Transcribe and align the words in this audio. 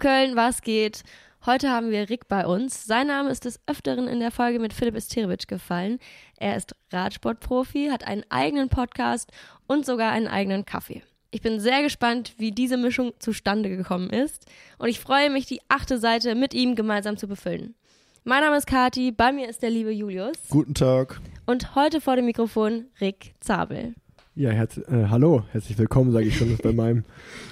Hallo 0.00 0.14
Köln, 0.14 0.36
was 0.36 0.62
geht? 0.62 1.02
Heute 1.44 1.70
haben 1.70 1.90
wir 1.90 2.08
Rick 2.08 2.28
bei 2.28 2.46
uns. 2.46 2.84
Sein 2.84 3.08
Name 3.08 3.30
ist 3.30 3.44
des 3.44 3.58
Öfteren 3.66 4.06
in 4.06 4.20
der 4.20 4.30
Folge 4.30 4.60
mit 4.60 4.72
Philipp 4.72 4.94
Isterewitsch 4.94 5.48
gefallen. 5.48 5.98
Er 6.36 6.56
ist 6.56 6.76
Radsportprofi, 6.92 7.88
hat 7.90 8.06
einen 8.06 8.22
eigenen 8.28 8.68
Podcast 8.68 9.32
und 9.66 9.84
sogar 9.84 10.12
einen 10.12 10.28
eigenen 10.28 10.64
Kaffee. 10.64 11.02
Ich 11.32 11.42
bin 11.42 11.58
sehr 11.58 11.82
gespannt, 11.82 12.34
wie 12.38 12.52
diese 12.52 12.76
Mischung 12.76 13.12
zustande 13.18 13.70
gekommen 13.70 14.10
ist 14.10 14.46
und 14.78 14.88
ich 14.88 15.00
freue 15.00 15.30
mich, 15.30 15.46
die 15.46 15.60
achte 15.66 15.98
Seite 15.98 16.36
mit 16.36 16.54
ihm 16.54 16.76
gemeinsam 16.76 17.16
zu 17.16 17.26
befüllen. 17.26 17.74
Mein 18.22 18.42
Name 18.42 18.56
ist 18.56 18.68
Kati, 18.68 19.10
bei 19.10 19.32
mir 19.32 19.48
ist 19.48 19.62
der 19.62 19.70
liebe 19.70 19.90
Julius. 19.90 20.36
Guten 20.48 20.74
Tag. 20.74 21.20
Und 21.44 21.74
heute 21.74 22.00
vor 22.00 22.14
dem 22.14 22.26
Mikrofon 22.26 22.84
Rick 23.00 23.34
Zabel. 23.40 23.94
Ja, 24.36 24.50
herz 24.50 24.76
äh, 24.76 25.06
hallo, 25.08 25.42
herzlich 25.50 25.76
willkommen, 25.76 26.12
sage 26.12 26.26
ich 26.26 26.36
schon 26.36 26.56
bei 26.62 26.72
meinem, 26.72 27.04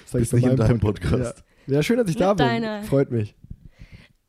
sag 0.04 0.22
ich 0.22 0.30
bei 0.30 0.38
meinem 0.38 0.60
in 0.60 0.78
Pod 0.78 1.00
Podcast. 1.00 1.42
Ja. 1.66 1.82
schön, 1.82 1.98
dass 1.98 2.08
ich 2.08 2.16
da 2.16 2.34
bin. 2.34 2.46
Deiner. 2.46 2.82
Freut 2.82 3.10
mich. 3.10 3.34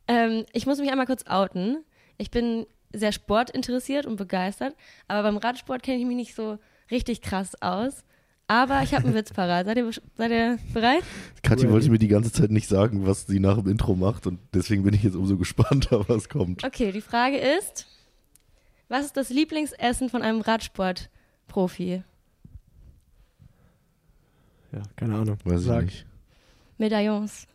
Ähm, 0.06 0.44
ich 0.52 0.66
muss 0.66 0.78
mich 0.78 0.90
einmal 0.90 1.06
kurz 1.06 1.26
outen. 1.26 1.84
Ich 2.16 2.30
bin 2.30 2.66
sehr 2.92 3.12
sportinteressiert 3.12 4.06
und 4.06 4.16
begeistert, 4.16 4.74
aber 5.08 5.22
beim 5.22 5.36
Radsport 5.36 5.82
kenne 5.82 5.98
ich 5.98 6.06
mich 6.06 6.16
nicht 6.16 6.34
so 6.34 6.58
richtig 6.90 7.20
krass 7.20 7.60
aus. 7.60 8.04
Aber 8.46 8.82
ich 8.82 8.94
habe 8.94 9.04
einen 9.04 9.14
Witz 9.14 9.32
parat. 9.32 9.66
Seid 9.66 9.76
ihr, 9.76 9.90
seid 10.16 10.30
ihr 10.30 10.58
bereit? 10.72 11.02
Kathi 11.42 11.70
wollte 11.70 11.90
mir 11.90 11.98
die 11.98 12.08
ganze 12.08 12.32
Zeit 12.32 12.50
nicht 12.50 12.66
sagen, 12.66 13.06
was 13.06 13.26
sie 13.26 13.40
nach 13.40 13.58
dem 13.58 13.68
Intro 13.68 13.94
macht 13.94 14.26
und 14.26 14.38
deswegen 14.54 14.82
bin 14.84 14.94
ich 14.94 15.02
jetzt 15.02 15.16
umso 15.16 15.36
gespannter, 15.36 16.08
was 16.08 16.28
kommt. 16.30 16.64
Okay, 16.64 16.90
die 16.90 17.02
Frage 17.02 17.36
ist, 17.36 17.86
was 18.88 19.04
ist 19.04 19.18
das 19.18 19.28
Lieblingsessen 19.28 20.08
von 20.08 20.22
einem 20.22 20.40
Radsportprofi? 20.40 22.02
Ja, 24.72 24.82
keine 24.96 25.14
Ahnung. 25.16 25.38
Weiß 25.44 25.62
Sag. 25.62 25.84
ich 25.84 25.90
nicht. 25.90 26.06
Medaillons. 26.78 27.46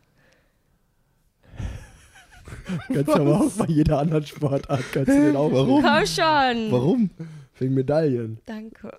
Kannst 2.88 3.08
du 3.08 3.14
aber 3.14 3.40
auch 3.40 3.50
bei 3.52 3.66
jeder 3.66 3.98
anderen 3.98 4.26
Sportart 4.26 4.84
kannst 4.92 5.08
du 5.08 5.20
den 5.20 5.36
auch. 5.36 5.50
Warum? 5.52 5.82
Komm 5.82 6.06
schon. 6.06 6.72
Warum? 6.72 7.10
Wegen 7.58 7.74
Medaillen. 7.74 8.38
Danke. 8.46 8.98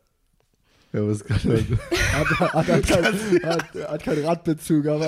Ja, 0.94 1.06
was 1.06 1.26
kann 1.26 1.38
hat, 1.38 2.40
hat, 2.40 2.68
hat, 2.68 2.88
kein, 2.88 3.04
hat, 3.44 3.74
hat 3.74 4.04
keinen 4.04 4.26
Radbezug, 4.26 4.88
aber 4.88 5.08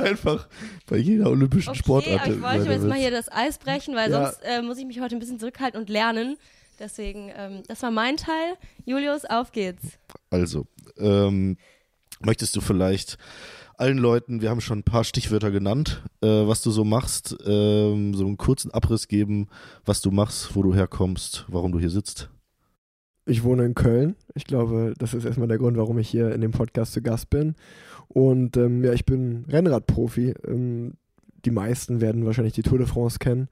einfach 0.00 0.48
bei 0.86 0.96
jeder 0.96 1.28
olympischen 1.28 1.70
okay, 1.70 1.78
Sportart. 1.78 2.20
Aber 2.22 2.34
ich 2.34 2.40
wollte 2.40 2.72
jetzt 2.72 2.86
mal 2.86 2.98
hier 2.98 3.10
das 3.10 3.30
Eis 3.30 3.58
brechen, 3.58 3.94
weil 3.94 4.10
ja. 4.10 4.24
sonst 4.24 4.40
äh, 4.44 4.62
muss 4.62 4.78
ich 4.78 4.86
mich 4.86 5.00
heute 5.00 5.16
ein 5.16 5.18
bisschen 5.18 5.38
zurückhalten 5.38 5.78
und 5.78 5.90
lernen. 5.90 6.38
Deswegen, 6.78 7.30
ähm, 7.36 7.62
das 7.68 7.82
war 7.82 7.90
mein 7.90 8.16
Teil. 8.16 8.54
Julius, 8.86 9.26
auf 9.26 9.52
geht's. 9.52 9.98
Also, 10.30 10.66
ähm, 10.96 11.58
möchtest 12.20 12.56
du 12.56 12.62
vielleicht 12.62 13.18
allen 13.80 13.98
Leuten, 13.98 14.42
wir 14.42 14.50
haben 14.50 14.60
schon 14.60 14.80
ein 14.80 14.84
paar 14.84 15.04
Stichwörter 15.04 15.50
genannt, 15.50 16.02
äh, 16.20 16.26
was 16.26 16.60
du 16.60 16.70
so 16.70 16.84
machst, 16.84 17.34
ähm, 17.46 18.14
so 18.14 18.26
einen 18.26 18.36
kurzen 18.36 18.70
Abriss 18.72 19.08
geben, 19.08 19.48
was 19.86 20.02
du 20.02 20.10
machst, 20.10 20.54
wo 20.54 20.62
du 20.62 20.74
herkommst, 20.74 21.46
warum 21.48 21.72
du 21.72 21.78
hier 21.78 21.88
sitzt? 21.88 22.28
Ich 23.24 23.42
wohne 23.42 23.64
in 23.64 23.74
Köln. 23.74 24.16
Ich 24.34 24.44
glaube, 24.44 24.92
das 24.98 25.14
ist 25.14 25.24
erstmal 25.24 25.48
der 25.48 25.58
Grund, 25.58 25.78
warum 25.78 25.98
ich 25.98 26.08
hier 26.08 26.34
in 26.34 26.42
dem 26.42 26.50
Podcast 26.50 26.92
zu 26.92 27.00
Gast 27.00 27.30
bin. 27.30 27.54
Und 28.08 28.56
ähm, 28.56 28.84
ja, 28.84 28.92
ich 28.92 29.06
bin 29.06 29.46
Rennradprofi. 29.48 30.34
Ähm, 30.46 30.94
die 31.44 31.50
meisten 31.50 32.00
werden 32.00 32.26
wahrscheinlich 32.26 32.54
die 32.54 32.62
Tour 32.62 32.78
de 32.78 32.86
France 32.86 33.18
kennen. 33.18 33.48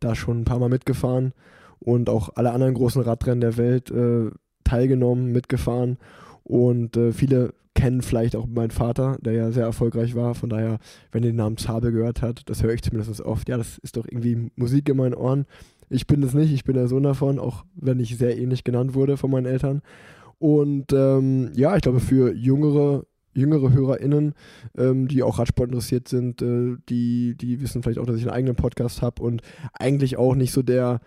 Da 0.00 0.14
schon 0.14 0.40
ein 0.40 0.44
paar 0.44 0.58
Mal 0.58 0.68
mitgefahren 0.68 1.32
und 1.80 2.08
auch 2.08 2.30
alle 2.36 2.52
anderen 2.52 2.74
großen 2.74 3.02
Radrennen 3.02 3.40
der 3.40 3.56
Welt 3.56 3.90
äh, 3.90 4.30
teilgenommen, 4.64 5.32
mitgefahren. 5.32 5.98
Und 6.44 6.96
äh, 6.96 7.12
viele 7.12 7.54
kennen 7.74 8.02
vielleicht 8.02 8.36
auch 8.36 8.46
meinen 8.46 8.70
Vater, 8.70 9.18
der 9.20 9.32
ja 9.32 9.50
sehr 9.50 9.64
erfolgreich 9.64 10.14
war. 10.14 10.34
Von 10.34 10.50
daher, 10.50 10.78
wenn 11.10 11.22
ihr 11.22 11.30
den 11.30 11.36
Namen 11.36 11.56
Zabel 11.56 11.92
gehört 11.92 12.22
habt, 12.22 12.48
das 12.48 12.62
höre 12.62 12.74
ich 12.74 12.82
zumindest 12.82 13.20
oft. 13.22 13.48
Ja, 13.48 13.56
das 13.56 13.78
ist 13.78 13.96
doch 13.96 14.06
irgendwie 14.06 14.50
Musik 14.56 14.88
in 14.88 14.96
meinen 14.96 15.14
Ohren. 15.14 15.46
Ich 15.88 16.06
bin 16.06 16.22
es 16.22 16.34
nicht, 16.34 16.52
ich 16.52 16.64
bin 16.64 16.74
der 16.74 16.88
Sohn 16.88 17.02
davon, 17.02 17.38
auch 17.38 17.64
wenn 17.74 18.00
ich 18.00 18.16
sehr 18.16 18.38
ähnlich 18.38 18.64
genannt 18.64 18.94
wurde 18.94 19.16
von 19.16 19.30
meinen 19.30 19.46
Eltern. 19.46 19.82
Und 20.38 20.92
ähm, 20.92 21.50
ja, 21.54 21.76
ich 21.76 21.82
glaube, 21.82 22.00
für 22.00 22.32
jüngere, 22.34 23.04
jüngere 23.34 23.72
HörerInnen, 23.72 24.34
ähm, 24.76 25.08
die 25.08 25.22
auch 25.22 25.38
Radsport 25.38 25.68
interessiert 25.68 26.08
sind, 26.08 26.42
äh, 26.42 26.76
die, 26.88 27.36
die 27.36 27.60
wissen 27.60 27.82
vielleicht 27.82 27.98
auch, 27.98 28.06
dass 28.06 28.16
ich 28.16 28.22
einen 28.22 28.34
eigenen 28.34 28.56
Podcast 28.56 29.02
habe 29.02 29.22
und 29.22 29.42
eigentlich 29.72 30.16
auch 30.16 30.34
nicht 30.34 30.52
so 30.52 30.62
der, 30.62 31.00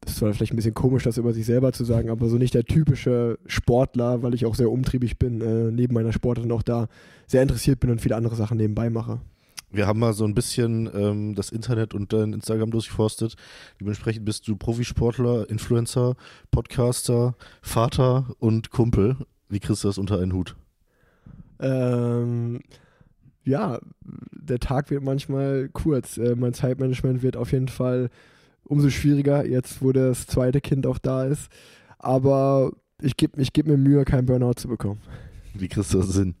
das 0.00 0.22
war 0.22 0.32
vielleicht 0.32 0.52
ein 0.52 0.56
bisschen 0.56 0.74
komisch, 0.74 1.04
das 1.04 1.18
über 1.18 1.32
sich 1.32 1.46
selber 1.46 1.72
zu 1.72 1.84
sagen, 1.84 2.10
aber 2.10 2.28
so 2.28 2.36
nicht 2.36 2.54
der 2.54 2.64
typische 2.64 3.38
Sportler, 3.46 4.22
weil 4.22 4.34
ich 4.34 4.46
auch 4.46 4.54
sehr 4.54 4.70
umtriebig 4.70 5.18
bin, 5.18 5.40
äh, 5.40 5.70
neben 5.70 5.94
meiner 5.94 6.12
Sportart 6.12 6.46
und 6.46 6.52
auch 6.52 6.62
da 6.62 6.88
sehr 7.26 7.42
interessiert 7.42 7.80
bin 7.80 7.90
und 7.90 8.00
viele 8.00 8.16
andere 8.16 8.36
Sachen 8.36 8.56
nebenbei 8.56 8.90
mache. 8.90 9.20
Wir 9.70 9.86
haben 9.86 9.98
mal 9.98 10.14
so 10.14 10.24
ein 10.24 10.34
bisschen 10.34 10.88
ähm, 10.94 11.34
das 11.34 11.50
Internet 11.50 11.92
und 11.92 12.12
dein 12.12 12.32
Instagram 12.32 12.70
durchforstet. 12.70 13.36
Dementsprechend 13.80 14.24
bist 14.24 14.48
du 14.48 14.56
Profisportler, 14.56 15.48
Influencer, 15.50 16.14
Podcaster, 16.50 17.34
Vater 17.60 18.34
und 18.38 18.70
Kumpel. 18.70 19.16
Wie 19.50 19.60
kriegst 19.60 19.84
du 19.84 19.88
das 19.88 19.98
unter 19.98 20.20
einen 20.20 20.32
Hut? 20.32 20.56
Ähm, 21.60 22.60
ja, 23.44 23.80
der 24.32 24.58
Tag 24.58 24.90
wird 24.90 25.02
manchmal 25.02 25.68
kurz. 25.70 26.16
Äh, 26.16 26.34
mein 26.34 26.54
Zeitmanagement 26.54 27.22
wird 27.22 27.36
auf 27.36 27.52
jeden 27.52 27.68
Fall 27.68 28.08
umso 28.68 28.90
schwieriger, 28.90 29.46
jetzt 29.46 29.82
wo 29.82 29.92
das 29.92 30.26
zweite 30.26 30.60
Kind 30.60 30.86
auch 30.86 30.98
da 30.98 31.24
ist. 31.24 31.50
Aber 31.98 32.72
ich 33.02 33.16
gebe 33.16 33.40
ich 33.40 33.52
geb 33.52 33.66
mir 33.66 33.76
Mühe, 33.76 34.04
keinen 34.04 34.26
Burnout 34.26 34.54
zu 34.54 34.68
bekommen. 34.68 35.00
Wie 35.54 35.68
kriegst 35.68 35.92
du 35.94 35.98
das 35.98 36.14
hin? 36.14 36.34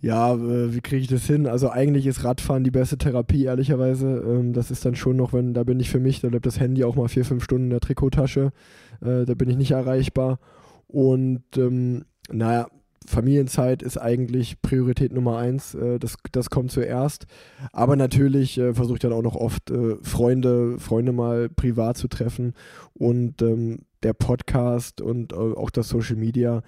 Ja, 0.00 0.34
äh, 0.34 0.74
wie 0.74 0.80
kriege 0.80 1.02
ich 1.02 1.08
das 1.08 1.26
hin? 1.26 1.46
Also 1.48 1.70
eigentlich 1.70 2.06
ist 2.06 2.22
Radfahren 2.22 2.62
die 2.62 2.70
beste 2.70 2.98
Therapie, 2.98 3.44
ehrlicherweise. 3.44 4.22
Ähm, 4.24 4.52
das 4.52 4.70
ist 4.70 4.84
dann 4.84 4.94
schon 4.94 5.16
noch, 5.16 5.32
wenn, 5.32 5.54
da 5.54 5.64
bin 5.64 5.80
ich 5.80 5.90
für 5.90 5.98
mich, 5.98 6.20
da 6.20 6.28
bleibt 6.28 6.46
das 6.46 6.60
Handy 6.60 6.84
auch 6.84 6.94
mal 6.94 7.08
vier, 7.08 7.24
fünf 7.24 7.42
Stunden 7.42 7.64
in 7.64 7.70
der 7.70 7.80
Trikottasche. 7.80 8.52
Äh, 9.00 9.24
da 9.24 9.34
bin 9.34 9.50
ich 9.50 9.56
nicht 9.56 9.72
erreichbar. 9.72 10.38
Und 10.86 11.42
ähm, 11.56 12.04
naja, 12.30 12.68
Familienzeit 13.08 13.82
ist 13.82 13.96
eigentlich 13.96 14.60
Priorität 14.62 15.12
Nummer 15.12 15.38
eins. 15.38 15.74
Äh, 15.74 15.98
das, 15.98 16.16
das 16.32 16.50
kommt 16.50 16.70
zuerst. 16.70 17.26
Aber 17.72 17.96
natürlich 17.96 18.58
äh, 18.58 18.74
versuche 18.74 18.96
ich 18.96 19.00
dann 19.00 19.12
auch 19.12 19.22
noch 19.22 19.36
oft 19.36 19.70
äh, 19.70 19.96
Freunde, 20.02 20.78
Freunde 20.78 21.12
mal 21.12 21.48
privat 21.48 21.96
zu 21.96 22.08
treffen. 22.08 22.54
Und 22.94 23.42
ähm, 23.42 23.78
der 24.02 24.12
Podcast 24.12 25.00
und 25.00 25.32
äh, 25.32 25.36
auch 25.36 25.70
das 25.70 25.88
Social 25.88 26.16
Media 26.16 26.62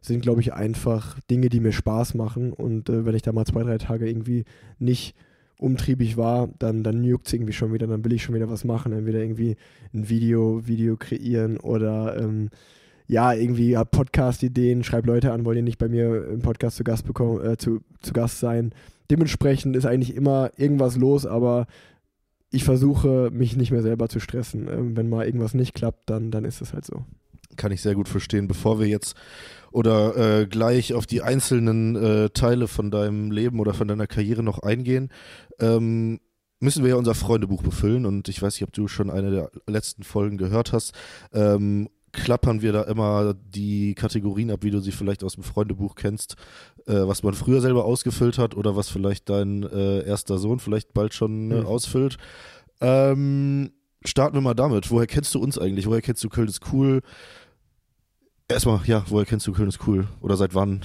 sind, 0.00 0.22
glaube 0.22 0.40
ich, 0.40 0.52
einfach 0.52 1.20
Dinge, 1.30 1.48
die 1.48 1.60
mir 1.60 1.72
Spaß 1.72 2.14
machen. 2.14 2.52
Und 2.52 2.88
äh, 2.88 3.04
wenn 3.04 3.14
ich 3.14 3.22
da 3.22 3.32
mal 3.32 3.46
zwei, 3.46 3.62
drei 3.62 3.78
Tage 3.78 4.08
irgendwie 4.08 4.44
nicht 4.78 5.14
umtriebig 5.58 6.16
war, 6.16 6.48
dann, 6.58 6.82
dann 6.82 7.04
juckt 7.04 7.28
es 7.28 7.32
irgendwie 7.32 7.52
schon 7.52 7.72
wieder, 7.72 7.86
dann 7.86 8.04
will 8.04 8.12
ich 8.12 8.24
schon 8.24 8.34
wieder 8.34 8.50
was 8.50 8.64
machen. 8.64 8.92
Entweder 8.92 9.20
irgendwie 9.20 9.56
ein 9.94 10.08
Video, 10.08 10.66
Video 10.66 10.96
kreieren 10.96 11.56
oder 11.58 12.18
ähm, 12.18 12.50
ja, 13.12 13.34
irgendwie 13.34 13.70
ja, 13.70 13.84
Podcast-Ideen, 13.84 14.84
schreib 14.84 15.04
Leute 15.04 15.32
an, 15.32 15.44
wollt 15.44 15.58
ihr 15.58 15.62
nicht 15.62 15.78
bei 15.78 15.88
mir 15.88 16.26
im 16.28 16.40
Podcast 16.40 16.78
zu 16.78 16.84
Gast 16.84 17.04
bekommen, 17.04 17.44
äh, 17.44 17.58
zu, 17.58 17.80
zu 18.00 18.14
Gast 18.14 18.40
sein. 18.40 18.74
Dementsprechend 19.10 19.76
ist 19.76 19.84
eigentlich 19.84 20.16
immer 20.16 20.50
irgendwas 20.56 20.96
los, 20.96 21.26
aber 21.26 21.66
ich 22.50 22.64
versuche, 22.64 23.30
mich 23.30 23.54
nicht 23.54 23.70
mehr 23.70 23.82
selber 23.82 24.08
zu 24.08 24.18
stressen. 24.18 24.66
Ähm, 24.66 24.96
wenn 24.96 25.10
mal 25.10 25.26
irgendwas 25.26 25.52
nicht 25.52 25.74
klappt, 25.74 26.08
dann, 26.08 26.30
dann 26.30 26.46
ist 26.46 26.62
es 26.62 26.72
halt 26.72 26.86
so. 26.86 27.04
Kann 27.56 27.70
ich 27.70 27.82
sehr 27.82 27.94
gut 27.94 28.08
verstehen. 28.08 28.48
Bevor 28.48 28.80
wir 28.80 28.86
jetzt 28.86 29.14
oder 29.72 30.16
äh, 30.16 30.46
gleich 30.46 30.94
auf 30.94 31.04
die 31.04 31.20
einzelnen 31.20 31.96
äh, 31.96 32.30
Teile 32.30 32.66
von 32.66 32.90
deinem 32.90 33.30
Leben 33.30 33.60
oder 33.60 33.74
von 33.74 33.88
deiner 33.88 34.06
Karriere 34.06 34.42
noch 34.42 34.60
eingehen, 34.60 35.10
ähm, 35.60 36.18
müssen 36.60 36.82
wir 36.82 36.90
ja 36.90 36.96
unser 36.96 37.14
Freundebuch 37.14 37.62
befüllen 37.62 38.06
und 38.06 38.28
ich 38.30 38.40
weiß 38.40 38.54
nicht, 38.54 38.62
ob 38.62 38.72
du 38.72 38.88
schon 38.88 39.10
eine 39.10 39.30
der 39.30 39.50
letzten 39.66 40.02
Folgen 40.02 40.38
gehört 40.38 40.72
hast. 40.72 40.94
Ähm, 41.34 41.90
klappern 42.12 42.62
wir 42.62 42.72
da 42.72 42.82
immer 42.82 43.34
die 43.34 43.94
Kategorien 43.94 44.50
ab, 44.50 44.60
wie 44.62 44.70
du 44.70 44.80
sie 44.80 44.92
vielleicht 44.92 45.24
aus 45.24 45.34
dem 45.34 45.42
Freundebuch 45.42 45.94
kennst, 45.94 46.36
äh, 46.86 46.92
was 46.92 47.22
man 47.22 47.34
früher 47.34 47.60
selber 47.60 47.84
ausgefüllt 47.84 48.38
hat 48.38 48.54
oder 48.54 48.76
was 48.76 48.88
vielleicht 48.88 49.30
dein 49.30 49.62
äh, 49.62 50.04
erster 50.04 50.38
Sohn 50.38 50.58
vielleicht 50.58 50.92
bald 50.92 51.14
schon 51.14 51.50
äh, 51.50 51.60
mhm. 51.60 51.66
ausfüllt. 51.66 52.18
Ähm, 52.80 53.72
starten 54.04 54.36
wir 54.36 54.42
mal 54.42 54.54
damit. 54.54 54.90
Woher 54.90 55.06
kennst 55.06 55.34
du 55.34 55.40
uns 55.40 55.58
eigentlich? 55.58 55.86
Woher 55.86 56.02
kennst 56.02 56.22
du 56.22 56.28
Köln 56.28 56.48
ist 56.48 56.60
cool? 56.72 57.00
Erstmal, 58.48 58.80
ja, 58.84 59.04
woher 59.08 59.24
kennst 59.24 59.46
du 59.46 59.52
Köln 59.52 59.68
ist 59.68 59.86
cool? 59.86 60.06
Oder 60.20 60.36
seit 60.36 60.54
wann? 60.54 60.82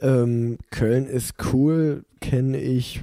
Ähm, 0.00 0.58
Köln 0.70 1.06
ist 1.06 1.34
cool, 1.52 2.04
kenne 2.20 2.60
ich 2.60 3.02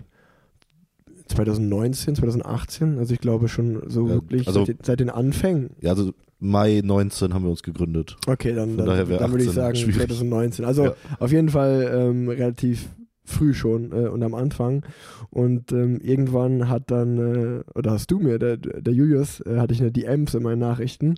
2019, 1.27 2.15
2018. 2.15 2.99
Also 2.99 3.13
ich 3.13 3.19
glaube 3.19 3.47
schon 3.47 3.81
so 3.89 4.07
ja, 4.07 4.13
wirklich 4.13 4.47
also, 4.47 4.65
seit, 4.65 4.85
seit, 4.85 4.99
den 4.99 5.09
Anfängen. 5.09 5.71
Ja, 5.81 5.91
also 5.91 6.13
Mai 6.43 6.81
19 6.83 7.33
haben 7.33 7.43
wir 7.43 7.49
uns 7.49 7.63
gegründet. 7.63 8.17
Okay, 8.27 8.53
dann, 8.53 8.77
dann, 8.77 8.87
dann 8.87 9.31
würde 9.31 9.43
ich 9.43 9.51
sagen 9.51 9.75
schwierig. 9.75 10.07
2019. 10.07 10.65
Also 10.65 10.85
ja. 10.85 10.95
auf 11.19 11.31
jeden 11.31 11.49
Fall 11.49 11.91
ähm, 11.93 12.29
relativ 12.29 12.89
früh 13.25 13.53
schon 13.53 13.91
äh, 13.91 14.07
und 14.07 14.21
am 14.23 14.35
Anfang. 14.35 14.85
Und 15.29 15.71
ähm, 15.71 15.99
irgendwann 16.01 16.69
hat 16.69 16.91
dann, 16.91 17.17
äh, 17.17 17.63
oder 17.73 17.91
hast 17.91 18.11
du 18.11 18.19
mir, 18.19 18.37
der, 18.37 18.57
der 18.57 18.93
Julius, 18.93 19.39
äh, 19.41 19.57
hatte 19.59 19.73
ich 19.73 19.81
eine 19.81 19.91
DMs 19.91 20.33
in 20.33 20.43
meinen 20.43 20.59
Nachrichten, 20.59 21.15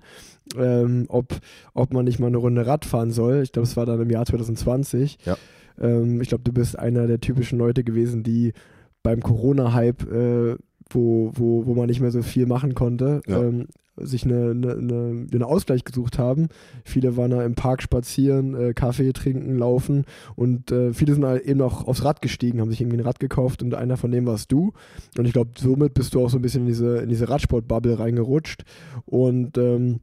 ähm, 0.58 1.06
ob, 1.10 1.36
ob 1.74 1.94
man 1.94 2.06
nicht 2.06 2.20
mal 2.20 2.28
eine 2.28 2.38
Runde 2.38 2.66
Rad 2.66 2.86
fahren 2.86 3.12
soll. 3.12 3.42
Ich 3.42 3.52
glaube, 3.52 3.68
es 3.68 3.76
war 3.76 3.86
dann 3.86 4.02
im 4.02 4.10
Jahr 4.10 4.26
2020. 4.26 5.18
Ja. 5.26 5.38
Ähm, 5.80 6.22
ich 6.22 6.30
glaube, 6.30 6.44
du 6.44 6.54
bist 6.54 6.78
einer 6.78 7.08
der 7.08 7.20
typischen 7.20 7.58
Leute 7.58 7.84
gewesen, 7.84 8.24
die 8.24 8.54
beim 9.02 9.22
Corona-Hype, 9.22 10.12
äh, 10.12 10.56
wo, 10.90 11.32
wo, 11.34 11.66
wo 11.66 11.74
man 11.74 11.88
nicht 11.88 12.02
mehr 12.02 12.12
so 12.12 12.22
viel 12.22 12.46
machen 12.46 12.76
konnte, 12.76 13.22
Ja. 13.28 13.42
ähm, 13.42 13.68
sich 13.98 14.26
eine, 14.26 14.52
eine, 14.52 14.72
eine, 14.74 15.28
einen 15.32 15.44
Ausgleich 15.44 15.84
gesucht 15.84 16.20
haben. 16.20 16.48
Viele 16.84 17.18
waren 17.18 17.32
da 17.32 17.44
im 17.44 17.56
Park 17.56 17.82
spazieren, 17.82 18.56
äh, 18.56 18.74
Kaffee 18.74 19.14
trinken, 19.14 19.58
laufen 19.58 20.06
und 20.36 20.72
äh, 20.72 20.94
viele 20.94 21.14
sind 21.14 21.26
halt 21.26 21.46
eben 21.46 21.62
auch 21.62 21.88
aufs 21.88 22.04
Rad 22.04 22.22
gestiegen, 22.22 22.62
haben 22.62 22.70
sich 22.70 22.82
irgendwie 22.82 22.98
ein 22.98 23.06
Rad 23.06 23.20
gekauft 23.20 23.64
und 23.64 23.74
einer 23.74 23.98
von 23.98 24.12
denen 24.12 24.28
warst 24.28 24.52
du. 24.52 24.74
Und 25.18 25.26
ich 25.26 25.34
glaube, 25.34 25.52
somit 25.58 25.94
bist 25.94 26.14
du 26.14 26.24
auch 26.24 26.30
so 26.30 26.38
ein 26.38 26.42
bisschen 26.42 26.62
in 26.62 26.68
diese, 26.68 26.98
in 26.98 27.10
diese 27.10 27.30
Radsport-Bubble 27.30 28.00
reingerutscht 28.00 28.64
und 29.06 29.58
ähm, 29.58 30.02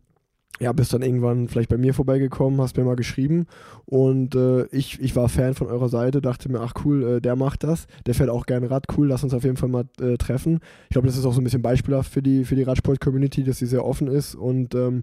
ja, 0.61 0.73
bist 0.73 0.93
dann 0.93 1.03
irgendwann 1.03 1.49
vielleicht 1.49 1.71
bei 1.71 1.79
mir 1.79 1.95
vorbeigekommen, 1.95 2.61
hast 2.61 2.77
mir 2.77 2.85
mal 2.85 2.97
geschrieben 2.97 3.47
und 3.85 4.35
äh, 4.35 4.67
ich, 4.67 5.01
ich 5.01 5.17
war 5.17 5.29
Fan 5.29 5.55
von 5.55 5.67
eurer 5.67 5.89
Seite, 5.89 6.21
dachte 6.21 6.51
mir, 6.51 6.61
ach 6.61 6.75
cool, 6.85 7.05
äh, 7.05 7.21
der 7.21 7.37
macht 7.37 7.65
das, 7.65 7.87
der 8.07 8.15
fährt 8.15 8.31
auch 8.31 8.47
gerne 8.47 8.71
Rad, 8.71 8.87
cool, 8.97 9.09
lass 9.09 9.25
uns 9.25 9.35
auf 9.35 9.45
jeden 9.45 9.57
Fall 9.57 9.71
mal 9.71 9.85
äh, 10.01 10.17
treffen. 10.19 10.61
Ich 10.85 10.91
glaube, 10.91 11.07
das 11.07 11.17
ist 11.17 11.25
auch 11.25 11.33
so 11.33 11.41
ein 11.41 11.45
bisschen 11.45 11.63
beispielhaft 11.63 12.13
für 12.13 12.23
die, 12.23 12.45
für 12.45 12.55
die 12.55 12.63
Radsport-Community, 12.63 13.45
dass 13.45 13.59
sie 13.59 13.67
sehr 13.67 13.85
offen 13.85 14.09
ist 14.09 14.35
und 14.35 14.75
ähm, 14.75 15.03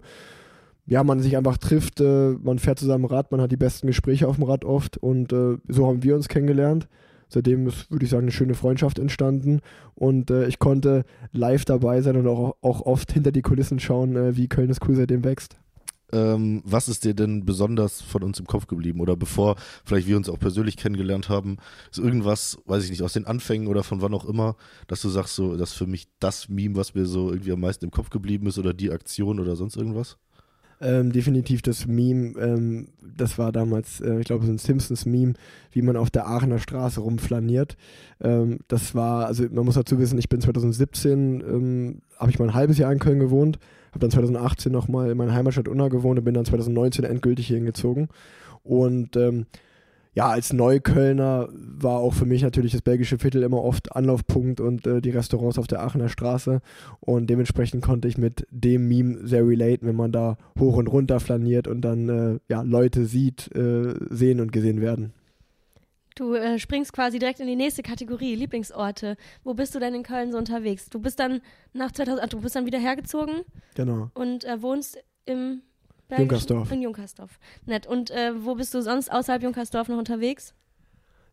ja, 0.86 1.04
man 1.04 1.20
sich 1.20 1.36
einfach 1.36 1.58
trifft, 1.58 2.00
äh, 2.00 2.36
man 2.42 2.58
fährt 2.58 2.78
zusammen 2.78 3.04
Rad, 3.04 3.30
man 3.30 3.40
hat 3.40 3.52
die 3.52 3.56
besten 3.56 3.86
Gespräche 3.86 4.28
auf 4.28 4.36
dem 4.36 4.44
Rad 4.44 4.64
oft 4.64 4.96
und 4.96 5.32
äh, 5.32 5.58
so 5.68 5.86
haben 5.86 6.02
wir 6.02 6.14
uns 6.14 6.28
kennengelernt. 6.28 6.88
Seitdem 7.30 7.66
ist, 7.68 7.90
würde 7.90 8.04
ich 8.04 8.10
sagen, 8.10 8.24
eine 8.24 8.32
schöne 8.32 8.54
Freundschaft 8.54 8.98
entstanden 8.98 9.60
und 9.94 10.30
äh, 10.30 10.46
ich 10.46 10.58
konnte 10.58 11.04
live 11.32 11.64
dabei 11.64 12.02
sein 12.02 12.16
und 12.16 12.26
auch, 12.26 12.56
auch 12.60 12.82
oft 12.82 13.12
hinter 13.12 13.32
die 13.32 13.42
Kulissen 13.42 13.80
schauen, 13.80 14.16
äh, 14.16 14.36
wie 14.36 14.48
Köln 14.48 14.68
ist 14.68 14.86
cool 14.86 14.96
seitdem 14.96 15.24
wächst. 15.24 15.56
Ähm, 16.12 16.62
was 16.64 16.88
ist 16.88 17.04
dir 17.04 17.14
denn 17.14 17.44
besonders 17.44 18.02
von 18.02 18.24
uns 18.24 18.40
im 18.40 18.46
Kopf 18.46 18.66
geblieben? 18.66 19.00
Oder 19.00 19.16
bevor 19.16 19.56
vielleicht 19.84 20.08
wir 20.08 20.16
uns 20.16 20.28
auch 20.28 20.38
persönlich 20.38 20.76
kennengelernt 20.76 21.28
haben, 21.28 21.58
ist 21.90 21.98
irgendwas, 21.98 22.58
weiß 22.66 22.84
ich 22.84 22.90
nicht, 22.90 23.02
aus 23.02 23.12
den 23.12 23.26
Anfängen 23.26 23.68
oder 23.68 23.84
von 23.84 24.02
wann 24.02 24.14
auch 24.14 24.24
immer, 24.24 24.56
dass 24.88 25.02
du 25.02 25.08
sagst, 25.08 25.36
so, 25.36 25.56
das 25.56 25.70
ist 25.70 25.76
für 25.76 25.86
mich 25.86 26.08
das 26.18 26.48
Meme, 26.48 26.76
was 26.76 26.94
mir 26.94 27.06
so 27.06 27.30
irgendwie 27.30 27.52
am 27.52 27.60
meisten 27.60 27.84
im 27.84 27.90
Kopf 27.92 28.10
geblieben 28.10 28.48
ist 28.48 28.58
oder 28.58 28.74
die 28.74 28.90
Aktion 28.90 29.38
oder 29.38 29.54
sonst 29.54 29.76
irgendwas? 29.76 30.16
Ähm, 30.82 31.12
definitiv 31.12 31.60
das 31.60 31.86
Meme, 31.86 32.38
ähm, 32.38 32.88
das 33.02 33.36
war 33.36 33.52
damals, 33.52 34.00
äh, 34.00 34.20
ich 34.20 34.24
glaube, 34.24 34.46
so 34.46 34.52
ein 34.52 34.56
Simpsons-Meme, 34.56 35.34
wie 35.72 35.82
man 35.82 35.96
auf 35.96 36.10
der 36.10 36.26
Aachener 36.26 36.58
Straße 36.58 37.00
rumflaniert. 37.00 37.76
Ähm, 38.22 38.60
das 38.66 38.94
war, 38.94 39.26
also 39.26 39.44
man 39.50 39.66
muss 39.66 39.74
dazu 39.74 39.98
wissen, 39.98 40.18
ich 40.18 40.30
bin 40.30 40.40
2017, 40.40 41.40
ähm, 41.40 42.02
habe 42.18 42.30
ich 42.30 42.38
mal 42.38 42.46
ein 42.48 42.54
halbes 42.54 42.78
Jahr 42.78 42.90
in 42.92 42.98
Köln 42.98 43.18
gewohnt, 43.18 43.58
habe 43.90 44.00
dann 44.00 44.10
2018 44.10 44.72
nochmal 44.72 45.10
in 45.10 45.18
meiner 45.18 45.34
Heimatstadt 45.34 45.68
Unna 45.68 45.88
gewohnt 45.88 46.18
und 46.18 46.24
bin 46.24 46.34
dann 46.34 46.46
2019 46.46 47.04
endgültig 47.04 47.48
hier 47.48 47.56
hingezogen. 47.56 48.08
Und 48.62 49.16
ähm, 49.16 49.46
ja, 50.12 50.28
als 50.28 50.52
Neuköllner 50.52 51.48
war 51.52 51.98
auch 51.98 52.14
für 52.14 52.26
mich 52.26 52.42
natürlich 52.42 52.72
das 52.72 52.82
belgische 52.82 53.18
Viertel 53.18 53.42
immer 53.42 53.62
oft 53.62 53.94
Anlaufpunkt 53.94 54.60
und 54.60 54.86
äh, 54.86 55.00
die 55.00 55.10
Restaurants 55.10 55.58
auf 55.58 55.66
der 55.68 55.82
Aachener 55.82 56.08
Straße. 56.08 56.60
Und 57.00 57.28
dementsprechend 57.30 57.84
konnte 57.84 58.08
ich 58.08 58.18
mit 58.18 58.46
dem 58.50 58.88
Meme 58.88 59.26
sehr 59.26 59.46
relaten, 59.46 59.86
wenn 59.86 59.96
man 59.96 60.10
da 60.12 60.36
hoch 60.58 60.76
und 60.76 60.88
runter 60.88 61.20
flaniert 61.20 61.68
und 61.68 61.82
dann 61.82 62.08
äh, 62.08 62.38
ja, 62.48 62.62
Leute 62.62 63.04
sieht, 63.06 63.54
äh, 63.54 63.94
sehen 64.10 64.40
und 64.40 64.50
gesehen 64.52 64.80
werden. 64.80 65.12
Du 66.16 66.34
äh, 66.34 66.58
springst 66.58 66.92
quasi 66.92 67.18
direkt 67.18 67.40
in 67.40 67.46
die 67.46 67.56
nächste 67.56 67.82
Kategorie, 67.82 68.34
Lieblingsorte. 68.34 69.16
Wo 69.44 69.54
bist 69.54 69.74
du 69.74 69.78
denn 69.78 69.94
in 69.94 70.02
Köln 70.02 70.32
so 70.32 70.38
unterwegs? 70.38 70.90
Du 70.90 70.98
bist 70.98 71.20
dann 71.20 71.40
nach 71.72 71.92
2000, 71.92 72.22
ach, 72.24 72.28
du 72.28 72.40
bist 72.40 72.56
dann 72.56 72.66
wieder 72.66 72.80
hergezogen 72.80 73.42
Genau. 73.76 74.10
und 74.14 74.44
äh, 74.44 74.60
wohnst 74.60 74.98
im 75.24 75.62
Junkersdorf. 76.18 76.72
In 76.72 76.82
Junkersdorf. 76.82 77.38
Nett. 77.66 77.86
Und 77.86 78.10
äh, 78.10 78.32
wo 78.38 78.54
bist 78.54 78.74
du 78.74 78.82
sonst 78.82 79.10
außerhalb 79.12 79.42
Junkersdorf 79.42 79.88
noch 79.88 79.98
unterwegs? 79.98 80.54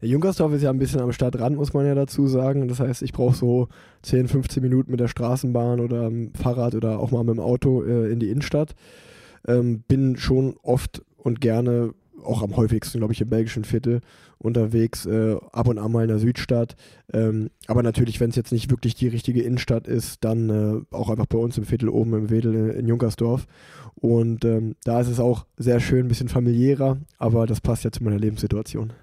Ja, 0.01 0.07
Junkersdorf 0.09 0.53
ist 0.53 0.62
ja 0.62 0.69
ein 0.69 0.79
bisschen 0.79 1.01
am 1.01 1.12
Stadtrand, 1.12 1.56
muss 1.56 1.74
man 1.74 1.85
ja 1.85 1.95
dazu 1.95 2.27
sagen. 2.27 2.68
Das 2.68 2.79
heißt, 2.79 3.01
ich 3.01 3.13
brauche 3.13 3.35
so 3.35 3.68
10, 4.03 4.27
15 4.27 4.62
Minuten 4.62 4.91
mit 4.91 5.00
der 5.00 5.07
Straßenbahn 5.07 5.79
oder 5.79 6.09
dem 6.09 6.33
Fahrrad 6.33 6.75
oder 6.75 7.00
auch 7.00 7.12
mal 7.12 7.24
mit 7.24 7.35
dem 7.35 7.39
Auto 7.39 7.83
äh, 7.83 8.12
in 8.12 8.19
die 8.19 8.29
Innenstadt. 8.29 8.75
Ähm, 9.47 9.83
bin 9.88 10.18
schon 10.18 10.56
oft 10.62 11.01
und 11.18 11.41
gerne, 11.41 11.94
auch 12.24 12.44
am 12.44 12.56
häufigsten, 12.56 13.00
glaube 13.00 13.13
ich, 13.13 13.21
im 13.21 13.29
belgischen 13.29 13.63
Viertel 13.63 14.01
unterwegs, 14.39 15.06
äh, 15.06 15.36
ab 15.51 15.68
und 15.68 15.78
an 15.78 15.92
mal 15.92 16.04
in 16.04 16.10
der 16.10 16.19
Südstadt. 16.19 16.75
Ähm, 17.12 17.50
aber 17.68 17.84
natürlich, 17.84 18.19
wenn 18.19 18.30
es 18.30 18.36
jetzt 18.36 18.51
nicht 18.51 18.69
wirklich 18.69 18.95
die 18.95 19.07
richtige 19.07 19.42
Innenstadt 19.42 19.88
ist, 19.88 20.24
dann 20.24 20.50
äh, 20.50 20.95
auch 20.95 21.10
einfach 21.10 21.25
bei 21.25 21.38
uns 21.38 21.57
im 21.57 21.66
Viertel 21.66 21.89
oben 21.89 22.13
im 22.13 22.30
Wedel 22.30 22.72
äh, 22.72 22.80
in 22.80 22.88
Junkersdorf. 22.88 23.48
Und 23.95 24.45
ähm, 24.45 24.75
da 24.84 25.01
ist 25.01 25.07
es 25.07 25.19
auch 25.19 25.45
sehr 25.57 25.80
schön, 25.80 26.06
ein 26.06 26.07
bisschen 26.07 26.30
familiärer, 26.30 26.98
aber 27.18 27.48
das 27.48 27.62
passt 27.62 27.84
ja 27.84 27.92
zu 27.92 28.04
meiner 28.04 28.19
Lebenssituation. 28.19 28.94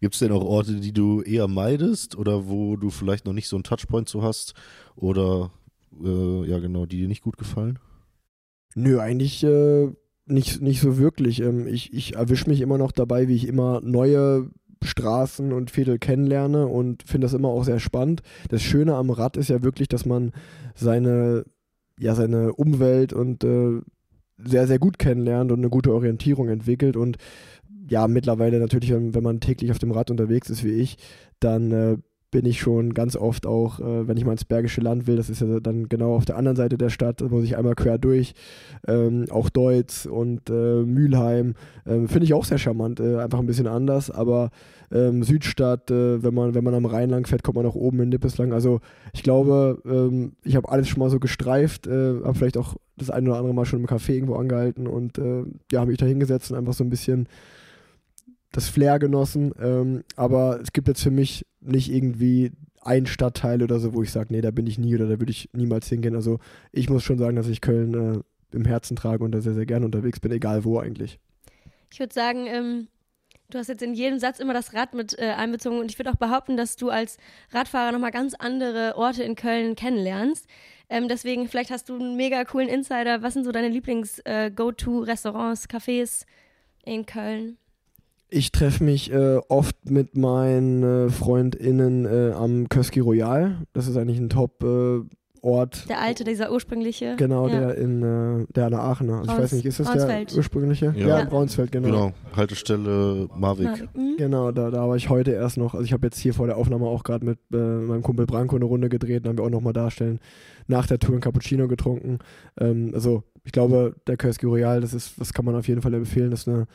Gibt 0.00 0.14
es 0.14 0.20
denn 0.20 0.32
auch 0.32 0.44
Orte, 0.44 0.76
die 0.76 0.92
du 0.92 1.22
eher 1.22 1.48
meidest 1.48 2.16
oder 2.16 2.48
wo 2.48 2.76
du 2.76 2.90
vielleicht 2.90 3.26
noch 3.26 3.32
nicht 3.32 3.48
so 3.48 3.56
einen 3.56 3.64
Touchpoint 3.64 4.08
zu 4.08 4.22
hast 4.22 4.54
oder 4.96 5.50
äh, 6.02 6.48
ja 6.48 6.58
genau, 6.60 6.86
die 6.86 6.98
dir 6.98 7.08
nicht 7.08 7.22
gut 7.22 7.36
gefallen? 7.36 7.78
Nö, 8.74 9.00
eigentlich 9.00 9.42
äh, 9.42 9.88
nicht, 10.30 10.62
nicht 10.62 10.80
so 10.80 10.98
wirklich. 10.98 11.40
Ähm, 11.40 11.66
ich 11.66 11.92
ich 11.92 12.16
erwische 12.16 12.48
mich 12.48 12.60
immer 12.60 12.78
noch 12.78 12.92
dabei, 12.92 13.28
wie 13.28 13.36
ich 13.36 13.46
immer 13.46 13.80
neue 13.82 14.50
Straßen 14.82 15.52
und 15.52 15.70
Viertel 15.70 15.98
kennenlerne 15.98 16.66
und 16.66 17.02
finde 17.02 17.26
das 17.26 17.34
immer 17.34 17.48
auch 17.48 17.64
sehr 17.64 17.80
spannend. 17.80 18.22
Das 18.48 18.62
Schöne 18.62 18.94
am 18.94 19.10
Rad 19.10 19.36
ist 19.36 19.50
ja 19.50 19.62
wirklich, 19.62 19.88
dass 19.88 20.06
man 20.06 20.32
seine, 20.74 21.44
ja, 21.98 22.14
seine 22.14 22.54
Umwelt 22.54 23.12
und 23.12 23.44
äh, 23.44 23.80
sehr, 24.38 24.66
sehr 24.66 24.78
gut 24.78 24.98
kennenlernt 24.98 25.52
und 25.52 25.58
eine 25.58 25.68
gute 25.68 25.92
Orientierung 25.92 26.48
entwickelt 26.48 26.96
und 26.96 27.18
ja, 27.88 28.06
mittlerweile 28.08 28.58
natürlich, 28.60 28.92
wenn, 28.92 29.22
man 29.22 29.40
täglich 29.40 29.70
auf 29.70 29.78
dem 29.78 29.90
Rad 29.90 30.10
unterwegs 30.10 30.48
ist 30.48 30.64
wie 30.64 30.74
ich, 30.74 30.96
dann 31.40 31.72
äh, 31.72 31.96
bin 32.30 32.46
ich 32.46 32.60
schon 32.60 32.94
ganz 32.94 33.16
oft 33.16 33.46
auch, 33.46 33.80
äh, 33.80 34.06
wenn 34.06 34.16
ich 34.16 34.24
mal 34.24 34.32
ins 34.32 34.44
Bergische 34.44 34.80
Land 34.80 35.06
will, 35.06 35.16
das 35.16 35.30
ist 35.30 35.40
ja 35.40 35.60
dann 35.60 35.88
genau 35.88 36.14
auf 36.14 36.24
der 36.24 36.36
anderen 36.36 36.56
Seite 36.56 36.78
der 36.78 36.90
Stadt, 36.90 37.20
muss 37.28 37.44
ich 37.44 37.56
einmal 37.56 37.74
quer 37.74 37.98
durch, 37.98 38.34
ähm, 38.86 39.26
auch 39.30 39.50
Deutz 39.50 40.06
und 40.06 40.48
äh, 40.48 40.82
Mülheim, 40.82 41.54
ähm, 41.86 42.08
finde 42.08 42.24
ich 42.24 42.34
auch 42.34 42.44
sehr 42.44 42.58
charmant, 42.58 43.00
äh, 43.00 43.18
einfach 43.18 43.40
ein 43.40 43.46
bisschen 43.46 43.66
anders, 43.66 44.10
aber 44.10 44.50
ähm, 44.92 45.22
Südstadt, 45.22 45.90
äh, 45.90 46.22
wenn 46.22 46.34
man 46.34 46.54
wenn 46.54 46.64
man 46.64 46.74
am 46.74 46.86
Rhein 46.86 47.10
lang 47.10 47.26
fährt, 47.26 47.42
kommt 47.42 47.56
man 47.56 47.66
auch 47.66 47.74
oben 47.74 48.00
in 48.00 48.08
Nippes 48.10 48.38
lang, 48.38 48.52
also 48.52 48.80
ich 49.12 49.22
glaube, 49.22 49.82
ähm, 49.84 50.32
ich 50.44 50.56
habe 50.56 50.68
alles 50.68 50.88
schon 50.88 51.00
mal 51.00 51.10
so 51.10 51.18
gestreift, 51.18 51.86
äh, 51.86 52.22
habe 52.22 52.34
vielleicht 52.34 52.58
auch 52.58 52.76
das 52.96 53.10
eine 53.10 53.30
oder 53.30 53.38
andere 53.38 53.54
Mal 53.54 53.64
schon 53.64 53.80
im 53.80 53.86
Café 53.86 54.12
irgendwo 54.12 54.34
angehalten 54.34 54.86
und 54.86 55.18
äh, 55.18 55.44
ja, 55.72 55.80
habe 55.80 55.90
mich 55.90 55.98
da 55.98 56.06
hingesetzt 56.06 56.50
und 56.50 56.58
einfach 56.58 56.74
so 56.74 56.84
ein 56.84 56.90
bisschen 56.90 57.28
das 58.52 58.68
Flair 58.68 58.98
genossen. 58.98 59.52
Ähm, 59.60 60.04
aber 60.16 60.60
es 60.60 60.72
gibt 60.72 60.88
jetzt 60.88 61.02
für 61.02 61.10
mich 61.10 61.46
nicht 61.60 61.90
irgendwie 61.90 62.52
einen 62.82 63.06
Stadtteil 63.06 63.62
oder 63.62 63.78
so, 63.78 63.94
wo 63.94 64.02
ich 64.02 64.10
sage, 64.10 64.32
nee, 64.32 64.40
da 64.40 64.50
bin 64.50 64.66
ich 64.66 64.78
nie 64.78 64.94
oder 64.94 65.06
da 65.06 65.20
würde 65.20 65.30
ich 65.30 65.50
niemals 65.52 65.88
hingehen. 65.88 66.14
Also 66.14 66.38
ich 66.72 66.88
muss 66.88 67.04
schon 67.04 67.18
sagen, 67.18 67.36
dass 67.36 67.48
ich 67.48 67.60
Köln 67.60 67.94
äh, 67.94 68.56
im 68.56 68.64
Herzen 68.64 68.96
trage 68.96 69.22
und 69.22 69.32
da 69.32 69.40
sehr, 69.40 69.54
sehr 69.54 69.66
gerne 69.66 69.86
unterwegs 69.86 70.20
bin, 70.20 70.32
egal 70.32 70.64
wo 70.64 70.78
eigentlich. 70.78 71.18
Ich 71.92 72.00
würde 72.00 72.14
sagen, 72.14 72.46
ähm, 72.46 72.88
du 73.50 73.58
hast 73.58 73.68
jetzt 73.68 73.82
in 73.82 73.94
jedem 73.94 74.18
Satz 74.18 74.40
immer 74.40 74.54
das 74.54 74.74
Rad 74.74 74.94
mit 74.94 75.18
äh, 75.18 75.32
einbezogen 75.32 75.78
und 75.78 75.90
ich 75.90 75.98
würde 75.98 76.10
auch 76.10 76.16
behaupten, 76.16 76.56
dass 76.56 76.76
du 76.76 76.88
als 76.88 77.18
Radfahrer 77.50 77.92
nochmal 77.92 78.12
ganz 78.12 78.34
andere 78.34 78.94
Orte 78.96 79.22
in 79.22 79.34
Köln 79.34 79.76
kennenlernst. 79.76 80.46
Ähm, 80.88 81.08
deswegen, 81.08 81.48
vielleicht 81.48 81.70
hast 81.70 81.88
du 81.88 81.94
einen 81.94 82.16
mega 82.16 82.44
coolen 82.44 82.68
Insider. 82.68 83.22
Was 83.22 83.34
sind 83.34 83.44
so 83.44 83.52
deine 83.52 83.68
Lieblings-Go-To-Restaurants, 83.68 85.68
Cafés 85.68 86.24
in 86.84 87.06
Köln? 87.06 87.58
Ich 88.30 88.52
treffe 88.52 88.84
mich 88.84 89.12
äh, 89.12 89.38
oft 89.48 89.90
mit 89.90 90.16
meinen 90.16 90.82
äh, 90.82 91.08
FreundInnen 91.10 92.06
äh, 92.06 92.32
am 92.32 92.68
Köski 92.68 93.00
Royal. 93.00 93.56
Das 93.72 93.88
ist 93.88 93.96
eigentlich 93.96 94.18
ein 94.18 94.30
Top-Ort. 94.30 95.88
Der 95.88 96.00
alte, 96.00 96.22
dieser 96.22 96.52
ursprüngliche. 96.52 97.16
Genau, 97.16 97.48
ja. 97.48 97.58
der 97.58 97.78
in 97.78 98.02
äh, 98.02 98.46
der 98.54 98.66
an 98.66 98.70
der 98.70 98.80
Aachener. 98.80 99.18
Also 99.20 99.32
ich 99.32 99.38
weiß 99.38 99.52
nicht, 99.52 99.66
ist 99.66 99.80
das 99.80 99.88
Braunsfeld. 99.88 100.30
der 100.30 100.38
ursprüngliche? 100.38 100.94
Ja. 100.96 101.08
Ja, 101.08 101.18
Ja. 101.18 101.24
Braunsfeld, 101.24 101.72
genau. 101.72 101.88
Genau, 101.88 102.12
Haltestelle 102.36 103.28
Marwig. 103.36 103.66
Marvik. 103.66 103.96
Mhm. 103.96 104.14
Genau, 104.16 104.52
da, 104.52 104.70
da 104.70 104.88
war 104.88 104.94
ich 104.96 105.08
heute 105.08 105.32
erst 105.32 105.56
noch, 105.56 105.74
also 105.74 105.84
ich 105.84 105.92
habe 105.92 106.06
jetzt 106.06 106.18
hier 106.20 106.32
vor 106.34 106.46
der 106.46 106.56
Aufnahme 106.56 106.86
auch 106.86 107.02
gerade 107.02 107.24
mit 107.24 107.38
äh, 107.52 107.56
meinem 107.56 108.02
Kumpel 108.02 108.26
Branko 108.26 108.54
eine 108.56 108.64
Runde 108.64 108.88
gedreht, 108.88 109.24
dann 109.24 109.30
haben 109.30 109.38
wir 109.38 109.44
auch 109.46 109.50
nochmal 109.50 109.72
darstellen, 109.72 110.20
nach 110.68 110.86
der 110.86 111.00
Tour 111.00 111.16
ein 111.16 111.20
Cappuccino 111.20 111.66
getrunken. 111.66 112.18
Ähm, 112.60 112.92
also 112.94 113.24
ich 113.42 113.50
glaube, 113.50 113.96
der 114.06 114.16
Köski 114.16 114.46
Royal, 114.46 114.80
das 114.80 114.94
ist, 114.94 115.18
das 115.18 115.32
kann 115.32 115.44
man 115.44 115.56
auf 115.56 115.66
jeden 115.66 115.82
Fall 115.82 115.94
empfehlen, 115.94 116.30
das 116.30 116.40
ist 116.40 116.48
eine 116.48 116.66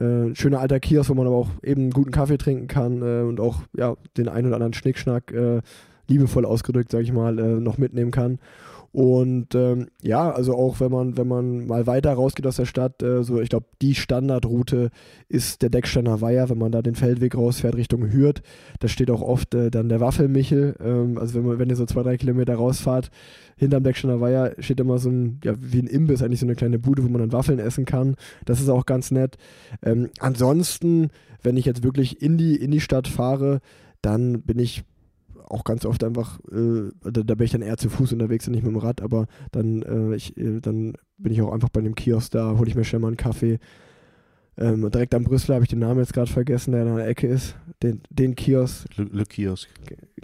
äh, 0.00 0.34
schöne 0.34 0.58
alter 0.58 0.80
Kiosk, 0.80 1.10
wo 1.10 1.14
man 1.14 1.26
aber 1.26 1.36
auch 1.36 1.50
eben 1.62 1.90
guten 1.90 2.10
Kaffee 2.10 2.38
trinken 2.38 2.66
kann 2.66 3.02
äh, 3.02 3.22
und 3.22 3.38
auch 3.40 3.62
ja, 3.76 3.96
den 4.16 4.28
einen 4.28 4.46
oder 4.46 4.56
anderen 4.56 4.72
Schnickschnack, 4.72 5.32
äh, 5.32 5.60
liebevoll 6.08 6.44
ausgedrückt, 6.44 6.90
sage 6.90 7.04
ich 7.04 7.12
mal, 7.12 7.38
äh, 7.38 7.60
noch 7.60 7.78
mitnehmen 7.78 8.10
kann. 8.10 8.38
Und 8.92 9.54
ähm, 9.54 9.86
ja, 10.02 10.32
also 10.32 10.56
auch 10.56 10.80
wenn 10.80 10.90
man, 10.90 11.16
wenn 11.16 11.28
man 11.28 11.66
mal 11.68 11.86
weiter 11.86 12.12
rausgeht 12.12 12.46
aus 12.46 12.56
der 12.56 12.64
Stadt, 12.64 13.02
äh, 13.02 13.22
so 13.22 13.40
ich 13.40 13.48
glaube, 13.48 13.66
die 13.80 13.94
Standardroute 13.94 14.90
ist 15.28 15.62
der 15.62 15.70
Decksteiner 15.70 16.20
Weiher, 16.20 16.50
wenn 16.50 16.58
man 16.58 16.72
da 16.72 16.82
den 16.82 16.96
Feldweg 16.96 17.36
rausfährt 17.36 17.76
Richtung 17.76 18.12
Hürth. 18.12 18.42
Da 18.80 18.88
steht 18.88 19.10
auch 19.12 19.22
oft 19.22 19.54
äh, 19.54 19.70
dann 19.70 19.88
der 19.88 20.00
Waffelmichel. 20.00 20.74
Ähm, 20.82 21.18
also 21.18 21.34
wenn, 21.34 21.46
man, 21.46 21.58
wenn 21.60 21.70
ihr 21.70 21.76
so 21.76 21.86
zwei, 21.86 22.02
drei 22.02 22.16
Kilometer 22.16 22.56
rausfahrt, 22.56 23.12
hinterm 23.56 23.84
Decksteiner 23.84 24.20
Weiher 24.20 24.56
steht 24.58 24.80
immer 24.80 24.98
so 24.98 25.08
ein, 25.08 25.40
ja, 25.44 25.54
wie 25.60 25.82
ein 25.82 25.86
Imbiss, 25.86 26.22
eigentlich 26.22 26.40
so 26.40 26.46
eine 26.46 26.56
kleine 26.56 26.80
Bude, 26.80 27.04
wo 27.04 27.08
man 27.08 27.20
dann 27.20 27.32
Waffeln 27.32 27.60
essen 27.60 27.84
kann. 27.84 28.16
Das 28.44 28.60
ist 28.60 28.68
auch 28.68 28.86
ganz 28.86 29.12
nett. 29.12 29.36
Ähm, 29.84 30.10
ansonsten, 30.18 31.10
wenn 31.44 31.56
ich 31.56 31.64
jetzt 31.64 31.84
wirklich 31.84 32.20
in 32.22 32.38
die, 32.38 32.56
in 32.56 32.72
die 32.72 32.80
Stadt 32.80 33.06
fahre, 33.06 33.60
dann 34.02 34.42
bin 34.42 34.58
ich 34.58 34.82
auch 35.50 35.64
ganz 35.64 35.84
oft 35.84 36.02
einfach, 36.04 36.38
äh, 36.50 36.90
da, 37.02 37.22
da, 37.22 37.34
bin 37.34 37.44
ich 37.44 37.52
dann 37.52 37.62
eher 37.62 37.76
zu 37.76 37.90
Fuß 37.90 38.12
unterwegs 38.12 38.46
und 38.46 38.52
nicht 38.52 38.62
mit 38.62 38.72
dem 38.72 38.78
Rad, 38.78 39.02
aber 39.02 39.26
dann, 39.52 39.82
äh, 39.82 40.14
ich, 40.14 40.36
äh, 40.36 40.60
dann 40.60 40.94
bin 41.18 41.32
ich 41.32 41.42
auch 41.42 41.52
einfach 41.52 41.68
bei 41.68 41.80
dem 41.80 41.94
Kiosk 41.94 42.32
da, 42.32 42.56
hole 42.56 42.68
ich 42.68 42.76
mir 42.76 42.84
schnell 42.84 43.00
mal 43.00 43.08
einen 43.08 43.16
Kaffee, 43.16 43.58
ähm, 44.56 44.90
direkt 44.90 45.14
am 45.14 45.24
Brüssel 45.24 45.54
habe 45.54 45.64
ich 45.64 45.70
den 45.70 45.78
Namen 45.78 46.00
jetzt 46.00 46.12
gerade 46.12 46.30
vergessen, 46.30 46.72
der 46.72 46.82
in 46.82 46.96
der 46.96 47.08
Ecke 47.08 47.26
ist. 47.26 47.56
Den, 47.82 48.02
den 48.10 48.34
Kiosk. 48.34 48.86
Le, 48.96 49.04
Le 49.10 49.24
Kiosk. 49.24 49.68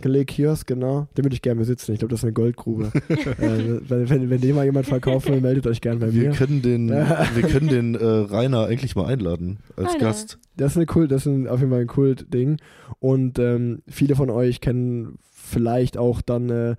Le 0.03 0.25
Kiosk, 0.27 0.67
genau. 0.67 1.09
Den 1.17 1.25
würde 1.25 1.35
ich 1.35 1.41
gerne 1.41 1.59
besitzen. 1.59 1.93
Ich 1.93 2.01
glaube, 2.01 2.11
das 2.11 2.21
ist 2.21 2.25
eine 2.25 2.35
Goldgrube. 2.35 2.93
äh, 3.09 3.81
wenn, 3.89 4.11
wenn, 4.11 4.31
wenn 4.31 4.41
den 4.41 4.55
mal 4.55 4.67
jemand 4.67 4.87
verkaufen 4.87 5.33
will, 5.33 5.41
meldet 5.41 5.67
euch 5.67 5.81
gerne 5.81 6.01
bei 6.01 6.13
wir 6.13 6.29
mir. 6.29 6.37
Können 6.37 6.61
den, 6.61 6.91
wir 6.91 7.43
können 7.49 7.69
den 7.69 7.95
äh, 7.95 8.05
Rainer 8.05 8.67
eigentlich 8.67 8.95
mal 8.95 9.07
einladen 9.07 9.59
als 9.77 9.95
Rainer. 9.95 10.01
Gast. 10.01 10.39
Das 10.57 10.73
ist, 10.73 10.77
eine 10.77 10.87
cool, 10.95 11.09
das 11.09 11.25
ist 11.25 11.49
auf 11.49 11.61
jeden 11.61 11.71
Fall 11.71 11.81
ein 11.81 11.87
cooles 11.87 12.27
Ding. 12.29 12.59
Und 12.99 13.39
ähm, 13.39 13.83
viele 13.89 14.17
von 14.17 14.29
euch 14.29 14.61
kennen 14.61 15.19
vielleicht 15.31 15.97
auch 15.97 16.21
dann 16.21 16.51
äh, 16.51 16.77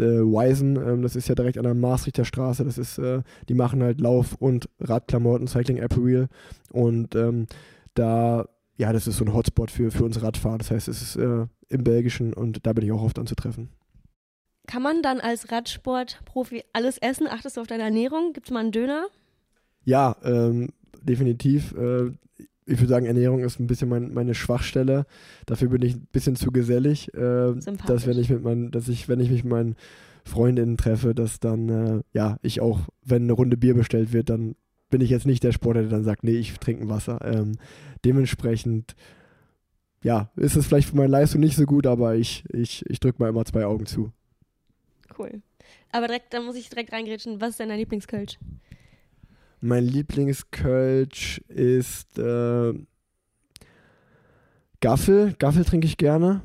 äh, 0.00 0.20
Wisen, 0.22 0.76
ähm, 0.76 1.02
das 1.02 1.16
ist 1.16 1.28
ja 1.28 1.34
direkt 1.34 1.58
an 1.58 1.64
der 1.64 1.74
Maastrichter 1.74 2.24
Straße, 2.24 2.64
das 2.64 2.78
ist, 2.78 2.98
äh, 2.98 3.22
die 3.48 3.54
machen 3.54 3.82
halt 3.82 4.00
Lauf- 4.00 4.36
und 4.38 4.68
Radklamotten, 4.80 5.46
Cycling 5.46 5.82
Apparel 5.82 6.28
und 6.72 7.14
ähm, 7.14 7.46
da, 7.94 8.48
ja, 8.76 8.92
das 8.92 9.06
ist 9.06 9.16
so 9.16 9.24
ein 9.24 9.34
Hotspot 9.34 9.70
für, 9.70 9.90
für 9.90 10.04
uns 10.04 10.22
Radfahrer, 10.22 10.58
das 10.58 10.70
heißt, 10.70 10.88
es 10.88 11.02
ist 11.02 11.16
äh, 11.16 11.46
im 11.68 11.84
Belgischen 11.84 12.32
und 12.32 12.66
da 12.66 12.72
bin 12.72 12.84
ich 12.84 12.92
auch 12.92 13.02
oft 13.02 13.18
anzutreffen. 13.18 13.68
Kann 14.66 14.82
man 14.82 15.00
dann 15.02 15.20
als 15.20 15.50
Radsportprofi 15.50 16.62
alles 16.74 16.98
essen? 16.98 17.26
Achtest 17.26 17.56
du 17.56 17.62
auf 17.62 17.66
deine 17.66 17.84
Ernährung? 17.84 18.34
Gibt 18.34 18.48
es 18.48 18.52
mal 18.52 18.60
einen 18.60 18.70
Döner? 18.70 19.06
Ja, 19.84 20.16
ähm, 20.22 20.68
definitiv. 21.00 21.72
Äh, 21.72 22.12
ich 22.68 22.78
würde 22.78 22.88
sagen, 22.88 23.06
Ernährung 23.06 23.40
ist 23.40 23.58
ein 23.58 23.66
bisschen 23.66 23.88
mein, 23.88 24.12
meine 24.12 24.34
Schwachstelle. 24.34 25.06
Dafür 25.46 25.68
bin 25.68 25.82
ich 25.82 25.94
ein 25.94 26.06
bisschen 26.12 26.36
zu 26.36 26.52
gesellig. 26.52 27.12
Äh, 27.14 27.54
dass 27.86 28.06
wenn 28.06 28.18
ich 28.18 28.28
mit 28.28 28.42
mein, 28.42 28.70
dass 28.70 28.88
ich, 28.88 29.08
wenn 29.08 29.20
ich 29.20 29.30
mich 29.30 29.42
mit 29.42 29.52
meinen 29.52 29.76
Freundinnen 30.24 30.76
treffe, 30.76 31.14
dass 31.14 31.40
dann, 31.40 31.68
äh, 31.68 32.02
ja, 32.12 32.38
ich 32.42 32.60
auch, 32.60 32.80
wenn 33.04 33.22
eine 33.22 33.32
Runde 33.32 33.56
Bier 33.56 33.74
bestellt 33.74 34.12
wird, 34.12 34.28
dann 34.28 34.54
bin 34.90 35.00
ich 35.00 35.10
jetzt 35.10 35.26
nicht 35.26 35.42
der 35.42 35.52
Sportler, 35.52 35.82
der 35.82 35.90
dann 35.90 36.04
sagt, 36.04 36.24
nee, 36.24 36.36
ich 36.36 36.58
trinke 36.58 36.82
ein 36.82 36.88
Wasser. 36.88 37.20
Ähm, 37.24 37.52
dementsprechend, 38.04 38.94
ja, 40.02 40.30
ist 40.36 40.56
es 40.56 40.66
vielleicht 40.66 40.90
für 40.90 40.96
meine 40.96 41.10
Leistung 41.10 41.40
nicht 41.40 41.56
so 41.56 41.64
gut, 41.64 41.86
aber 41.86 42.16
ich, 42.16 42.44
ich, 42.52 42.84
ich 42.88 43.00
drücke 43.00 43.22
mal 43.22 43.30
immer 43.30 43.44
zwei 43.44 43.64
Augen 43.64 43.86
zu. 43.86 44.12
Cool. 45.18 45.42
Aber 45.90 46.06
direkt, 46.06 46.34
da 46.34 46.40
muss 46.40 46.56
ich 46.56 46.68
direkt 46.68 46.92
reingrätschen. 46.92 47.40
Was 47.40 47.50
ist 47.50 47.60
denn 47.60 47.70
dein 47.70 47.78
Lieblingskölsch? 47.78 48.38
Mein 49.60 49.84
Lieblingskölsch 49.84 51.38
ist 51.48 52.18
äh, 52.18 52.74
Gaffel. 54.80 55.34
Gaffel 55.38 55.64
trinke 55.64 55.86
ich 55.86 55.96
gerne. 55.96 56.42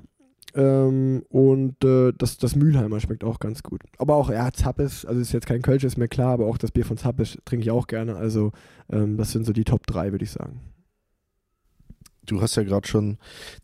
Ähm, 0.56 1.24
und 1.30 1.84
äh, 1.84 2.12
das, 2.18 2.38
das 2.38 2.56
Mülheimer 2.56 3.00
schmeckt 3.00 3.24
auch 3.24 3.40
ganz 3.40 3.64
gut. 3.64 3.82
Aber 3.98 4.16
auch, 4.16 4.30
ja, 4.30 4.52
Zappes, 4.52 5.06
also 5.06 5.20
ist 5.20 5.32
jetzt 5.34 5.48
kein 5.48 5.62
Kölsch, 5.64 5.84
ist 5.84 5.98
mir 5.98 6.08
klar, 6.08 6.34
aber 6.34 6.46
auch 6.46 6.58
das 6.58 6.72
Bier 6.72 6.86
von 6.86 6.98
Zappes 6.98 7.38
trinke 7.46 7.64
ich 7.64 7.72
auch 7.72 7.88
gerne. 7.88 8.16
Also 8.16 8.52
ähm, 8.92 9.18
das 9.18 9.32
sind 9.32 9.46
so 9.46 9.54
die 9.54 9.64
Top 9.64 9.88
3, 9.88 10.12
würde 10.12 10.26
ich 10.26 10.32
sagen. 10.32 10.60
Du 12.26 12.42
hast 12.42 12.56
ja 12.56 12.64
gerade 12.64 12.88
schon 12.88 13.18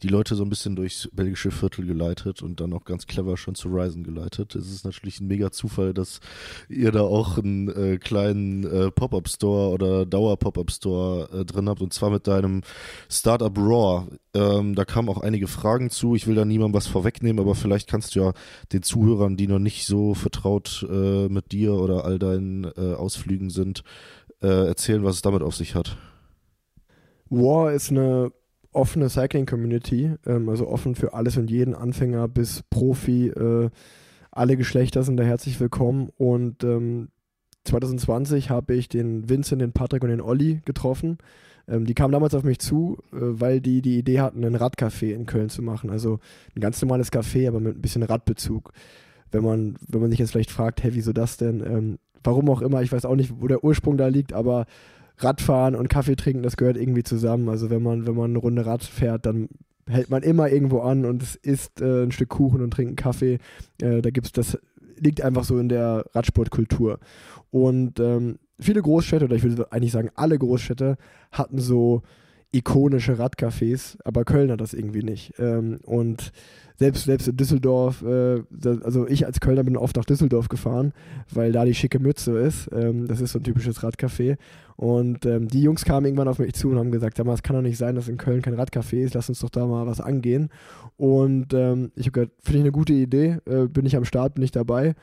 die 0.04 0.10
Leute 0.10 0.36
so 0.36 0.44
ein 0.44 0.50
bisschen 0.50 0.76
durchs 0.76 1.10
belgische 1.14 1.52
Viertel 1.52 1.86
geleitet 1.86 2.42
und 2.42 2.60
dann 2.60 2.74
auch 2.74 2.84
ganz 2.84 3.08
clever 3.08 3.38
schon 3.38 3.56
zu 3.56 3.70
Ryzen 3.70 4.04
geleitet. 4.04 4.54
Es 4.56 4.70
ist 4.70 4.84
natürlich 4.84 5.22
ein 5.22 5.28
mega 5.28 5.52
Zufall, 5.52 5.94
dass 5.94 6.20
ihr 6.68 6.92
da 6.92 7.02
auch 7.02 7.38
einen 7.38 7.70
äh, 7.70 7.98
kleinen 7.98 8.66
äh, 8.66 8.92
Pop-Up-Store 8.92 9.70
oder 9.70 10.06
Dauer-Pop-Up-Store 10.06 11.30
äh, 11.32 11.46
drin 11.46 11.70
habt 11.70 11.82
und 11.82 11.94
zwar 11.94 12.10
mit 12.10 12.28
deinem 12.28 12.62
Startup 13.10 13.58
Raw. 13.58 14.08
Ähm, 14.34 14.76
da 14.76 14.84
kamen 14.84 15.08
auch 15.10 15.22
einige 15.22 15.48
Fragen 15.48 15.90
zu. 15.90 16.16
Ich 16.16 16.28
will 16.28 16.36
da 16.36 16.44
niemandem 16.44 16.76
was 16.76 16.88
vorwegnehmen, 16.88 17.40
aber 17.40 17.56
vielleicht 17.56 17.90
kannst 17.90 18.16
du 18.16 18.20
ja 18.20 18.34
den 18.74 18.84
Zuhörern, 18.84 19.38
die 19.38 19.48
noch 19.48 19.60
nicht 19.60 19.86
so 19.86 20.14
vertraut 20.14 20.86
äh, 20.90 21.30
mit 21.30 21.54
dir 21.54 21.74
oder 21.74 22.04
all 22.04 22.20
deinen 22.20 22.66
äh, 22.66 22.94
Ausflügen 22.94 23.50
sind, 23.50 23.84
äh, 24.42 24.68
erzählen, 24.68 25.04
was 25.04 25.16
es 25.16 25.22
damit 25.22 25.44
auf 25.44 25.56
sich 25.56 25.76
hat. 25.76 25.98
War 27.30 27.74
ist 27.74 27.92
eine 27.92 28.32
offene 28.72 29.10
Cycling-Community, 29.10 30.12
ähm, 30.26 30.50
also 30.50 30.68
offen 30.68 30.96
für 30.96 31.14
alles 31.14 31.38
und 31.38 31.50
jeden, 31.50 31.76
Anfänger 31.76 32.28
bis 32.28 32.64
Profi. 32.70 33.28
Äh, 33.28 33.70
alle 34.32 34.58
Geschlechter 34.58 35.04
sind 35.04 35.18
da 35.18 35.24
herzlich 35.24 35.60
willkommen 35.60 36.10
und 36.18 36.64
ähm, 36.64 37.10
2020 37.66 38.50
habe 38.50 38.76
ich 38.76 38.90
den 38.90 39.30
Vincent, 39.30 39.62
den 39.62 39.74
Patrick 39.74 40.04
und 40.04 40.10
den 40.10 40.22
Olli 40.22 40.62
getroffen. 40.66 41.18
Ähm, 41.68 41.86
die 41.86 41.94
kamen 41.94 42.12
damals 42.12 42.34
auf 42.34 42.44
mich 42.44 42.60
zu, 42.60 42.98
äh, 43.12 43.18
weil 43.20 43.62
die 43.62 43.82
die 43.82 43.98
Idee 43.98 44.20
hatten, 44.22 44.44
ein 44.44 44.56
Radcafé 44.56 45.14
in 45.14 45.26
Köln 45.26 45.50
zu 45.50 45.62
machen. 45.62 45.90
Also 45.90 46.20
ein 46.56 46.62
ganz 46.62 46.82
normales 46.82 47.12
Café, 47.12 47.48
aber 47.48 47.60
mit 47.60 47.78
ein 47.78 47.82
bisschen 47.82 48.04
Radbezug. 48.04 48.72
Wenn 49.32 49.44
man, 49.44 49.76
wenn 49.88 50.02
man 50.02 50.10
sich 50.10 50.20
jetzt 50.20 50.32
vielleicht 50.32 50.52
fragt, 50.52 50.84
hey, 50.84 50.96
wieso 50.96 51.14
das 51.14 51.38
denn? 51.38 51.62
Ähm, 51.62 52.00
warum 52.24 52.50
auch 52.50 52.62
immer, 52.62 52.82
ich 52.82 52.92
weiß 52.92 53.06
auch 53.06 53.16
nicht, 53.16 53.34
wo 53.40 53.48
der 53.48 53.64
Ursprung 53.64 53.98
da 53.98 54.08
liegt, 54.08 54.34
aber 54.34 54.66
Radfahren 55.20 55.76
und 55.76 55.90
Kaffee 55.90 56.16
trinken, 56.16 56.44
das 56.44 56.58
gehört 56.58 56.78
irgendwie 56.78 57.04
zusammen. 57.04 57.50
Also 57.50 57.70
wenn 57.70 57.84
man, 57.84 58.08
wenn 58.08 58.16
man 58.16 58.32
eine 58.32 58.40
Runde 58.40 58.66
Rad 58.66 58.84
fährt, 58.84 59.26
dann 59.26 59.50
hält 59.88 60.10
man 60.10 60.24
immer 60.24 60.50
irgendwo 60.50 60.80
an 60.82 61.06
und 61.06 61.22
es 61.22 61.36
isst 61.36 61.82
äh, 61.82 62.04
ein 62.04 62.12
Stück 62.12 62.30
Kuchen 62.30 62.62
und 62.62 62.72
trinkt 62.72 62.90
einen 62.90 62.96
Kaffee. 62.96 63.40
Äh, 63.82 64.02
da 64.02 64.10
gibt's 64.10 64.32
das 64.32 64.58
liegt 65.02 65.22
einfach 65.22 65.44
so 65.44 65.58
in 65.60 65.70
der 65.70 66.06
Radsportkultur. 66.14 67.00
Und 67.52 68.00
ähm, 68.00 68.38
viele 68.60 68.82
Großstädte, 68.82 69.26
oder 69.26 69.36
ich 69.36 69.44
würde 69.44 69.72
eigentlich 69.72 69.92
sagen, 69.92 70.10
alle 70.16 70.38
Großstädte 70.38 70.98
hatten 71.32 71.60
so 71.60 72.04
ikonische 72.52 73.20
Radcafés, 73.20 73.98
aber 74.04 74.26
Köln 74.26 74.52
hat 74.52 74.62
das 74.62 74.74
irgendwie 74.74 75.04
nicht. 75.04 75.34
Ähm, 75.38 75.80
und 75.84 76.32
selbst, 76.78 77.04
selbst 77.04 77.28
in 77.28 77.38
Düsseldorf, 77.38 78.02
äh, 78.04 78.42
also 78.84 79.08
ich 79.08 79.26
als 79.26 79.40
Kölner 79.40 79.64
bin 79.64 79.78
oft 79.78 79.98
nach 79.98 80.06
Düsseldorf 80.06 80.48
gefahren, 80.48 80.94
weil 81.32 81.52
da 81.52 81.66
die 81.66 81.76
schicke 81.76 82.00
Mütze 82.00 82.38
ist. 82.40 82.70
Ähm, 82.72 83.06
das 83.06 83.22
ist 83.22 83.34
so 83.34 83.40
ein 83.40 83.44
typisches 83.44 83.82
Radcafé. 83.82 84.38
Und 84.78 85.26
ähm, 85.26 85.50
die 85.50 85.62
Jungs 85.62 85.84
kamen 85.84 86.06
irgendwann 86.06 86.30
auf 86.30 86.40
mich 86.40 86.54
zu 86.54 86.70
und 86.70 86.78
haben 86.78 86.92
gesagt, 86.92 87.18
sag 87.18 87.26
mal, 87.26 87.34
es 87.34 87.44
kann 87.44 87.58
doch 87.58 87.62
nicht 87.62 87.78
sein, 87.78 87.96
dass 87.96 88.08
in 88.08 88.18
Köln 88.18 88.42
kein 88.42 88.56
Radcafé 88.56 89.04
ist, 89.04 89.14
lass 89.14 89.28
uns 89.28 89.42
doch 89.42 89.50
da 89.50 89.68
mal 89.68 89.86
was 89.86 90.00
angehen. 90.00 90.50
Und 90.96 91.54
ähm, 91.54 91.92
ich 91.96 92.06
habe 92.06 92.12
gesagt, 92.12 92.32
finde 92.42 92.60
ich 92.60 92.64
eine 92.64 92.72
gute 92.72 92.94
Idee, 92.94 93.40
äh, 93.46 93.68
bin 93.68 93.86
ich 93.86 93.98
am 93.98 94.06
Start, 94.06 94.36
bin 94.36 94.44
ich 94.44 94.52
dabei. 94.52 94.96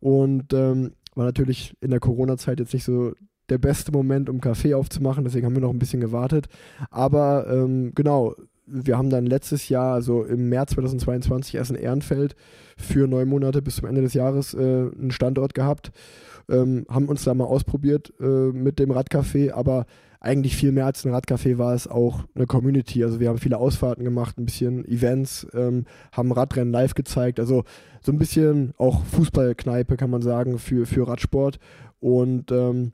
Und 0.00 0.52
ähm, 0.52 0.92
war 1.14 1.24
natürlich 1.24 1.74
in 1.80 1.90
der 1.90 2.00
Corona-Zeit 2.00 2.60
jetzt 2.60 2.74
nicht 2.74 2.84
so 2.84 3.12
der 3.48 3.58
beste 3.58 3.92
Moment, 3.92 4.28
um 4.28 4.40
Kaffee 4.40 4.74
aufzumachen, 4.74 5.24
deswegen 5.24 5.46
haben 5.46 5.54
wir 5.54 5.62
noch 5.62 5.72
ein 5.72 5.78
bisschen 5.78 6.00
gewartet. 6.00 6.46
Aber 6.90 7.46
ähm, 7.48 7.92
genau, 7.94 8.34
wir 8.66 8.96
haben 8.96 9.10
dann 9.10 9.26
letztes 9.26 9.68
Jahr, 9.68 9.94
also 9.94 10.24
im 10.24 10.48
März 10.48 10.72
2022, 10.72 11.56
erst 11.56 11.70
in 11.70 11.76
Ehrenfeld 11.76 12.34
für 12.76 13.06
neun 13.06 13.28
Monate 13.28 13.60
bis 13.60 13.76
zum 13.76 13.88
Ende 13.88 14.02
des 14.02 14.14
Jahres 14.14 14.54
äh, 14.54 14.58
einen 14.58 15.10
Standort 15.10 15.54
gehabt. 15.54 15.92
Ähm, 16.48 16.86
haben 16.88 17.06
uns 17.06 17.24
da 17.24 17.34
mal 17.34 17.44
ausprobiert 17.44 18.12
äh, 18.20 18.24
mit 18.24 18.78
dem 18.78 18.90
Radcafé, 18.90 19.52
aber 19.52 19.86
eigentlich 20.20 20.56
viel 20.56 20.72
mehr 20.72 20.86
als 20.86 21.04
ein 21.04 21.12
Radcafé 21.12 21.58
war 21.58 21.74
es 21.74 21.88
auch 21.88 22.24
eine 22.34 22.46
Community. 22.46 23.02
Also 23.02 23.20
wir 23.20 23.28
haben 23.28 23.38
viele 23.38 23.58
Ausfahrten 23.58 24.04
gemacht, 24.04 24.38
ein 24.38 24.44
bisschen 24.44 24.84
Events, 24.86 25.46
ähm, 25.52 25.84
haben 26.12 26.32
Radrennen 26.32 26.72
live 26.72 26.94
gezeigt, 26.94 27.40
also 27.40 27.64
so 28.00 28.12
ein 28.12 28.18
bisschen 28.18 28.72
auch 28.78 29.04
Fußballkneipe 29.04 29.96
kann 29.96 30.10
man 30.10 30.22
sagen 30.22 30.58
für, 30.58 30.86
für 30.86 31.06
Radsport. 31.06 31.58
Und 32.00 32.50
ähm, 32.50 32.92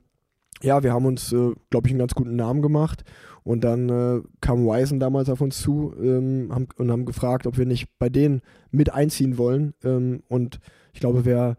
ja, 0.63 0.83
wir 0.83 0.93
haben 0.93 1.05
uns, 1.05 1.31
äh, 1.33 1.53
glaube 1.69 1.87
ich, 1.87 1.91
einen 1.91 1.99
ganz 1.99 2.15
guten 2.15 2.35
Namen 2.35 2.61
gemacht. 2.61 3.03
Und 3.43 3.63
dann 3.63 3.89
äh, 3.89 4.21
kam 4.41 4.65
Wisen 4.65 4.99
damals 4.99 5.29
auf 5.29 5.41
uns 5.41 5.59
zu 5.59 5.93
ähm, 5.99 6.49
haben, 6.51 6.67
und 6.77 6.91
haben 6.91 7.05
gefragt, 7.05 7.47
ob 7.47 7.57
wir 7.57 7.65
nicht 7.65 7.87
bei 7.97 8.09
denen 8.09 8.41
mit 8.69 8.93
einziehen 8.93 9.37
wollen. 9.37 9.73
Ähm, 9.83 10.21
und 10.27 10.59
ich 10.93 10.99
glaube, 10.99 11.25
wer 11.25 11.57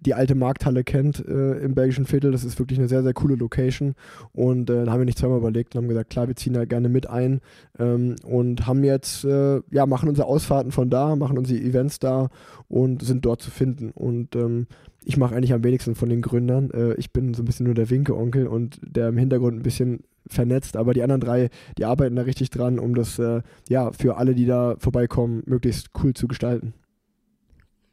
die 0.00 0.14
alte 0.14 0.34
Markthalle 0.34 0.84
kennt 0.84 1.24
äh, 1.26 1.58
im 1.58 1.74
belgischen 1.74 2.06
Viertel, 2.06 2.32
das 2.32 2.44
ist 2.44 2.58
wirklich 2.58 2.78
eine 2.78 2.88
sehr, 2.88 3.02
sehr 3.02 3.12
coole 3.12 3.34
Location. 3.34 3.94
Und 4.32 4.70
äh, 4.70 4.84
da 4.84 4.92
haben 4.92 5.00
wir 5.00 5.04
nicht 5.04 5.18
zweimal 5.18 5.38
überlegt 5.38 5.74
und 5.74 5.82
haben 5.82 5.88
gesagt, 5.88 6.10
klar, 6.10 6.28
wir 6.28 6.36
ziehen 6.36 6.54
da 6.54 6.64
gerne 6.64 6.88
mit 6.88 7.08
ein. 7.08 7.40
Ähm, 7.78 8.16
und 8.24 8.66
haben 8.66 8.84
jetzt, 8.84 9.24
äh, 9.24 9.60
ja, 9.70 9.86
machen 9.86 10.08
unsere 10.08 10.26
Ausfahrten 10.26 10.72
von 10.72 10.90
da, 10.90 11.16
machen 11.16 11.38
unsere 11.38 11.60
Events 11.60 11.98
da 11.98 12.28
und 12.68 13.02
sind 13.02 13.24
dort 13.24 13.42
zu 13.42 13.50
finden. 13.50 13.90
Und 13.90 14.36
ähm, 14.36 14.66
ich 15.04 15.16
mache 15.16 15.34
eigentlich 15.34 15.52
am 15.52 15.64
wenigsten 15.64 15.94
von 15.94 16.08
den 16.08 16.22
Gründern. 16.22 16.70
Äh, 16.70 16.94
ich 16.94 17.12
bin 17.12 17.34
so 17.34 17.42
ein 17.42 17.46
bisschen 17.46 17.66
nur 17.66 17.74
der 17.74 17.90
Winke-Onkel 17.90 18.46
und 18.46 18.78
der 18.82 19.08
im 19.08 19.16
Hintergrund 19.16 19.56
ein 19.56 19.62
bisschen 19.62 20.04
vernetzt, 20.26 20.76
aber 20.76 20.94
die 20.94 21.02
anderen 21.02 21.20
drei, 21.20 21.50
die 21.78 21.84
arbeiten 21.84 22.16
da 22.16 22.22
richtig 22.22 22.50
dran, 22.50 22.78
um 22.78 22.94
das 22.94 23.18
äh, 23.18 23.42
ja 23.68 23.92
für 23.92 24.16
alle, 24.16 24.34
die 24.34 24.46
da 24.46 24.76
vorbeikommen, 24.78 25.42
möglichst 25.46 25.90
cool 26.02 26.14
zu 26.14 26.28
gestalten. 26.28 26.74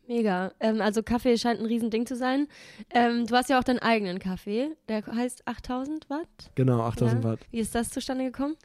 Mega. 0.07 0.51
Ähm, 0.59 0.81
also 0.81 1.03
Kaffee 1.03 1.37
scheint 1.37 1.59
ein 1.59 1.67
Riesending 1.67 2.07
zu 2.07 2.15
sein. 2.15 2.47
Ähm, 2.89 3.27
du 3.27 3.35
hast 3.35 3.49
ja 3.49 3.59
auch 3.59 3.63
deinen 3.63 3.79
eigenen 3.79 4.17
Kaffee, 4.17 4.69
der 4.87 5.05
heißt 5.05 5.47
8000 5.47 6.09
Watt. 6.09 6.51
Genau, 6.55 6.81
8000 6.81 7.23
ja. 7.23 7.29
Watt. 7.29 7.39
Wie 7.51 7.59
ist 7.59 7.75
das 7.75 7.91
zustande 7.91 8.25
gekommen? 8.25 8.55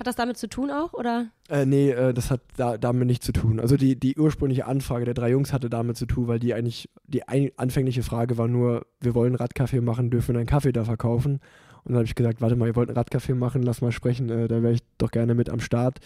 Hat 0.00 0.06
das 0.06 0.16
damit 0.16 0.38
zu 0.38 0.48
tun 0.48 0.70
auch, 0.70 0.94
oder? 0.94 1.26
Äh, 1.50 1.66
nee, 1.66 1.90
äh, 1.90 2.14
das 2.14 2.30
hat 2.30 2.40
da, 2.56 2.78
damit 2.78 3.06
nichts 3.06 3.26
zu 3.26 3.32
tun. 3.32 3.60
Also 3.60 3.76
die, 3.76 4.00
die 4.00 4.16
ursprüngliche 4.16 4.64
Anfrage 4.64 5.04
der 5.04 5.12
drei 5.12 5.30
Jungs 5.30 5.52
hatte 5.52 5.68
damit 5.68 5.98
zu 5.98 6.06
tun, 6.06 6.26
weil 6.26 6.38
die 6.38 6.54
eigentlich, 6.54 6.88
die 7.06 7.28
ein, 7.28 7.50
anfängliche 7.58 8.02
Frage 8.02 8.38
war 8.38 8.48
nur, 8.48 8.86
wir 9.00 9.14
wollen 9.14 9.34
Radkaffee 9.34 9.82
machen, 9.82 10.08
dürfen 10.10 10.34
wir 10.34 10.38
einen 10.38 10.48
Kaffee 10.48 10.72
da 10.72 10.84
verkaufen? 10.84 11.40
Und 11.84 11.92
dann 11.92 11.96
habe 11.96 12.06
ich 12.06 12.14
gesagt, 12.14 12.40
warte 12.40 12.56
mal, 12.56 12.66
ihr 12.66 12.76
wollt 12.76 12.88
ein 12.88 12.96
Radcafé 12.96 13.34
machen, 13.34 13.62
lass 13.62 13.82
mal 13.82 13.92
sprechen, 13.92 14.30
äh, 14.30 14.48
da 14.48 14.62
wäre 14.62 14.72
ich 14.72 14.80
doch 14.96 15.10
gerne 15.10 15.34
mit 15.34 15.50
am 15.50 15.60
Start. 15.60 15.98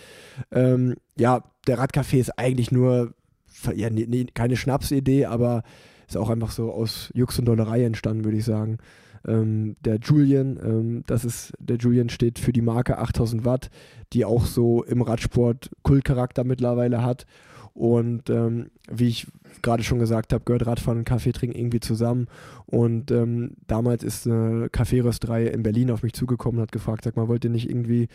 Ähm, 0.50 0.96
ja, 1.16 1.44
der 1.68 1.78
Radcafé 1.78 2.18
ist 2.18 2.36
eigentlich 2.36 2.72
nur, 2.72 3.14
ja, 3.76 3.90
nee, 3.90 4.06
nee, 4.08 4.26
keine 4.34 4.56
Schnapsidee, 4.56 5.26
aber 5.26 5.62
ist 6.08 6.16
auch 6.16 6.30
einfach 6.30 6.50
so 6.50 6.72
aus 6.72 7.12
Jux 7.14 7.38
und 7.38 7.44
Dollerei 7.44 7.84
entstanden, 7.84 8.24
würde 8.24 8.38
ich 8.38 8.44
sagen. 8.44 8.78
Ähm, 9.26 9.76
der 9.85 9.97
Julian, 9.97 10.59
ähm, 10.62 11.04
das 11.07 11.25
ist, 11.25 11.52
der 11.59 11.76
Julian 11.76 12.09
steht 12.09 12.38
für 12.38 12.52
die 12.52 12.62
Marke 12.62 12.99
8000 12.99 13.45
Watt, 13.45 13.71
die 14.12 14.25
auch 14.25 14.47
so 14.47 14.83
im 14.85 15.02
Radsport 15.02 15.71
Kultcharakter 15.83 16.45
mittlerweile 16.45 17.02
hat. 17.02 17.26
Und 17.75 18.31
ähm, 18.31 18.71
wie 18.88 19.09
ich 19.09 19.26
gerade 19.62 19.83
schon 19.83 19.99
gesagt 19.99 20.33
habe, 20.33 20.45
gehört 20.45 20.66
Radfahren 20.66 20.99
und 20.99 21.04
Kaffee 21.04 21.33
trinken 21.33 21.59
irgendwie 21.59 21.81
zusammen. 21.81 22.28
Und 22.66 23.11
ähm, 23.11 23.57
damals 23.66 24.04
ist 24.04 24.28
eine 24.28 24.69
Kaffeerösterei 24.71 25.47
in 25.47 25.64
Berlin 25.64 25.90
auf 25.90 26.04
mich 26.04 26.12
zugekommen 26.12 26.59
und 26.59 26.62
hat 26.62 26.73
gefragt, 26.73 27.04
sag 27.04 27.16
mal, 27.16 27.26
wollt 27.26 27.45
ihr 27.45 27.50
nicht 27.50 27.69
irgendwie 27.69 28.09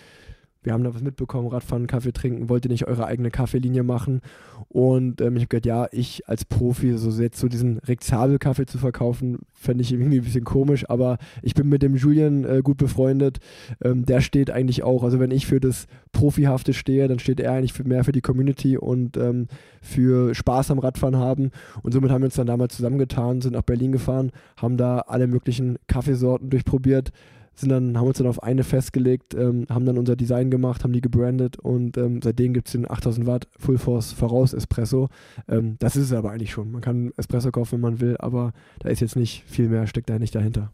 wir 0.61 0.73
haben 0.73 0.83
da 0.83 0.93
was 0.93 1.01
mitbekommen, 1.01 1.47
Radfahren, 1.47 1.87
Kaffee 1.87 2.11
trinken, 2.11 2.49
wollt 2.49 2.65
ihr 2.65 2.71
nicht 2.71 2.87
eure 2.87 3.05
eigene 3.05 3.31
Kaffeelinie 3.31 3.83
machen? 3.83 4.21
Und 4.67 5.21
ähm, 5.21 5.37
ich 5.37 5.43
habe 5.43 5.47
gesagt, 5.47 5.65
ja, 5.65 5.87
ich 5.91 6.27
als 6.27 6.43
Profi, 6.43 6.97
so 6.97 7.09
jetzt 7.21 7.39
so 7.39 7.47
diesen 7.47 7.77
Rexabel-Kaffee 7.77 8.65
zu 8.65 8.77
verkaufen, 8.77 9.39
fände 9.53 9.83
ich 9.83 9.91
irgendwie 9.91 10.17
ein 10.17 10.23
bisschen 10.23 10.43
komisch, 10.43 10.89
aber 10.89 11.17
ich 11.41 11.53
bin 11.53 11.69
mit 11.69 11.81
dem 11.81 11.95
Julian 11.95 12.43
äh, 12.43 12.61
gut 12.61 12.77
befreundet. 12.77 13.39
Ähm, 13.81 14.05
der 14.05 14.19
steht 14.19 14.51
eigentlich 14.51 14.83
auch, 14.83 15.03
also 15.03 15.19
wenn 15.19 15.31
ich 15.31 15.47
für 15.47 15.61
das 15.61 15.87
Profihafte 16.11 16.73
stehe, 16.73 17.07
dann 17.07 17.19
steht 17.19 17.39
er 17.39 17.53
eigentlich 17.53 17.73
für 17.73 17.85
mehr 17.85 18.03
für 18.03 18.11
die 18.11 18.21
Community 18.21 18.77
und 18.77 19.15
ähm, 19.15 19.47
für 19.81 20.35
Spaß 20.35 20.71
am 20.71 20.79
Radfahren 20.79 21.17
haben. 21.17 21.51
Und 21.83 21.93
somit 21.93 22.11
haben 22.11 22.21
wir 22.21 22.25
uns 22.25 22.35
dann 22.35 22.47
damals 22.47 22.75
zusammengetan, 22.75 23.41
sind 23.41 23.53
nach 23.53 23.61
Berlin 23.61 23.93
gefahren, 23.93 24.31
haben 24.57 24.75
da 24.75 24.99
alle 24.99 25.27
möglichen 25.27 25.77
Kaffeesorten 25.87 26.49
durchprobiert 26.49 27.11
sind 27.59 27.69
dann, 27.69 27.97
haben 27.97 28.07
uns 28.07 28.17
dann 28.17 28.27
auf 28.27 28.43
eine 28.43 28.63
festgelegt, 28.63 29.33
ähm, 29.33 29.65
haben 29.69 29.85
dann 29.85 29.97
unser 29.97 30.15
Design 30.15 30.49
gemacht, 30.49 30.83
haben 30.83 30.93
die 30.93 31.01
gebrandet 31.01 31.59
und 31.59 31.97
ähm, 31.97 32.21
seitdem 32.21 32.53
gibt 32.53 32.67
es 32.67 32.73
den 32.73 32.89
8000 32.89 33.27
Watt 33.27 33.47
Full 33.57 33.77
Force 33.77 34.13
Voraus 34.13 34.53
Espresso. 34.53 35.09
Ähm, 35.47 35.75
das 35.79 35.95
ist 35.95 36.05
es 36.05 36.13
aber 36.13 36.31
eigentlich 36.31 36.51
schon. 36.51 36.71
Man 36.71 36.81
kann 36.81 37.11
Espresso 37.17 37.51
kaufen, 37.51 37.73
wenn 37.73 37.81
man 37.81 37.99
will, 37.99 38.15
aber 38.19 38.53
da 38.79 38.89
ist 38.89 39.01
jetzt 39.01 39.15
nicht 39.15 39.43
viel 39.47 39.69
mehr, 39.69 39.87
steckt 39.87 40.09
da 40.09 40.19
nicht 40.19 40.35
dahinter. 40.35 40.71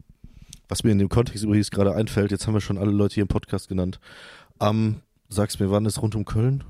Was 0.68 0.84
mir 0.84 0.92
in 0.92 1.00
dem 1.00 1.10
Kontext 1.10 1.44
übrigens 1.44 1.72
gerade 1.72 1.94
einfällt, 1.94 2.32
jetzt 2.32 2.48
haben 2.48 2.54
wir 2.54 2.62
schon 2.62 2.78
alle 2.78 2.92
Leute 2.92 3.16
hier 3.16 3.24
im 3.24 3.28
Podcast 3.28 3.70
genannt. 3.70 4.00
Ähm, 4.60 4.98
sagst 5.30 5.60
mir, 5.60 5.70
wann 5.70 5.86
ist 5.86 6.02
rund 6.02 6.16
um 6.16 6.26
Köln? 6.26 6.64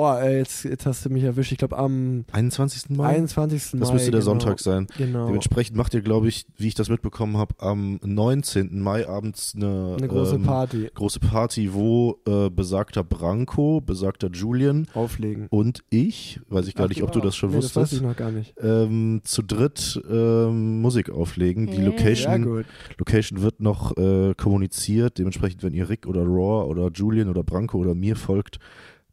Oh, 0.00 0.16
jetzt, 0.22 0.62
jetzt 0.62 0.86
hast 0.86 1.04
du 1.04 1.10
mich 1.10 1.24
erwischt. 1.24 1.50
Ich 1.50 1.58
glaube 1.58 1.76
am 1.76 2.24
21. 2.30 2.88
Mai. 2.90 3.16
21. 3.16 3.74
Mai. 3.74 3.80
Das 3.80 3.92
müsste 3.92 4.12
der 4.12 4.20
genau. 4.20 4.30
Sonntag 4.30 4.60
sein. 4.60 4.86
Genau. 4.96 5.26
Dementsprechend 5.26 5.76
macht 5.76 5.92
ihr, 5.92 6.02
glaube 6.02 6.28
ich, 6.28 6.46
wie 6.56 6.68
ich 6.68 6.76
das 6.76 6.88
mitbekommen 6.88 7.36
habe, 7.36 7.56
am 7.58 7.98
19. 8.04 8.80
Mai 8.80 9.08
abends 9.08 9.54
eine, 9.56 9.96
Eine 9.98 10.06
große 10.06 10.36
ähm, 10.36 10.44
Party. 10.44 10.88
große 10.94 11.18
Party, 11.18 11.74
wo 11.74 12.20
äh, 12.28 12.48
besagter 12.48 13.02
Branko, 13.02 13.80
besagter 13.80 14.30
Julian 14.32 14.86
Auflegen. 14.94 15.48
und 15.50 15.82
ich, 15.90 16.38
weiß 16.48 16.68
ich 16.68 16.76
gar 16.76 16.86
nicht, 16.86 17.02
ob 17.02 17.10
du 17.10 17.18
das 17.20 17.34
schon 17.34 17.50
nee, 17.50 17.56
Das 17.56 17.74
weiß 17.74 17.92
ich 17.92 18.00
wusstest, 18.00 18.02
noch 18.02 18.16
gar 18.16 18.30
nicht. 18.30 18.54
ähm, 18.62 19.20
zu 19.24 19.42
dritt 19.42 20.00
ähm, 20.08 20.80
Musik 20.80 21.10
auflegen. 21.10 21.66
Die. 21.66 21.74
Sehr 21.74 21.84
Location, 21.86 22.44
gut. 22.44 22.66
Location 22.98 23.42
wird 23.42 23.58
noch 23.58 23.96
äh, 23.96 24.32
kommuniziert. 24.36 25.18
Dementsprechend, 25.18 25.64
wenn 25.64 25.74
ihr 25.74 25.88
Rick 25.88 26.06
oder 26.06 26.22
Raw 26.22 26.70
oder 26.70 26.88
Julian 26.94 27.28
oder 27.28 27.42
Branko 27.42 27.78
oder 27.78 27.96
mir 27.96 28.14
folgt, 28.14 28.60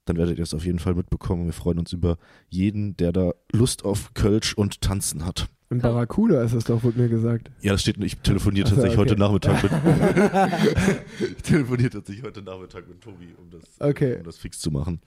dann 0.06 0.18
werdet 0.18 0.38
ihr 0.38 0.44
es 0.44 0.54
auf 0.54 0.66
jeden 0.66 0.80
Fall 0.80 0.96
mitbekommen. 0.96 1.46
Wir 1.46 1.54
freuen 1.54 1.80
uns 1.80 1.92
über 1.94 2.18
jeden, 2.50 2.96
der 2.98 3.12
da 3.12 3.34
Lust 3.52 3.84
auf 3.84 4.14
Kölsch 4.14 4.54
und 4.54 4.82
Tanzen 4.82 5.26
hat. 5.26 5.48
Im 5.72 5.80
Barracuda 5.80 6.44
ist 6.44 6.54
es 6.54 6.66
doch, 6.66 6.84
wurde 6.84 7.00
mir 7.00 7.10
gesagt. 7.10 7.50
Ja, 7.62 7.72
das 7.72 7.82
steht, 7.82 7.98
ich 7.98 8.18
telefoniere 8.18 8.70
tatsächlich 8.70 9.00
okay. 9.00 9.10
heute 9.10 9.20
Nachmittag 9.20 9.64
mit. 9.64 9.72
ich 11.38 11.44
telefoniere 11.44 11.90
tatsächlich 11.90 12.24
heute 12.24 12.44
Nachmittag 12.44 12.88
mit 12.88 13.02
Tobi, 13.02 13.34
um 13.38 13.50
das, 13.50 13.64
Okay. 13.80 14.18
um 14.18 14.24
das 14.24 14.38
fix 14.38 14.60
zu 14.60 14.70
machen. 14.70 15.02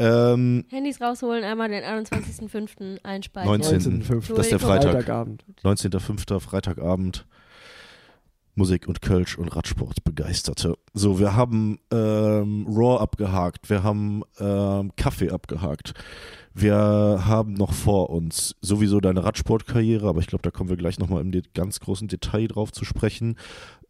Ähm, 0.00 0.64
Handys 0.68 1.00
rausholen, 1.00 1.44
einmal 1.44 1.68
den 1.68 1.84
21.05. 1.84 3.04
einspeichern. 3.04 3.60
19. 3.60 4.02
19.05. 4.02 4.34
Das 4.34 4.46
ist 4.46 4.52
der 4.52 4.58
Freitag. 4.58 4.92
Freitagabend. 4.92 5.44
19.05. 5.62 6.40
Freitagabend. 6.40 7.26
Musik 8.58 8.88
und 8.88 9.00
Kölsch 9.00 9.38
und 9.38 9.54
Radsport 9.54 10.04
begeisterte. 10.04 10.76
So, 10.92 11.18
wir 11.18 11.34
haben 11.34 11.78
ähm, 11.90 12.66
Raw 12.68 13.00
abgehakt, 13.00 13.70
wir 13.70 13.82
haben 13.82 14.22
ähm, 14.38 14.92
Kaffee 14.96 15.30
abgehakt. 15.30 15.94
Wir 16.54 16.74
haben 16.74 17.54
noch 17.54 17.72
vor 17.72 18.10
uns 18.10 18.56
sowieso 18.60 19.00
deine 19.00 19.22
Radsportkarriere, 19.22 20.08
aber 20.08 20.20
ich 20.20 20.26
glaube, 20.26 20.42
da 20.42 20.50
kommen 20.50 20.68
wir 20.68 20.76
gleich 20.76 20.98
nochmal 20.98 21.22
im 21.22 21.32
ganz 21.54 21.78
großen 21.78 22.08
Detail 22.08 22.48
drauf 22.48 22.72
zu 22.72 22.84
sprechen. 22.84 23.36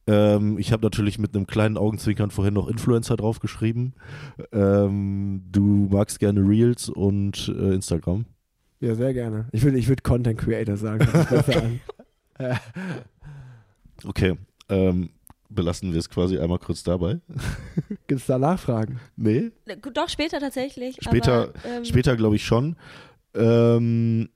Ähm, 0.07 0.59
ich 0.59 0.71
habe 0.71 0.85
natürlich 0.85 1.19
mit 1.19 1.35
einem 1.35 1.47
kleinen 1.47 1.79
Augenzwinkern 1.79 2.31
vorhin 2.31 2.55
noch 2.55 2.69
Influencer 2.69 3.17
draufgeschrieben. 3.17 3.95
Ähm, 4.53 5.45
du 5.51 5.89
magst 5.91 6.21
gerne 6.21 6.41
Reels 6.41 6.91
und 6.91 7.49
äh, 7.59 7.73
Instagram. 7.75 8.27
Ja, 8.81 8.95
sehr 8.95 9.15
gerne. 9.15 9.49
Ich 9.53 9.65
würde 9.65 9.79
ich 9.79 9.89
würd 9.89 10.05
Content 10.05 10.39
Creator 10.39 10.77
sagen. 10.77 11.09
Okay, 14.05 14.37
ähm, 14.69 15.11
belassen 15.49 15.93
wir 15.93 15.99
es 15.99 16.09
quasi 16.11 16.39
einmal 16.39 16.59
kurz 16.59 16.83
dabei. 16.83 17.21
Gibt 18.07 18.21
es 18.21 18.27
da 18.27 18.39
Nachfragen? 18.39 19.01
Nee, 19.17 19.51
Doch, 19.95 20.09
später 20.09 20.41
tatsächlich. 20.41 20.97
Später- 21.01 21.55
aber, 21.55 21.65
ähm, 21.65 21.85
später 21.85 22.17
glaube 22.17 22.37
ich 22.37 22.45
schon. 22.45 22.77
Ähm, 23.35 24.29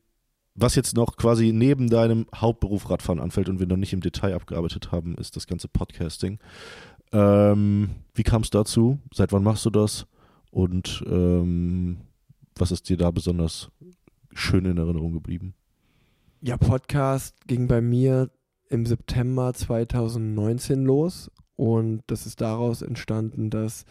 was 0.55 0.75
jetzt 0.75 0.95
noch 0.95 1.17
quasi 1.17 1.53
neben 1.53 1.89
deinem 1.89 2.27
Hauptberuf 2.35 2.91
Radfahren 2.91 3.21
anfällt 3.21 3.49
und 3.49 3.59
wir 3.59 3.67
noch 3.67 3.77
nicht 3.77 3.93
im 3.95 4.01
Detail 4.01 4.35
abgearbeitet 4.35 4.93
haben, 4.93 5.15
ist 5.17 5.37
das 5.37 5.47
ganze 5.47 5.69
Podcasting. 5.69 6.39
Ähm, 7.13 7.91
wie 8.15 8.23
kam 8.23 8.43
es 8.43 8.51
dazu? 8.51 8.99
Seit 9.15 9.33
wann 9.33 9.43
machst 9.43 9.65
du 9.65 9.71
das? 9.71 10.07
Und 10.51 11.03
ähm, 11.07 11.99
was 12.57 12.71
ist 12.71 12.89
dir 12.89 12.99
da 12.99 13.11
besonders 13.11 13.71
schön 14.35 14.67
in 14.67 14.77
Erinnerung 14.77 15.13
geblieben? 15.13 15.55
Ja, 16.43 16.57
Podcast 16.57 17.35
ging 17.47 17.67
bei 17.67 17.81
mir 17.81 18.31
im 18.73 18.87
September 18.87 19.53
2019 19.53 20.85
los 20.85 21.31
und 21.57 22.03
das 22.07 22.27
ist 22.27 22.41
daraus 22.41 22.83
entstanden, 22.83 23.51
dass 23.51 23.85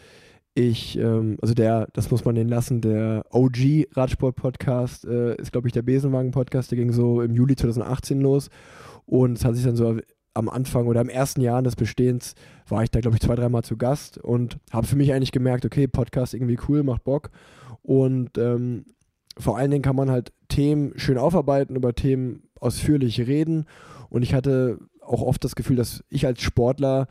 ich, 0.54 0.98
ähm, 0.98 1.38
also 1.40 1.54
der, 1.54 1.88
das 1.92 2.10
muss 2.10 2.24
man 2.24 2.34
den 2.34 2.48
lassen, 2.48 2.80
der 2.80 3.24
OG 3.30 3.86
Radsport-Podcast 3.92 5.06
äh, 5.06 5.36
ist, 5.36 5.52
glaube 5.52 5.68
ich, 5.68 5.72
der 5.72 5.82
Besenwagen-Podcast, 5.82 6.70
der 6.70 6.78
ging 6.78 6.92
so 6.92 7.22
im 7.22 7.34
Juli 7.34 7.56
2018 7.56 8.20
los 8.20 8.50
und 9.06 9.38
es 9.38 9.44
hat 9.44 9.54
sich 9.54 9.64
dann 9.64 9.76
so 9.76 9.96
am 10.34 10.48
Anfang 10.48 10.86
oder 10.86 11.00
im 11.00 11.08
ersten 11.08 11.40
Jahr 11.40 11.62
des 11.62 11.76
Bestehens 11.76 12.34
war 12.66 12.82
ich 12.82 12.90
da, 12.90 13.00
glaube 13.00 13.16
ich, 13.16 13.22
zwei, 13.22 13.36
dreimal 13.36 13.62
zu 13.62 13.76
Gast 13.76 14.18
und 14.18 14.58
habe 14.72 14.86
für 14.86 14.96
mich 14.96 15.12
eigentlich 15.12 15.32
gemerkt, 15.32 15.64
okay, 15.64 15.86
Podcast 15.86 16.34
irgendwie 16.34 16.58
cool, 16.68 16.82
macht 16.82 17.04
Bock 17.04 17.30
und 17.82 18.36
ähm, 18.36 18.84
vor 19.38 19.56
allen 19.56 19.70
Dingen 19.70 19.82
kann 19.82 19.96
man 19.96 20.10
halt 20.10 20.32
Themen 20.48 20.92
schön 20.96 21.18
aufarbeiten, 21.18 21.76
über 21.76 21.94
Themen 21.94 22.42
ausführlich 22.60 23.20
reden. 23.26 23.66
Und 24.12 24.20
ich 24.20 24.34
hatte 24.34 24.78
auch 25.00 25.22
oft 25.22 25.42
das 25.42 25.56
Gefühl, 25.56 25.76
dass 25.76 26.04
ich 26.10 26.26
als 26.26 26.42
Sportler, 26.42 27.08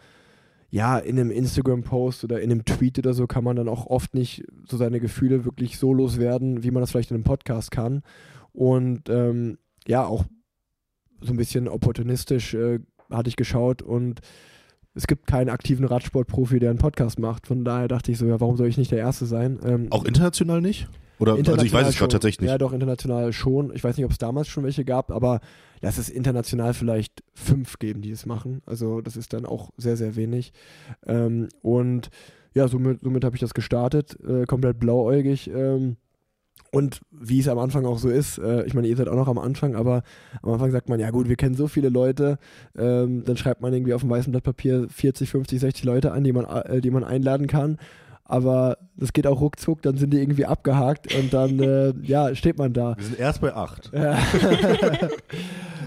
ja, 0.69 0.99
in 0.99 1.19
einem 1.19 1.31
Instagram-Post 1.31 2.23
oder 2.23 2.41
in 2.41 2.51
einem 2.51 2.63
Tweet 2.63 2.99
oder 2.99 3.15
so, 3.15 3.25
kann 3.25 3.43
man 3.43 3.55
dann 3.55 3.67
auch 3.67 3.87
oft 3.87 4.13
nicht 4.13 4.43
so 4.67 4.77
seine 4.77 4.99
Gefühle 4.99 5.43
wirklich 5.43 5.79
so 5.79 5.95
loswerden, 5.95 6.63
wie 6.63 6.69
man 6.69 6.81
das 6.81 6.91
vielleicht 6.91 7.09
in 7.09 7.15
einem 7.15 7.23
Podcast 7.23 7.71
kann. 7.71 8.03
Und 8.53 9.09
ähm, 9.09 9.57
ja, 9.87 10.05
auch 10.05 10.25
so 11.21 11.33
ein 11.33 11.37
bisschen 11.37 11.67
opportunistisch 11.67 12.53
äh, 12.53 12.79
hatte 13.09 13.29
ich 13.29 13.35
geschaut 13.35 13.81
und 13.81 14.21
es 14.93 15.07
gibt 15.07 15.25
keinen 15.25 15.49
aktiven 15.49 15.85
Radsportprofi, 15.85 16.59
der 16.59 16.69
einen 16.69 16.79
Podcast 16.79 17.17
macht. 17.17 17.47
Von 17.47 17.65
daher 17.65 17.87
dachte 17.87 18.11
ich 18.11 18.19
so, 18.19 18.27
ja, 18.27 18.39
warum 18.39 18.57
soll 18.57 18.67
ich 18.67 18.77
nicht 18.77 18.91
der 18.91 18.99
Erste 18.99 19.25
sein? 19.25 19.59
Ähm, 19.65 19.87
Auch 19.89 20.05
international 20.05 20.61
nicht? 20.61 20.87
Oder 21.17 21.33
also 21.33 21.41
ich 21.41 21.47
weiß 21.47 21.55
International 21.55 21.89
es 21.89 21.97
gerade 21.97 22.11
tatsächlich 22.11 22.41
nicht. 22.41 22.49
Ja, 22.49 22.57
doch, 22.59 22.73
international 22.73 23.33
schon. 23.33 23.73
Ich 23.73 23.83
weiß 23.83 23.97
nicht, 23.97 24.05
ob 24.05 24.11
es 24.11 24.19
damals 24.19 24.47
schon 24.47 24.63
welche 24.63 24.85
gab, 24.85 25.11
aber 25.11 25.39
lass 25.81 25.97
es 25.97 26.09
international 26.09 26.73
vielleicht 26.73 27.23
fünf 27.33 27.79
geben, 27.79 28.01
die 28.01 28.11
es 28.11 28.25
machen. 28.25 28.61
Also 28.65 29.01
das 29.01 29.17
ist 29.17 29.33
dann 29.33 29.45
auch 29.45 29.71
sehr, 29.77 29.97
sehr 29.97 30.15
wenig. 30.15 30.53
Ähm, 31.05 31.49
und 31.61 32.09
ja, 32.53 32.67
somit, 32.67 33.01
somit 33.01 33.23
habe 33.23 33.35
ich 33.35 33.41
das 33.41 33.53
gestartet, 33.53 34.17
äh, 34.27 34.45
komplett 34.45 34.79
blauäugig. 34.79 35.49
Ähm, 35.49 35.97
und 36.73 37.01
wie 37.11 37.39
es 37.39 37.49
am 37.49 37.59
Anfang 37.59 37.85
auch 37.85 37.97
so 37.97 38.09
ist, 38.09 38.37
äh, 38.37 38.63
ich 38.65 38.73
meine, 38.73 38.87
ihr 38.87 38.95
seid 38.95 39.09
auch 39.09 39.15
noch 39.15 39.27
am 39.27 39.37
Anfang, 39.37 39.75
aber 39.75 40.03
am 40.41 40.53
Anfang 40.53 40.71
sagt 40.71 40.87
man, 40.87 41.01
ja 41.01 41.09
gut, 41.09 41.27
wir 41.27 41.35
kennen 41.35 41.55
so 41.55 41.67
viele 41.67 41.89
Leute, 41.89 42.39
ähm, 42.77 43.25
dann 43.25 43.35
schreibt 43.35 43.61
man 43.61 43.73
irgendwie 43.73 43.93
auf 43.93 44.01
dem 44.01 44.09
weißen 44.09 44.31
Blatt 44.31 44.43
Papier 44.43 44.87
40, 44.89 45.29
50, 45.29 45.59
60 45.59 45.83
Leute 45.83 46.13
an, 46.13 46.23
die 46.23 46.31
man, 46.31 46.45
äh, 46.45 46.79
die 46.79 46.91
man 46.91 47.03
einladen 47.03 47.47
kann. 47.47 47.77
Aber 48.31 48.77
das 48.95 49.11
geht 49.11 49.27
auch 49.27 49.41
ruckzuck, 49.41 49.81
dann 49.81 49.97
sind 49.97 50.13
die 50.13 50.19
irgendwie 50.19 50.45
abgehakt 50.45 51.13
und 51.13 51.33
dann, 51.33 51.59
äh, 51.59 51.93
ja, 52.01 52.33
steht 52.33 52.57
man 52.57 52.71
da. 52.71 52.95
Wir 52.97 53.03
sind 53.03 53.19
erst 53.19 53.41
bei 53.41 53.53
acht. 53.53 53.91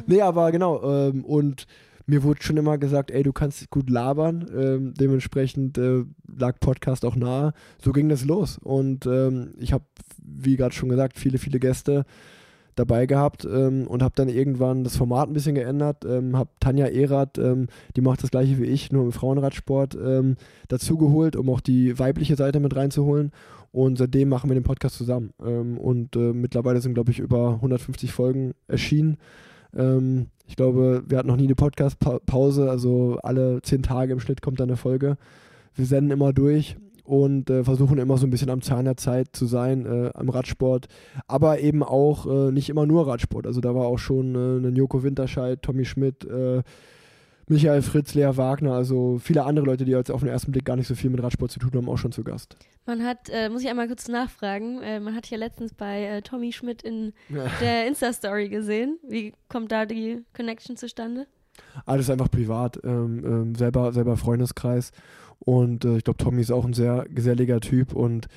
Nee, 0.06 0.20
aber 0.20 0.52
genau. 0.52 0.82
Ähm, 0.82 1.24
und 1.24 1.66
mir 2.06 2.22
wurde 2.22 2.42
schon 2.42 2.58
immer 2.58 2.76
gesagt, 2.76 3.10
ey, 3.10 3.22
du 3.22 3.32
kannst 3.32 3.70
gut 3.70 3.88
labern. 3.88 4.46
Ähm, 4.54 4.94
dementsprechend 4.94 5.78
äh, 5.78 6.04
lag 6.38 6.60
Podcast 6.60 7.06
auch 7.06 7.16
nahe. 7.16 7.54
So 7.82 7.92
ging 7.92 8.10
das 8.10 8.24
los. 8.24 8.58
Und 8.58 9.06
ähm, 9.06 9.54
ich 9.58 9.72
habe, 9.72 9.84
wie 10.22 10.56
gerade 10.56 10.74
schon 10.74 10.90
gesagt, 10.90 11.18
viele, 11.18 11.38
viele 11.38 11.58
Gäste. 11.58 12.04
Dabei 12.74 13.06
gehabt 13.06 13.44
ähm, 13.44 13.86
und 13.86 14.02
habe 14.02 14.14
dann 14.16 14.28
irgendwann 14.28 14.84
das 14.84 14.96
Format 14.96 15.28
ein 15.28 15.32
bisschen 15.32 15.54
geändert. 15.54 16.04
Ähm, 16.04 16.36
habe 16.36 16.50
Tanja 16.60 16.86
Erath, 16.86 17.38
ähm, 17.38 17.68
die 17.96 18.00
macht 18.00 18.22
das 18.22 18.30
gleiche 18.30 18.58
wie 18.58 18.64
ich, 18.64 18.92
nur 18.92 19.04
im 19.04 19.12
Frauenradsport, 19.12 19.96
ähm, 19.96 20.36
dazugeholt, 20.68 21.36
um 21.36 21.50
auch 21.50 21.60
die 21.60 21.98
weibliche 21.98 22.36
Seite 22.36 22.60
mit 22.60 22.74
reinzuholen. 22.74 23.32
Und 23.72 23.98
seitdem 23.98 24.28
machen 24.28 24.48
wir 24.48 24.54
den 24.54 24.62
Podcast 24.62 24.96
zusammen. 24.96 25.32
Ähm, 25.44 25.78
und 25.78 26.14
äh, 26.16 26.32
mittlerweile 26.32 26.80
sind, 26.80 26.94
glaube 26.94 27.10
ich, 27.10 27.18
über 27.18 27.54
150 27.54 28.12
Folgen 28.12 28.54
erschienen. 28.68 29.16
Ähm, 29.74 30.26
ich 30.46 30.56
glaube, 30.56 31.02
wir 31.08 31.18
hatten 31.18 31.28
noch 31.28 31.36
nie 31.36 31.44
eine 31.44 31.54
Podcast-Pause, 31.54 32.70
also 32.70 33.18
alle 33.22 33.62
zehn 33.62 33.82
Tage 33.82 34.12
im 34.12 34.20
Schnitt 34.20 34.42
kommt 34.42 34.60
da 34.60 34.64
eine 34.64 34.76
Folge. 34.76 35.16
Wir 35.74 35.86
senden 35.86 36.12
immer 36.12 36.32
durch 36.32 36.76
und 37.04 37.50
äh, 37.50 37.62
versuchen 37.64 37.98
immer 37.98 38.16
so 38.16 38.26
ein 38.26 38.30
bisschen 38.30 38.50
am 38.50 38.62
Zahn 38.62 38.86
der 38.86 38.96
Zeit 38.96 39.28
zu 39.32 39.46
sein 39.46 39.86
äh, 39.86 40.10
am 40.14 40.30
Radsport, 40.30 40.88
aber 41.28 41.60
eben 41.60 41.82
auch 41.82 42.26
äh, 42.26 42.50
nicht 42.50 42.70
immer 42.70 42.86
nur 42.86 43.06
Radsport. 43.06 43.46
Also 43.46 43.60
da 43.60 43.74
war 43.74 43.86
auch 43.86 43.98
schon 43.98 44.34
äh, 44.34 44.66
ein 44.66 44.74
Joko 44.74 45.02
Winterscheid, 45.02 45.60
Tommy 45.62 45.84
Schmidt, 45.84 46.24
äh, 46.24 46.62
Michael 47.46 47.82
Fritz, 47.82 48.14
Lea 48.14 48.30
Wagner, 48.36 48.72
also 48.72 49.18
viele 49.18 49.44
andere 49.44 49.66
Leute, 49.66 49.84
die 49.84 49.92
jetzt 49.92 50.10
auf 50.10 50.20
den 50.20 50.30
ersten 50.30 50.50
Blick 50.50 50.64
gar 50.64 50.76
nicht 50.76 50.88
so 50.88 50.94
viel 50.94 51.10
mit 51.10 51.22
Radsport 51.22 51.50
zu 51.50 51.58
tun 51.58 51.72
haben, 51.74 51.90
auch 51.90 51.98
schon 51.98 52.10
zu 52.10 52.24
Gast. 52.24 52.56
Man 52.86 53.04
hat, 53.04 53.28
äh, 53.28 53.50
muss 53.50 53.62
ich 53.62 53.68
einmal 53.68 53.86
kurz 53.86 54.08
nachfragen, 54.08 54.80
äh, 54.82 54.98
man 54.98 55.14
hat 55.14 55.28
ja 55.28 55.36
letztens 55.36 55.74
bei 55.74 56.22
Tommy 56.24 56.52
Schmidt 56.52 56.82
in 56.82 57.12
der 57.60 57.86
Insta-Story 57.86 58.48
gesehen. 58.48 58.98
Wie 59.06 59.34
kommt 59.50 59.72
da 59.72 59.84
die 59.84 60.22
Connection 60.34 60.78
zustande? 60.78 61.26
Alles 61.86 62.08
einfach 62.10 62.30
privat, 62.30 62.80
ähm, 62.82 63.22
ähm, 63.24 63.54
selber, 63.54 63.92
selber 63.92 64.16
Freundeskreis. 64.16 64.90
Und 65.38 65.84
äh, 65.84 65.98
ich 65.98 66.04
glaube, 66.04 66.18
Tommy 66.18 66.40
ist 66.40 66.50
auch 66.50 66.64
ein 66.64 66.74
sehr 66.74 67.06
geselliger 67.08 67.60
Typ 67.60 67.94
und 67.94 68.28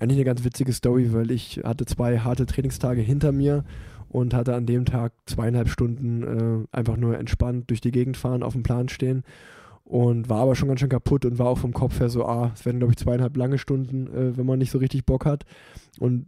eigentlich 0.00 0.18
eine 0.18 0.24
ganz 0.24 0.44
witzige 0.44 0.72
Story, 0.72 1.12
weil 1.12 1.30
ich 1.30 1.60
hatte 1.64 1.84
zwei 1.84 2.18
harte 2.18 2.46
Trainingstage 2.46 3.00
hinter 3.00 3.32
mir 3.32 3.64
und 4.08 4.34
hatte 4.34 4.54
an 4.54 4.66
dem 4.66 4.84
Tag 4.84 5.12
zweieinhalb 5.26 5.68
Stunden 5.68 6.22
äh, 6.22 6.76
einfach 6.76 6.96
nur 6.96 7.18
entspannt 7.18 7.70
durch 7.70 7.80
die 7.80 7.90
Gegend 7.90 8.16
fahren, 8.16 8.42
auf 8.42 8.52
dem 8.52 8.62
Plan 8.62 8.88
stehen 8.88 9.24
und 9.84 10.28
war 10.28 10.40
aber 10.40 10.56
schon 10.56 10.68
ganz 10.68 10.80
schön 10.80 10.88
kaputt 10.88 11.24
und 11.24 11.38
war 11.38 11.46
auch 11.46 11.58
vom 11.58 11.72
Kopf 11.72 12.00
her 12.00 12.08
so, 12.08 12.24
ah, 12.24 12.50
es 12.54 12.64
werden 12.64 12.78
glaube 12.78 12.92
ich 12.92 12.98
zweieinhalb 12.98 13.36
lange 13.36 13.58
Stunden, 13.58 14.06
äh, 14.06 14.36
wenn 14.36 14.46
man 14.46 14.58
nicht 14.58 14.70
so 14.70 14.78
richtig 14.78 15.04
Bock 15.04 15.26
hat. 15.26 15.44
Und 16.00 16.26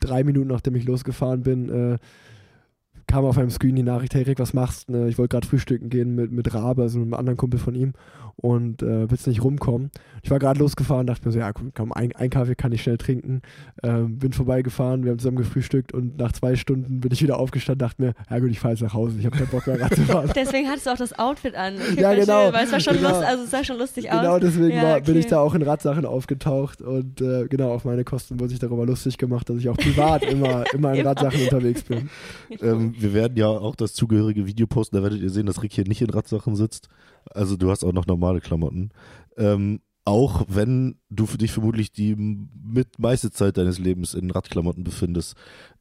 drei 0.00 0.24
Minuten 0.24 0.48
nachdem 0.48 0.74
ich 0.74 0.84
losgefahren 0.84 1.42
bin, 1.42 1.68
äh, 1.68 1.98
kam 3.06 3.24
auf 3.24 3.38
einem 3.38 3.50
Screen 3.50 3.76
die 3.76 3.82
Nachricht, 3.82 4.14
hey 4.14 4.22
Rick, 4.22 4.38
was 4.38 4.54
machst 4.54 4.88
du? 4.88 5.06
Ich 5.06 5.18
wollte 5.18 5.34
gerade 5.34 5.46
frühstücken 5.46 5.88
gehen 5.88 6.14
mit, 6.14 6.32
mit 6.32 6.52
Rabe, 6.52 6.82
also 6.82 7.00
einem 7.00 7.14
anderen 7.14 7.36
Kumpel 7.36 7.60
von 7.60 7.74
ihm 7.74 7.92
und 8.36 8.82
äh, 8.82 9.10
willst 9.10 9.26
nicht 9.26 9.42
rumkommen. 9.42 9.90
Ich 10.22 10.30
war 10.30 10.38
gerade 10.38 10.60
losgefahren, 10.60 11.06
dachte 11.06 11.26
mir 11.26 11.32
so, 11.32 11.38
ja 11.38 11.52
komm, 11.52 11.92
ein, 11.92 12.14
ein 12.16 12.30
Kaffee 12.30 12.54
kann 12.54 12.72
ich 12.72 12.82
schnell 12.82 12.98
trinken. 12.98 13.40
Ähm, 13.82 14.18
bin 14.18 14.32
vorbeigefahren, 14.32 15.04
wir 15.04 15.12
haben 15.12 15.18
zusammen 15.18 15.38
gefrühstückt 15.38 15.92
und 15.92 16.18
nach 16.18 16.32
zwei 16.32 16.56
Stunden 16.56 17.00
bin 17.00 17.12
ich 17.12 17.22
wieder 17.22 17.38
aufgestanden, 17.38 17.78
dachte 17.78 18.02
mir, 18.02 18.14
ja 18.28 18.38
gut, 18.38 18.50
ich 18.50 18.60
fahre 18.60 18.74
jetzt 18.74 18.82
nach 18.82 18.92
Hause, 18.92 19.18
ich 19.18 19.24
habe 19.24 19.36
keinen 19.36 19.48
Bock 19.48 19.66
mehr 19.66 19.80
Rad 19.80 19.94
zu 19.94 20.02
fahren. 20.02 20.30
deswegen 20.34 20.68
hattest 20.68 20.86
du 20.86 20.90
auch 20.90 20.96
das 20.96 21.18
Outfit 21.18 21.54
an. 21.54 21.76
Okay, 21.86 22.00
ja 22.00 22.14
genau. 22.14 22.44
Schön, 22.44 22.54
weil 22.54 22.64
es 22.64 22.72
war 22.72 22.80
schon 22.80 22.96
genau. 22.96 23.08
lust, 23.10 23.22
also 23.22 23.44
es 23.44 23.50
sah 23.50 23.64
schon 23.64 23.78
lustig 23.78 24.10
aus. 24.10 24.20
Genau, 24.20 24.38
deswegen 24.38 24.76
ja, 24.76 24.82
war, 24.82 25.00
bin 25.00 25.16
ich 25.16 25.26
da 25.26 25.38
auch 25.38 25.54
in 25.54 25.62
Radsachen 25.62 26.04
aufgetaucht 26.04 26.82
und 26.82 27.20
äh, 27.20 27.46
genau, 27.48 27.72
auf 27.72 27.84
meine 27.84 28.02
Kosten 28.02 28.40
wurde 28.40 28.50
sich 28.50 28.58
darüber 28.58 28.84
lustig 28.84 29.18
gemacht, 29.18 29.48
dass 29.48 29.58
ich 29.58 29.68
auch 29.68 29.76
privat 29.76 30.24
immer, 30.30 30.64
immer 30.74 30.94
in 30.94 31.06
Radsachen 31.06 31.42
unterwegs 31.42 31.84
bin. 31.84 32.10
Ähm, 32.60 32.94
wir 32.98 33.14
werden 33.14 33.36
ja 33.36 33.48
auch 33.48 33.76
das 33.76 33.94
zugehörige 33.94 34.46
Video 34.46 34.66
posten, 34.66 34.96
da 34.96 35.02
werdet 35.02 35.20
ihr 35.20 35.30
sehen, 35.30 35.46
dass 35.46 35.62
Rick 35.62 35.72
hier 35.72 35.86
nicht 35.86 36.02
in 36.02 36.10
Radsachen 36.10 36.56
sitzt. 36.56 36.88
Also 37.30 37.56
du 37.56 37.70
hast 37.70 37.84
auch 37.84 37.92
noch 37.92 38.06
normale 38.06 38.40
Klamotten. 38.40 38.90
Ähm, 39.36 39.80
auch 40.06 40.44
wenn 40.48 41.00
du 41.10 41.26
für 41.26 41.36
dich 41.36 41.50
vermutlich 41.50 41.90
die 41.90 42.14
mit 42.14 43.00
meiste 43.00 43.32
Zeit 43.32 43.56
deines 43.58 43.80
Lebens 43.80 44.14
in 44.14 44.30
Radklamotten 44.30 44.84
befindest, 44.84 45.34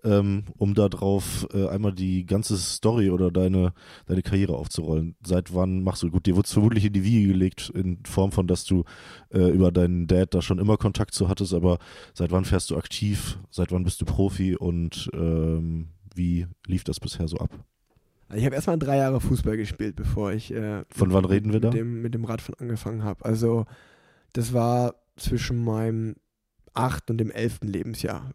ähm, 0.04 0.46
um 0.58 0.74
darauf 0.74 1.48
äh, 1.54 1.68
einmal 1.68 1.94
die 1.94 2.26
ganze 2.26 2.58
Story 2.58 3.12
oder 3.12 3.30
deine, 3.30 3.74
deine 4.08 4.24
Karriere 4.24 4.58
aufzurollen. 4.58 5.16
Seit 5.24 5.54
wann 5.54 5.84
machst 5.84 6.02
du, 6.02 6.10
gut, 6.10 6.26
dir 6.26 6.36
wurde 6.36 6.48
es 6.48 6.54
vermutlich 6.54 6.86
in 6.86 6.94
die 6.94 7.04
Wiege 7.04 7.28
gelegt, 7.28 7.72
in 7.76 8.00
Form 8.04 8.32
von, 8.32 8.48
dass 8.48 8.66
du 8.66 8.84
äh, 9.30 9.48
über 9.52 9.72
deinen 9.72 10.08
Dad 10.08 10.34
da 10.34 10.42
schon 10.42 10.58
immer 10.58 10.78
Kontakt 10.78 11.14
zu 11.14 11.30
hattest, 11.30 11.54
aber 11.54 11.78
seit 12.16 12.32
wann 12.32 12.46
fährst 12.46 12.72
du 12.72 12.78
aktiv, 12.78 13.38
seit 13.52 13.72
wann 13.72 13.84
bist 13.84 14.02
du 14.02 14.06
Profi 14.06 14.56
und 14.56 15.08
ähm, 15.14 15.90
wie 16.16 16.48
lief 16.66 16.84
das 16.84 17.00
bisher 17.00 17.28
so 17.28 17.38
ab? 17.38 17.50
Also 18.28 18.40
ich 18.40 18.46
habe 18.46 18.56
erstmal 18.56 18.80
drei 18.80 18.98
Jahre 18.98 19.22
Fußball 19.22 19.58
gespielt, 19.58 19.96
bevor 19.96 20.32
ich 20.32 20.52
äh, 20.52 20.84
von 20.90 21.14
wann 21.14 21.26
reden 21.26 21.54
wir 21.54 21.60
da? 21.60 21.70
Mit 21.70 21.78
dem, 21.78 22.02
mit 22.02 22.14
dem 22.14 22.26
Radfahren 22.26 22.60
angefangen 22.60 23.04
habe. 23.04 23.24
Also 23.24 23.66
das 24.34 24.54
war 24.54 24.96
zwischen 25.16 25.64
meinem 25.64 26.16
acht 26.74 27.10
und 27.10 27.18
dem 27.20 27.32
elften 27.32 27.68
Lebensjahr. 27.68 28.32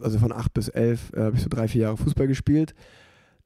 Also 0.00 0.18
von 0.18 0.32
acht 0.32 0.54
bis 0.54 0.68
elf 0.68 1.12
äh, 1.12 1.20
habe 1.20 1.36
ich 1.36 1.42
so 1.42 1.48
drei, 1.50 1.68
vier 1.68 1.82
Jahre 1.82 1.96
Fußball 1.98 2.26
gespielt. 2.26 2.74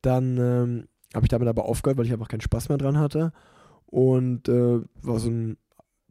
Dann 0.02 0.38
ähm, 0.38 0.88
habe 1.14 1.26
ich 1.26 1.30
damit 1.30 1.48
aber 1.48 1.64
aufgehört, 1.64 1.98
weil 1.98 2.06
ich 2.06 2.12
einfach 2.12 2.28
keinen 2.28 2.40
Spaß 2.40 2.68
mehr 2.68 2.78
dran 2.78 2.98
hatte. 2.98 3.32
Und 3.86 4.48
äh, 4.48 4.80
war 5.02 5.18
so 5.18 5.30
ein 5.30 5.56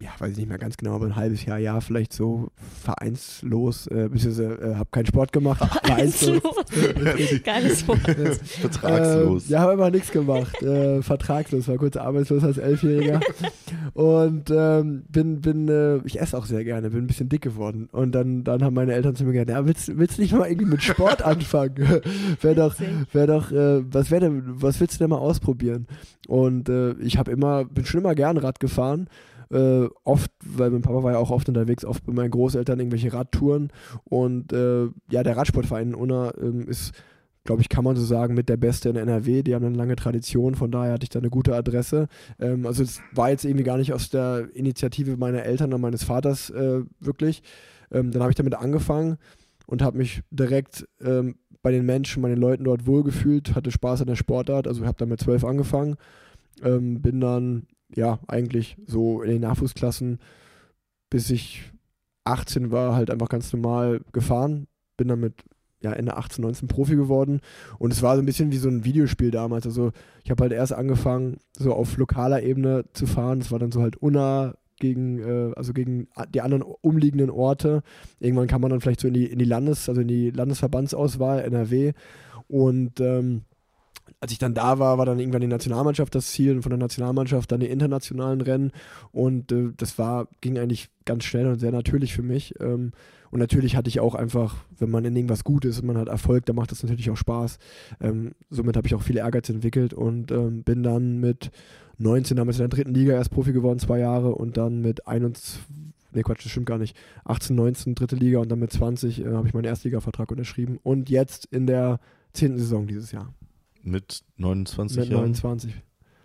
ja, 0.03 0.09
weiß 0.19 0.31
ich 0.31 0.37
nicht 0.37 0.49
mehr 0.49 0.57
ganz 0.57 0.75
genau, 0.75 0.95
aber 0.95 1.05
ein 1.05 1.15
halbes 1.15 1.45
Jahr, 1.45 1.57
Jahr 1.57 1.79
vielleicht 1.79 2.11
so 2.11 2.49
vereinslos, 2.83 3.87
äh, 3.87 4.09
beziehungsweise 4.11 4.55
äh, 4.61 4.75
habe 4.75 4.89
keinen 4.91 5.05
Sport 5.05 5.31
gemacht. 5.31 5.63
Vereinslos. 5.83 6.41
Geiles 7.43 7.87
Wort. 7.87 7.99
Vertragslos. 7.99 9.47
Äh, 9.47 9.53
ja, 9.53 9.59
habe 9.61 9.73
immer 9.73 9.89
nichts 9.91 10.11
gemacht. 10.11 10.61
Äh, 10.61 11.01
vertragslos, 11.01 11.69
war 11.69 11.77
kurz 11.77 11.95
arbeitslos 11.95 12.43
als 12.43 12.57
Elfjähriger. 12.57 13.21
und 13.93 14.51
ähm, 14.51 15.03
bin, 15.09 15.39
bin 15.39 15.69
äh, 15.69 15.97
ich 16.05 16.19
esse 16.19 16.37
auch 16.37 16.45
sehr 16.45 16.65
gerne, 16.65 16.89
bin 16.89 17.05
ein 17.05 17.07
bisschen 17.07 17.29
dick 17.29 17.41
geworden. 17.41 17.87
Und 17.91 18.11
dann, 18.11 18.43
dann 18.43 18.61
haben 18.61 18.73
meine 18.73 18.93
Eltern 18.93 19.15
zu 19.15 19.23
mir 19.23 19.31
gesagt, 19.31 19.51
ja, 19.51 19.65
willst, 19.65 19.97
willst 19.97 20.17
du 20.17 20.21
nicht 20.21 20.33
mal 20.33 20.49
irgendwie 20.49 20.69
mit 20.69 20.83
Sport 20.83 21.21
anfangen? 21.25 22.01
wäre 22.41 22.55
doch, 22.55 22.75
wär 23.13 23.27
doch 23.27 23.51
äh, 23.51 23.83
was, 23.93 24.11
wär 24.11 24.19
denn, 24.19 24.43
was 24.45 24.81
willst 24.81 24.95
du 24.95 24.99
denn 24.99 25.11
mal 25.11 25.17
ausprobieren? 25.17 25.87
Und 26.27 26.67
äh, 26.67 26.91
ich 26.93 27.17
habe 27.17 27.31
immer, 27.31 27.63
bin 27.63 27.85
schon 27.85 28.01
immer 28.01 28.15
gern 28.15 28.37
Rad 28.37 28.59
gefahren 28.59 29.07
äh, 29.53 29.87
oft, 30.03 30.31
weil 30.43 30.71
mein 30.71 30.81
Papa 30.81 31.03
war 31.03 31.13
ja 31.13 31.17
auch 31.17 31.31
oft 31.31 31.47
unterwegs, 31.47 31.85
oft 31.85 32.05
bei 32.05 32.13
meinen 32.13 32.31
Großeltern 32.31 32.79
irgendwelche 32.79 33.13
Radtouren 33.13 33.71
und 34.03 34.51
äh, 34.53 34.87
ja, 35.09 35.23
der 35.23 35.37
Radsportverein 35.37 35.95
Unna 35.95 36.33
ähm, 36.41 36.67
ist 36.67 36.93
glaube 37.43 37.61
ich, 37.61 37.69
kann 37.69 37.83
man 37.83 37.95
so 37.95 38.03
sagen, 38.03 38.33
mit 38.33 38.49
der 38.49 38.57
Beste 38.57 38.89
in 38.89 38.95
NRW. 38.95 39.43
Die 39.43 39.53
haben 39.53 39.65
eine 39.65 39.75
lange 39.75 39.95
Tradition, 39.95 40.55
von 40.55 40.71
daher 40.71 40.93
hatte 40.93 41.03
ich 41.03 41.09
da 41.09 41.19
eine 41.19 41.29
gute 41.29 41.55
Adresse. 41.55 42.07
Ähm, 42.39 42.65
also 42.65 42.83
es 42.83 43.01
war 43.13 43.29
jetzt 43.29 43.45
irgendwie 43.45 43.65
gar 43.65 43.77
nicht 43.77 43.93
aus 43.93 44.09
der 44.09 44.47
Initiative 44.53 45.17
meiner 45.17 45.43
Eltern 45.43 45.69
oder 45.69 45.77
meines 45.77 46.03
Vaters 46.03 46.49
äh, 46.51 46.81
wirklich. 46.99 47.43
Ähm, 47.91 48.11
dann 48.11 48.21
habe 48.21 48.31
ich 48.31 48.37
damit 48.37 48.55
angefangen 48.55 49.17
und 49.67 49.81
habe 49.81 49.97
mich 49.97 50.21
direkt 50.31 50.87
ähm, 51.01 51.35
bei 51.61 51.71
den 51.71 51.85
Menschen, 51.85 52.21
bei 52.21 52.29
den 52.29 52.39
Leuten 52.39 52.63
dort 52.63 52.87
wohlgefühlt, 52.87 53.55
hatte 53.55 53.71
Spaß 53.71 54.01
an 54.01 54.07
der 54.07 54.15
Sportart. 54.15 54.67
Also 54.67 54.81
ich 54.81 54.87
habe 54.87 54.97
dann 54.97 55.09
mit 55.09 55.19
zwölf 55.19 55.43
angefangen, 55.43 55.95
ähm, 56.61 57.01
bin 57.01 57.19
dann 57.19 57.67
ja, 57.95 58.19
eigentlich 58.27 58.77
so 58.85 59.21
in 59.21 59.31
den 59.31 59.41
Nachwuchsklassen, 59.41 60.19
bis 61.09 61.29
ich 61.29 61.71
18 62.23 62.71
war, 62.71 62.95
halt 62.95 63.11
einfach 63.11 63.29
ganz 63.29 63.51
normal 63.53 64.01
gefahren. 64.11 64.67
Bin 64.97 65.07
dann 65.07 65.19
mit 65.19 65.43
ja, 65.81 65.91
Ende 65.91 66.15
18, 66.15 66.41
19 66.41 66.67
Profi 66.67 66.95
geworden. 66.95 67.41
Und 67.77 67.91
es 67.91 68.01
war 68.01 68.15
so 68.15 68.21
ein 68.21 68.25
bisschen 68.25 68.51
wie 68.51 68.57
so 68.57 68.69
ein 68.69 68.85
Videospiel 68.85 69.31
damals. 69.31 69.65
Also 69.65 69.91
ich 70.23 70.31
habe 70.31 70.43
halt 70.43 70.53
erst 70.53 70.73
angefangen, 70.73 71.37
so 71.57 71.73
auf 71.73 71.97
lokaler 71.97 72.41
Ebene 72.41 72.85
zu 72.93 73.05
fahren. 73.05 73.41
Es 73.41 73.51
war 73.51 73.59
dann 73.59 73.71
so 73.71 73.81
halt 73.81 73.97
Unna 73.97 74.55
gegen, 74.79 75.19
äh, 75.19 75.53
also 75.55 75.73
gegen 75.73 76.07
die 76.33 76.41
anderen 76.41 76.63
umliegenden 76.63 77.29
Orte. 77.29 77.83
Irgendwann 78.19 78.47
kam 78.47 78.61
man 78.61 78.71
dann 78.71 78.81
vielleicht 78.81 79.01
so 79.01 79.09
in 79.09 79.13
die, 79.13 79.25
in 79.25 79.39
die 79.39 79.45
Landes-, 79.45 79.89
also 79.89 80.01
in 80.01 80.07
die 80.07 80.31
Landesverbandsauswahl, 80.31 81.41
NRW. 81.41 81.91
Und 82.47 82.99
ähm, 83.01 83.41
als 84.23 84.31
ich 84.31 84.39
dann 84.39 84.53
da 84.53 84.79
war, 84.79 84.97
war 84.97 85.05
dann 85.05 85.19
irgendwann 85.19 85.41
die 85.41 85.47
Nationalmannschaft 85.47 86.15
das 86.15 86.31
Ziel 86.31 86.55
und 86.55 86.61
von 86.61 86.69
der 86.69 86.79
Nationalmannschaft 86.79 87.51
dann 87.51 87.59
die 87.59 87.67
internationalen 87.67 88.39
Rennen 88.39 88.71
und 89.11 89.51
äh, 89.51 89.71
das 89.75 89.99
war, 89.99 90.29
ging 90.39 90.57
eigentlich 90.57 90.87
ganz 91.03 91.25
schnell 91.25 91.47
und 91.47 91.59
sehr 91.59 91.73
natürlich 91.73 92.13
für 92.13 92.23
mich. 92.23 92.53
Ähm, 92.61 92.93
und 93.31 93.39
natürlich 93.39 93.75
hatte 93.75 93.89
ich 93.89 93.99
auch 93.99 94.15
einfach, 94.15 94.55
wenn 94.79 94.89
man 94.89 95.03
in 95.03 95.13
irgendwas 95.13 95.43
gut 95.43 95.65
ist 95.65 95.81
und 95.81 95.87
man 95.87 95.97
hat 95.97 96.07
Erfolg, 96.07 96.45
dann 96.45 96.55
macht 96.55 96.71
das 96.71 96.83
natürlich 96.83 97.09
auch 97.09 97.17
Spaß. 97.17 97.57
Ähm, 97.99 98.31
somit 98.49 98.77
habe 98.77 98.87
ich 98.87 98.95
auch 98.95 99.01
viel 99.01 99.17
Ehrgeiz 99.17 99.49
entwickelt 99.49 99.93
und 99.93 100.31
ähm, 100.31 100.63
bin 100.63 100.83
dann 100.83 101.19
mit 101.19 101.51
19 101.97 102.37
damals 102.37 102.59
in 102.59 102.61
der 102.61 102.69
dritten 102.69 102.93
Liga 102.93 103.11
erst 103.15 103.31
Profi 103.31 103.51
geworden, 103.51 103.79
zwei 103.79 103.99
Jahre 103.99 104.35
und 104.35 104.55
dann 104.55 104.79
mit 104.79 105.05
21, 105.05 105.59
nee 106.13 106.23
Quatsch, 106.23 106.45
das 106.45 106.51
stimmt 106.51 106.67
gar 106.67 106.77
nicht, 106.77 106.95
18, 107.25 107.57
19 107.57 107.95
dritte 107.95 108.15
Liga 108.15 108.39
und 108.39 108.49
dann 108.49 108.59
mit 108.59 108.71
20 108.71 109.19
äh, 109.19 109.33
habe 109.33 109.49
ich 109.49 109.53
meinen 109.53 109.65
Erstligavertrag 109.65 110.31
unterschrieben 110.31 110.79
und 110.81 111.09
jetzt 111.09 111.45
in 111.47 111.67
der 111.67 111.99
zehnten 112.31 112.57
Saison 112.57 112.87
dieses 112.87 113.11
Jahr. 113.11 113.33
Mit 113.83 114.23
29 114.37 114.97
Mit 114.97 115.09
Jahren? 115.09 115.21
29. 115.21 115.73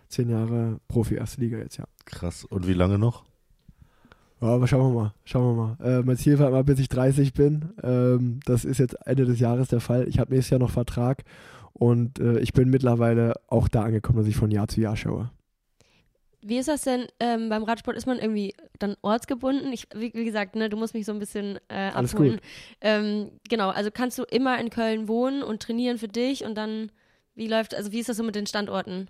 Zehn 0.07 0.29
Jahre 0.29 0.79
Profi, 0.87 1.15
erste 1.15 1.41
Liga 1.41 1.57
jetzt, 1.59 1.77
ja. 1.77 1.85
Krass. 2.05 2.45
Und 2.45 2.67
wie 2.67 2.73
lange 2.73 2.97
noch? 2.97 3.23
Ja, 4.41 4.47
aber 4.47 4.67
schauen 4.67 4.93
wir 4.93 5.01
mal. 5.01 5.13
Schauen 5.25 5.57
wir 5.57 5.63
mal. 5.77 5.99
Äh, 5.99 6.03
mein 6.03 6.17
Ziel 6.17 6.39
war 6.39 6.47
immer, 6.47 6.63
bis 6.63 6.79
ich 6.79 6.89
30 6.89 7.33
bin. 7.33 7.73
Ähm, 7.83 8.39
das 8.45 8.65
ist 8.65 8.79
jetzt 8.79 8.95
Ende 9.05 9.25
des 9.25 9.39
Jahres 9.39 9.67
der 9.67 9.81
Fall. 9.81 10.07
Ich 10.07 10.17
habe 10.17 10.33
nächstes 10.33 10.51
Jahr 10.51 10.59
noch 10.59 10.71
Vertrag 10.71 11.23
und 11.73 12.19
äh, 12.19 12.39
ich 12.39 12.53
bin 12.53 12.69
mittlerweile 12.69 13.33
auch 13.47 13.67
da 13.67 13.83
angekommen, 13.83 14.17
dass 14.19 14.27
ich 14.27 14.37
von 14.37 14.49
Jahr 14.49 14.67
zu 14.67 14.79
Jahr 14.81 14.95
schaue. 14.95 15.29
Wie 16.41 16.57
ist 16.57 16.69
das 16.69 16.83
denn 16.83 17.05
ähm, 17.19 17.49
beim 17.49 17.63
Radsport? 17.63 17.97
Ist 17.97 18.07
man 18.07 18.17
irgendwie 18.17 18.53
dann 18.79 18.95
ortsgebunden? 19.01 19.73
Ich, 19.73 19.87
wie, 19.93 20.13
wie 20.13 20.23
gesagt, 20.23 20.55
ne, 20.55 20.69
du 20.69 20.77
musst 20.77 20.93
mich 20.93 21.05
so 21.05 21.11
ein 21.11 21.19
bisschen 21.19 21.59
äh, 21.67 21.91
Alles 21.93 22.13
abholen. 22.13 22.35
gut. 22.35 22.41
Ähm, 22.79 23.31
genau, 23.49 23.69
also 23.69 23.91
kannst 23.91 24.17
du 24.17 24.23
immer 24.23 24.57
in 24.57 24.69
Köln 24.69 25.09
wohnen 25.09 25.43
und 25.43 25.61
trainieren 25.61 25.97
für 25.97 26.07
dich 26.07 26.45
und 26.45 26.55
dann, 26.55 26.93
wie 27.39 27.47
läuft, 27.47 27.73
also 27.73 27.91
wie 27.91 27.99
ist 27.99 28.09
das 28.09 28.17
so 28.17 28.23
mit 28.23 28.35
den 28.35 28.45
Standorten? 28.45 29.07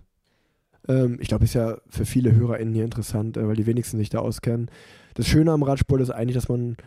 Ähm, 0.87 1.17
ich 1.19 1.27
glaube, 1.27 1.43
ist 1.43 1.55
ja 1.55 1.77
für 1.89 2.05
viele 2.05 2.33
HörerInnen 2.33 2.73
hier 2.73 2.85
interessant, 2.85 3.35
äh, 3.35 3.45
weil 3.45 3.55
die 3.55 3.65
wenigsten 3.65 3.97
sich 3.97 4.09
da 4.09 4.19
auskennen. 4.19 4.69
Das 5.15 5.27
Schöne 5.27 5.51
am 5.51 5.63
Radsport 5.63 5.99
ist 5.99 6.11
eigentlich, 6.11 6.35
dass 6.35 6.47
man 6.47 6.77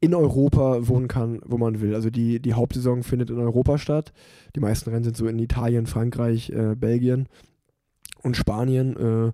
in 0.00 0.14
Europa 0.14 0.88
wohnen 0.88 1.06
kann, 1.06 1.40
wo 1.44 1.56
man 1.56 1.80
will. 1.80 1.94
Also 1.94 2.10
die, 2.10 2.40
die 2.40 2.54
Hauptsaison 2.54 3.04
findet 3.04 3.30
in 3.30 3.38
Europa 3.38 3.78
statt. 3.78 4.12
Die 4.56 4.60
meisten 4.60 4.90
Rennen 4.90 5.04
sind 5.04 5.16
so 5.16 5.28
in 5.28 5.38
Italien, 5.38 5.86
Frankreich, 5.86 6.50
äh, 6.50 6.74
Belgien 6.74 7.28
und 8.22 8.36
Spanien. 8.36 8.96
Äh, 8.96 9.32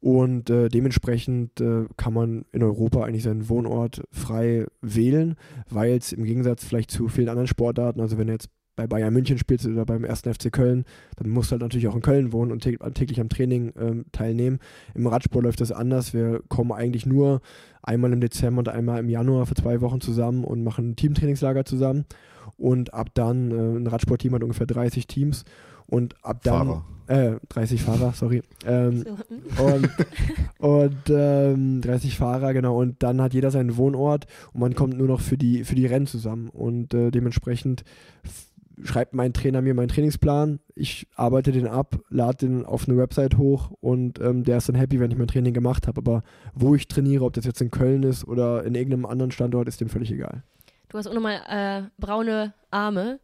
und 0.00 0.50
äh, 0.50 0.68
dementsprechend 0.68 1.60
äh, 1.60 1.86
kann 1.96 2.12
man 2.12 2.44
in 2.52 2.62
Europa 2.62 3.02
eigentlich 3.02 3.22
seinen 3.24 3.48
Wohnort 3.48 4.04
frei 4.12 4.66
wählen, 4.82 5.34
weil 5.70 5.96
es 5.96 6.12
im 6.12 6.24
Gegensatz 6.24 6.62
vielleicht 6.62 6.90
zu 6.90 7.08
vielen 7.08 7.30
anderen 7.30 7.48
Sportarten, 7.48 8.00
also 8.00 8.18
wenn 8.18 8.26
du 8.26 8.34
jetzt 8.34 8.50
bei 8.76 8.86
Bayern 8.86 9.12
München 9.12 9.38
spielst 9.38 9.66
oder 9.66 9.84
beim 9.84 10.04
1. 10.04 10.22
FC 10.22 10.52
Köln, 10.52 10.84
dann 11.16 11.30
musst 11.30 11.50
du 11.50 11.52
halt 11.52 11.62
natürlich 11.62 11.88
auch 11.88 11.94
in 11.94 12.02
Köln 12.02 12.32
wohnen 12.32 12.52
und 12.52 12.62
tä 12.62 12.76
täglich 12.94 13.20
am 13.20 13.28
Training 13.28 13.72
ähm, 13.78 14.04
teilnehmen. 14.12 14.58
Im 14.94 15.06
Radsport 15.06 15.44
läuft 15.44 15.60
das 15.60 15.72
anders. 15.72 16.14
Wir 16.14 16.42
kommen 16.48 16.72
eigentlich 16.72 17.06
nur 17.06 17.40
einmal 17.82 18.12
im 18.12 18.20
Dezember 18.20 18.60
und 18.60 18.68
einmal 18.68 19.00
im 19.00 19.08
Januar 19.08 19.46
für 19.46 19.54
zwei 19.54 19.80
Wochen 19.80 20.00
zusammen 20.00 20.44
und 20.44 20.64
machen 20.64 20.90
ein 20.90 20.96
Teamtrainingslager 20.96 21.64
zusammen. 21.64 22.04
Und 22.56 22.94
ab 22.94 23.08
dann, 23.14 23.50
äh, 23.50 23.78
ein 23.78 23.86
Radsportteam 23.86 24.34
hat 24.34 24.42
ungefähr 24.42 24.66
30 24.66 25.06
Teams. 25.06 25.44
Und 25.86 26.14
ab 26.24 26.40
dann. 26.42 26.66
Fahrer. 26.66 26.84
Äh, 27.06 27.36
30 27.50 27.82
Fahrer, 27.82 28.12
sorry. 28.14 28.42
Ähm, 28.64 29.04
So, 29.04 29.18
hm? 29.28 29.74
und, 29.74 29.90
und 30.58 31.10
ähm, 31.10 31.80
30 31.82 32.16
Fahrer, 32.16 32.54
genau. 32.54 32.80
Und 32.80 33.02
dann 33.02 33.20
hat 33.20 33.34
jeder 33.34 33.50
seinen 33.50 33.76
Wohnort 33.76 34.26
und 34.52 34.60
man 34.60 34.74
kommt 34.74 34.96
nur 34.96 35.08
noch 35.08 35.20
für 35.20 35.36
die, 35.36 35.64
für 35.64 35.74
die 35.74 35.86
Rennen 35.86 36.06
zusammen. 36.06 36.48
Und 36.48 36.94
äh, 36.94 37.10
dementsprechend 37.10 37.84
schreibt 38.82 39.14
mein 39.14 39.32
Trainer 39.32 39.62
mir 39.62 39.74
meinen 39.74 39.88
Trainingsplan. 39.88 40.60
Ich 40.74 41.06
arbeite 41.14 41.52
den 41.52 41.66
ab, 41.66 41.98
lade 42.08 42.46
den 42.46 42.64
auf 42.64 42.88
eine 42.88 42.98
Website 42.98 43.36
hoch 43.36 43.70
und 43.80 44.20
ähm, 44.20 44.44
der 44.44 44.58
ist 44.58 44.68
dann 44.68 44.76
happy, 44.76 45.00
wenn 45.00 45.10
ich 45.10 45.18
mein 45.18 45.28
Training 45.28 45.54
gemacht 45.54 45.86
habe. 45.86 45.98
Aber 45.98 46.22
wo 46.54 46.74
ich 46.74 46.88
trainiere, 46.88 47.24
ob 47.24 47.32
das 47.34 47.44
jetzt 47.44 47.60
in 47.60 47.70
Köln 47.70 48.02
ist 48.02 48.26
oder 48.26 48.64
in 48.64 48.74
irgendeinem 48.74 49.06
anderen 49.06 49.30
Standort, 49.30 49.68
ist 49.68 49.80
dem 49.80 49.88
völlig 49.88 50.10
egal. 50.10 50.42
Du 50.88 50.98
hast 50.98 51.06
auch 51.06 51.14
nochmal 51.14 51.40
äh, 51.48 51.88
braune 52.00 52.54
Arme 52.70 53.20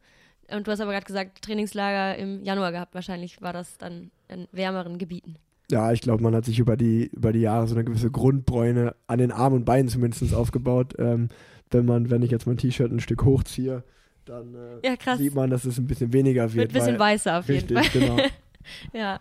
und 0.50 0.66
du 0.66 0.72
hast 0.72 0.80
aber 0.80 0.92
gerade 0.92 1.06
gesagt, 1.06 1.42
Trainingslager 1.42 2.16
im 2.18 2.42
Januar 2.42 2.72
gehabt. 2.72 2.94
Wahrscheinlich 2.94 3.40
war 3.42 3.52
das 3.52 3.78
dann 3.78 4.10
in 4.28 4.48
wärmeren 4.52 4.98
Gebieten. 4.98 5.36
Ja, 5.70 5.92
ich 5.92 6.00
glaube, 6.00 6.22
man 6.22 6.34
hat 6.34 6.44
sich 6.44 6.58
über 6.58 6.76
die, 6.76 7.06
über 7.06 7.32
die 7.32 7.40
Jahre 7.40 7.68
so 7.68 7.76
eine 7.76 7.84
gewisse 7.84 8.10
Grundbräune 8.10 8.96
an 9.06 9.18
den 9.18 9.30
Armen 9.30 9.56
und 9.56 9.64
Beinen 9.64 9.88
zumindest 9.88 10.34
aufgebaut. 10.34 10.94
Ähm, 10.98 11.28
wenn 11.70 11.86
man, 11.86 12.10
wenn 12.10 12.22
ich 12.22 12.32
jetzt 12.32 12.46
mein 12.46 12.56
T-Shirt 12.56 12.90
ein 12.90 12.98
Stück 12.98 13.24
hochziehe, 13.24 13.84
dann 14.30 14.54
äh, 14.54 14.86
Ja, 14.88 14.96
krass. 14.96 15.18
sieht 15.18 15.34
man, 15.34 15.50
dass 15.50 15.64
es 15.64 15.78
ein 15.78 15.86
bisschen 15.86 16.12
weniger 16.12 16.44
Wird 16.44 16.54
wird. 16.54 16.70
ein 16.70 16.72
bisschen 16.74 16.98
weil, 16.98 17.14
weißer 17.14 17.38
auf 17.38 17.48
jeden 17.48 17.76
richtig, 17.76 18.00
Fall. 18.02 18.16
genau. 18.16 18.28
Ja. 18.92 19.20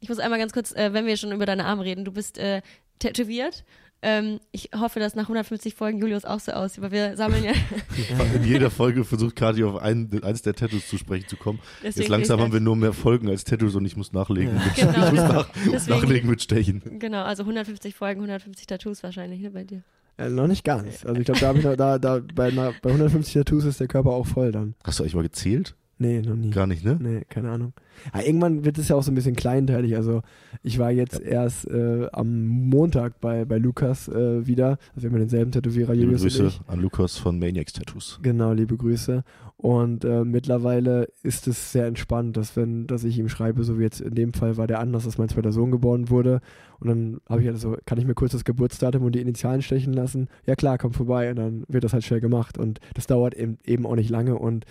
Ich 0.00 0.08
muss 0.08 0.18
einmal 0.18 0.38
ganz 0.38 0.52
kurz, 0.52 0.72
äh, 0.72 0.92
wenn 0.92 1.06
wir 1.06 1.16
schon 1.16 1.32
über 1.32 1.46
deine 1.46 1.64
Arme 1.64 1.84
reden, 1.84 2.04
du 2.04 2.12
bist 2.12 2.36
äh, 2.38 2.60
tätowiert. 2.98 3.64
Ähm, 4.04 4.40
ich 4.50 4.70
hoffe, 4.76 4.98
dass 4.98 5.14
nach 5.14 5.22
150 5.24 5.76
Folgen 5.76 6.00
Julius 6.00 6.24
auch 6.24 6.40
so 6.40 6.50
aussieht, 6.50 6.82
weil 6.82 6.90
wir 6.90 7.16
sammeln 7.16 7.44
ja. 7.44 7.52
In 8.34 8.42
jeder 8.44 8.68
Folge 8.68 9.04
versucht 9.04 9.36
Kati 9.36 9.62
auf 9.62 9.76
einen, 9.80 10.24
eins 10.24 10.42
der 10.42 10.54
Tattoos 10.54 10.88
zu 10.88 10.98
sprechen 10.98 11.28
zu 11.28 11.36
kommen. 11.36 11.60
deswegen 11.84 12.00
Jetzt 12.02 12.08
langsam 12.08 12.40
haben 12.40 12.52
wir 12.52 12.58
nur 12.58 12.74
mehr 12.74 12.92
Folgen 12.92 13.28
als 13.28 13.44
Tattoos 13.44 13.76
und 13.76 13.84
ich 13.86 13.96
muss 13.96 14.12
nachlegen. 14.12 14.54
Mit, 14.54 14.74
Genau. 14.74 14.90
ich 15.06 15.12
muss 15.12 15.20
nach, 15.22 15.48
Deswegen- 15.72 16.00
nachlegen 16.00 16.30
mit 16.30 16.42
Stechen. 16.42 16.98
Genau, 16.98 17.22
also 17.22 17.44
150 17.44 17.94
Folgen, 17.94 18.22
150 18.22 18.66
Tattoos 18.66 19.04
wahrscheinlich, 19.04 19.40
ne, 19.40 19.50
bei 19.52 19.62
dir. 19.62 19.84
Äh, 20.18 20.28
noch 20.30 20.46
nicht 20.46 20.64
ganz. 20.64 21.04
Also 21.04 21.18
ich 21.20 21.24
glaube, 21.24 21.40
da 21.40 21.48
habe 21.48 21.58
ich 21.58 21.64
noch, 21.64 21.76
da, 21.76 21.98
da, 21.98 22.20
bei, 22.34 22.48
einer, 22.48 22.72
bei 22.82 22.90
150 22.90 23.34
Tattoos 23.34 23.64
ist 23.64 23.80
der 23.80 23.88
Körper 23.88 24.10
auch 24.10 24.26
voll 24.26 24.52
dann. 24.52 24.74
Hast 24.84 24.98
du 24.98 25.02
eigentlich 25.04 25.14
mal 25.14 25.22
gezählt? 25.22 25.74
Nee, 25.98 26.20
noch 26.20 26.34
nie. 26.34 26.50
Gar 26.50 26.66
nicht, 26.66 26.84
ne? 26.84 26.98
Nee, 27.00 27.22
keine 27.28 27.50
Ahnung. 27.50 27.74
Aber 28.10 28.26
irgendwann 28.26 28.64
wird 28.64 28.76
es 28.76 28.88
ja 28.88 28.96
auch 28.96 29.04
so 29.04 29.12
ein 29.12 29.14
bisschen 29.14 29.36
kleinteilig. 29.36 29.94
Also 29.94 30.22
ich 30.64 30.78
war 30.80 30.90
jetzt 30.90 31.20
erst 31.20 31.68
äh, 31.70 32.08
am 32.12 32.46
Montag 32.46 33.20
bei, 33.20 33.44
bei 33.44 33.58
Lukas 33.58 34.08
äh, 34.08 34.44
wieder. 34.44 34.78
Also 34.96 35.02
wir 35.02 35.10
haben 35.10 35.14
ja 35.14 35.20
denselben 35.20 35.52
Tätowierer, 35.52 35.92
Liebe 35.92 36.06
Julius 36.06 36.22
und 36.22 36.28
Grüße 36.28 36.46
ich. 36.46 36.60
an 36.66 36.80
Lukas 36.80 37.18
von 37.18 37.38
Maniacs 37.38 37.74
Tattoos. 37.74 38.18
Genau, 38.22 38.52
liebe 38.52 38.76
Grüße. 38.76 39.22
Und 39.62 40.04
äh, 40.04 40.24
mittlerweile 40.24 41.06
ist 41.22 41.46
es 41.46 41.70
sehr 41.70 41.86
entspannt, 41.86 42.36
dass 42.36 42.56
wenn, 42.56 42.88
dass 42.88 43.04
ich 43.04 43.16
ihm 43.16 43.28
schreibe, 43.28 43.62
so 43.62 43.78
wie 43.78 43.84
jetzt 43.84 44.00
in 44.00 44.16
dem 44.16 44.32
Fall 44.32 44.56
war 44.56 44.66
der 44.66 44.80
anders, 44.80 45.04
dass 45.04 45.18
mein 45.18 45.28
zweiter 45.28 45.52
Sohn 45.52 45.70
geboren 45.70 46.10
wurde. 46.10 46.40
Und 46.80 46.88
dann 46.88 47.20
habe 47.28 47.42
ich 47.42 47.46
halt 47.46 47.60
so, 47.60 47.76
kann 47.86 47.96
ich 47.96 48.04
mir 48.04 48.14
kurz 48.14 48.32
das 48.32 48.42
Geburtsdatum 48.42 49.04
und 49.04 49.14
die 49.14 49.20
Initialen 49.20 49.62
stechen 49.62 49.92
lassen? 49.92 50.26
Ja 50.46 50.56
klar, 50.56 50.78
komm 50.78 50.92
vorbei. 50.92 51.30
Und 51.30 51.36
dann 51.36 51.64
wird 51.68 51.84
das 51.84 51.92
halt 51.92 52.02
schnell 52.02 52.20
gemacht. 52.20 52.58
Und 52.58 52.80
das 52.94 53.06
dauert 53.06 53.34
eben, 53.34 53.58
eben 53.64 53.86
auch 53.86 53.94
nicht 53.94 54.10
lange. 54.10 54.36
Und 54.36 54.64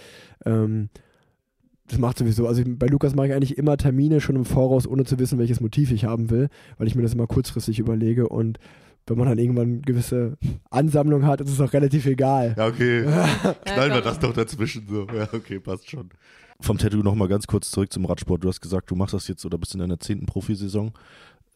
ähm, 0.45 0.89
das 1.87 1.97
macht 1.97 2.17
sowieso, 2.17 2.45
also 2.45 2.61
bei 2.65 2.87
Lukas 2.87 3.15
mache 3.15 3.27
ich 3.27 3.33
eigentlich 3.33 3.57
immer 3.57 3.77
Termine 3.77 4.19
schon 4.19 4.35
im 4.35 4.43
Voraus, 4.43 4.85
ohne 4.85 5.05
zu 5.05 5.19
wissen, 5.19 5.39
welches 5.39 5.61
Motiv 5.61 5.91
ich 5.91 6.03
haben 6.03 6.29
will, 6.29 6.49
weil 6.77 6.87
ich 6.87 6.95
mir 6.95 7.01
das 7.01 7.13
immer 7.13 7.27
kurzfristig 7.27 7.79
überlege 7.79 8.27
und 8.27 8.59
wenn 9.07 9.17
man 9.17 9.27
dann 9.27 9.37
irgendwann 9.37 9.67
eine 9.67 9.81
gewisse 9.81 10.37
Ansammlung 10.69 11.25
hat, 11.25 11.41
ist 11.41 11.51
es 11.51 11.61
auch 11.61 11.73
relativ 11.73 12.05
egal. 12.05 12.55
Ja, 12.57 12.67
okay. 12.67 13.03
Knallen 13.65 13.93
wir 13.93 14.01
das 14.01 14.19
doch 14.19 14.33
dazwischen 14.33 14.87
so. 14.87 15.07
Ja, 15.15 15.27
okay, 15.33 15.59
passt 15.59 15.89
schon. 15.89 16.09
Vom 16.59 16.77
Tattoo 16.77 17.01
nochmal 17.01 17.27
ganz 17.27 17.47
kurz 17.47 17.71
zurück 17.71 17.91
zum 17.91 18.05
Radsport. 18.05 18.43
Du 18.43 18.47
hast 18.47 18.61
gesagt, 18.61 18.91
du 18.91 18.95
machst 18.95 19.13
das 19.13 19.27
jetzt 19.27 19.43
oder 19.45 19.57
bist 19.57 19.73
in 19.73 19.79
deiner 19.79 19.99
zehnten 19.99 20.27
Profisaison. 20.27 20.93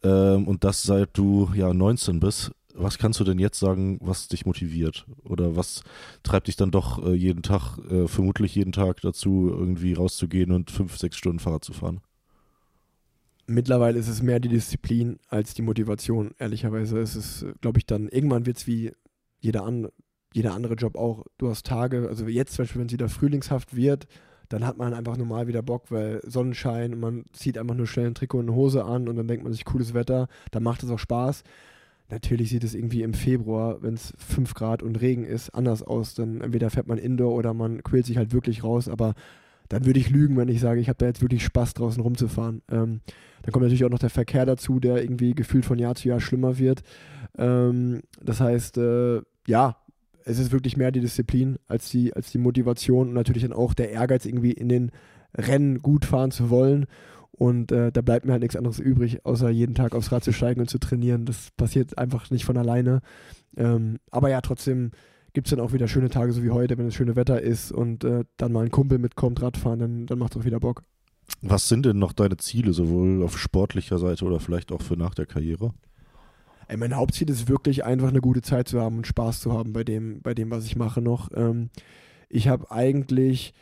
Ähm, 0.02 0.48
und 0.48 0.64
das 0.64 0.82
seit 0.82 1.10
du 1.16 1.50
ja 1.54 1.72
19 1.72 2.20
bist. 2.20 2.50
Was 2.74 2.98
kannst 2.98 3.20
du 3.20 3.24
denn 3.24 3.38
jetzt 3.38 3.58
sagen, 3.58 3.98
was 4.02 4.28
dich 4.28 4.44
motiviert? 4.44 5.06
Oder 5.24 5.56
was 5.56 5.82
treibt 6.22 6.48
dich 6.48 6.56
dann 6.56 6.70
doch 6.70 7.02
äh, 7.06 7.14
jeden 7.14 7.42
Tag, 7.42 7.78
äh, 7.90 8.06
vermutlich 8.06 8.54
jeden 8.54 8.72
Tag 8.72 9.00
dazu, 9.00 9.48
irgendwie 9.48 9.94
rauszugehen 9.94 10.52
und 10.52 10.70
fünf, 10.70 10.98
sechs 10.98 11.16
Stunden 11.16 11.38
Fahrrad 11.38 11.64
zu 11.64 11.72
fahren? 11.72 12.00
Mittlerweile 13.46 13.98
ist 13.98 14.08
es 14.08 14.22
mehr 14.22 14.40
die 14.40 14.48
Disziplin 14.48 15.18
als 15.28 15.54
die 15.54 15.62
Motivation, 15.62 16.32
ehrlicherweise. 16.38 16.98
Es 16.98 17.14
ist, 17.14 17.46
glaube 17.60 17.78
ich, 17.78 17.86
dann, 17.86 18.08
irgendwann 18.08 18.46
wird 18.46 18.56
es 18.56 18.66
wie 18.66 18.92
jeder, 19.38 19.64
an, 19.64 19.88
jeder 20.32 20.54
andere 20.54 20.74
Job 20.74 20.96
auch. 20.96 21.24
Du 21.38 21.48
hast 21.48 21.64
Tage, 21.64 22.08
also 22.08 22.26
jetzt 22.26 22.54
zum 22.54 22.64
Beispiel, 22.64 22.80
wenn 22.80 22.88
es 22.88 22.92
wieder 22.92 23.08
frühlingshaft 23.08 23.76
wird, 23.76 24.06
dann 24.48 24.66
hat 24.66 24.78
man 24.78 24.94
einfach 24.94 25.16
normal 25.16 25.46
wieder 25.46 25.62
Bock, 25.62 25.90
weil 25.90 26.20
Sonnenschein 26.24 26.94
und 26.94 27.00
man 27.00 27.24
zieht 27.32 27.58
einfach 27.58 27.74
nur 27.74 27.86
schnell 27.86 28.06
ein 28.06 28.14
Trikot 28.14 28.38
und 28.38 28.48
eine 28.48 28.56
Hose 28.56 28.84
an 28.84 29.08
und 29.08 29.16
dann 29.16 29.28
denkt 29.28 29.44
man 29.44 29.52
sich, 29.52 29.64
cooles 29.64 29.94
Wetter, 29.94 30.28
dann 30.50 30.62
macht 30.62 30.82
es 30.82 30.90
auch 30.90 30.98
Spaß. 30.98 31.42
Natürlich 32.08 32.50
sieht 32.50 32.62
es 32.62 32.74
irgendwie 32.74 33.02
im 33.02 33.14
Februar, 33.14 33.82
wenn 33.82 33.94
es 33.94 34.12
5 34.18 34.54
Grad 34.54 34.82
und 34.82 35.00
Regen 35.00 35.24
ist, 35.24 35.50
anders 35.50 35.82
aus. 35.82 36.14
Dann 36.14 36.40
entweder 36.40 36.70
fährt 36.70 36.86
man 36.86 36.98
Indoor 36.98 37.34
oder 37.34 37.52
man 37.52 37.82
quält 37.82 38.06
sich 38.06 38.16
halt 38.16 38.32
wirklich 38.32 38.62
raus, 38.62 38.88
aber 38.88 39.14
dann 39.68 39.86
würde 39.86 40.00
ich 40.00 40.10
lügen, 40.10 40.36
wenn 40.36 40.48
ich 40.48 40.60
sage, 40.60 40.80
ich 40.80 40.88
habe 40.88 40.98
da 40.98 41.06
jetzt 41.06 41.22
wirklich 41.22 41.44
Spaß 41.44 41.74
draußen 41.74 42.02
rumzufahren. 42.02 42.62
Ähm, 42.70 43.00
dann 43.42 43.52
kommt 43.52 43.64
natürlich 43.64 43.84
auch 43.84 43.90
noch 43.90 43.98
der 43.98 44.10
Verkehr 44.10 44.46
dazu, 44.46 44.80
der 44.80 45.02
irgendwie 45.02 45.34
gefühlt 45.34 45.64
von 45.64 45.78
Jahr 45.78 45.94
zu 45.94 46.08
Jahr 46.08 46.20
schlimmer 46.20 46.58
wird. 46.58 46.82
Ähm, 47.38 48.02
das 48.22 48.40
heißt, 48.40 48.78
äh, 48.78 49.20
ja, 49.46 49.76
es 50.24 50.38
ist 50.38 50.52
wirklich 50.52 50.76
mehr 50.76 50.90
die 50.90 51.00
Disziplin 51.00 51.58
als 51.68 51.88
die, 51.90 52.12
als 52.12 52.32
die 52.32 52.38
Motivation 52.38 53.08
und 53.08 53.14
natürlich 53.14 53.44
dann 53.44 53.52
auch 53.52 53.74
der 53.74 53.90
Ehrgeiz, 53.90 54.26
irgendwie 54.26 54.50
in 54.50 54.68
den 54.68 54.90
Rennen 55.36 55.82
gut 55.82 56.04
fahren 56.04 56.32
zu 56.32 56.50
wollen. 56.50 56.86
Und 57.30 57.70
äh, 57.70 57.92
da 57.92 58.00
bleibt 58.00 58.24
mir 58.24 58.32
halt 58.32 58.42
nichts 58.42 58.56
anderes 58.56 58.78
übrig, 58.78 59.24
außer 59.24 59.50
jeden 59.50 59.74
Tag 59.74 59.94
aufs 59.94 60.10
Rad 60.10 60.24
zu 60.24 60.32
steigen 60.32 60.60
und 60.60 60.70
zu 60.70 60.78
trainieren. 60.78 61.26
Das 61.26 61.50
passiert 61.56 61.98
einfach 61.98 62.30
nicht 62.30 62.44
von 62.44 62.56
alleine. 62.56 63.00
Ähm, 63.56 63.98
aber 64.10 64.30
ja, 64.30 64.40
trotzdem 64.40 64.90
gibt 65.36 65.48
es 65.48 65.50
dann 65.50 65.60
auch 65.60 65.74
wieder 65.74 65.86
schöne 65.86 66.08
Tage, 66.08 66.32
so 66.32 66.42
wie 66.42 66.48
heute, 66.48 66.78
wenn 66.78 66.86
es 66.86 66.94
schöne 66.94 67.14
Wetter 67.14 67.42
ist 67.42 67.70
und 67.70 68.04
äh, 68.04 68.24
dann 68.38 68.52
mal 68.52 68.64
ein 68.64 68.70
Kumpel 68.70 68.96
mitkommt, 68.96 69.42
Radfahren, 69.42 69.78
dann, 69.78 70.06
dann 70.06 70.18
macht 70.18 70.34
es 70.34 70.40
auch 70.40 70.46
wieder 70.46 70.60
Bock. 70.60 70.82
Was 71.42 71.68
sind 71.68 71.84
denn 71.84 71.98
noch 71.98 72.14
deine 72.14 72.38
Ziele, 72.38 72.72
sowohl 72.72 73.22
auf 73.22 73.38
sportlicher 73.38 73.98
Seite 73.98 74.24
oder 74.24 74.40
vielleicht 74.40 74.72
auch 74.72 74.80
für 74.80 74.96
nach 74.96 75.14
der 75.14 75.26
Karriere? 75.26 75.74
Ey, 76.68 76.78
mein 76.78 76.96
Hauptziel 76.96 77.28
ist 77.28 77.50
wirklich 77.50 77.84
einfach 77.84 78.08
eine 78.08 78.22
gute 78.22 78.40
Zeit 78.40 78.66
zu 78.66 78.80
haben 78.80 78.96
und 78.96 79.06
Spaß 79.06 79.40
zu 79.40 79.52
haben 79.52 79.74
bei 79.74 79.84
dem, 79.84 80.22
bei 80.22 80.32
dem 80.32 80.50
was 80.50 80.64
ich 80.64 80.74
mache 80.74 81.02
noch. 81.02 81.28
Ähm, 81.34 81.68
ich 82.30 82.48
habe 82.48 82.70
eigentlich 82.70 83.52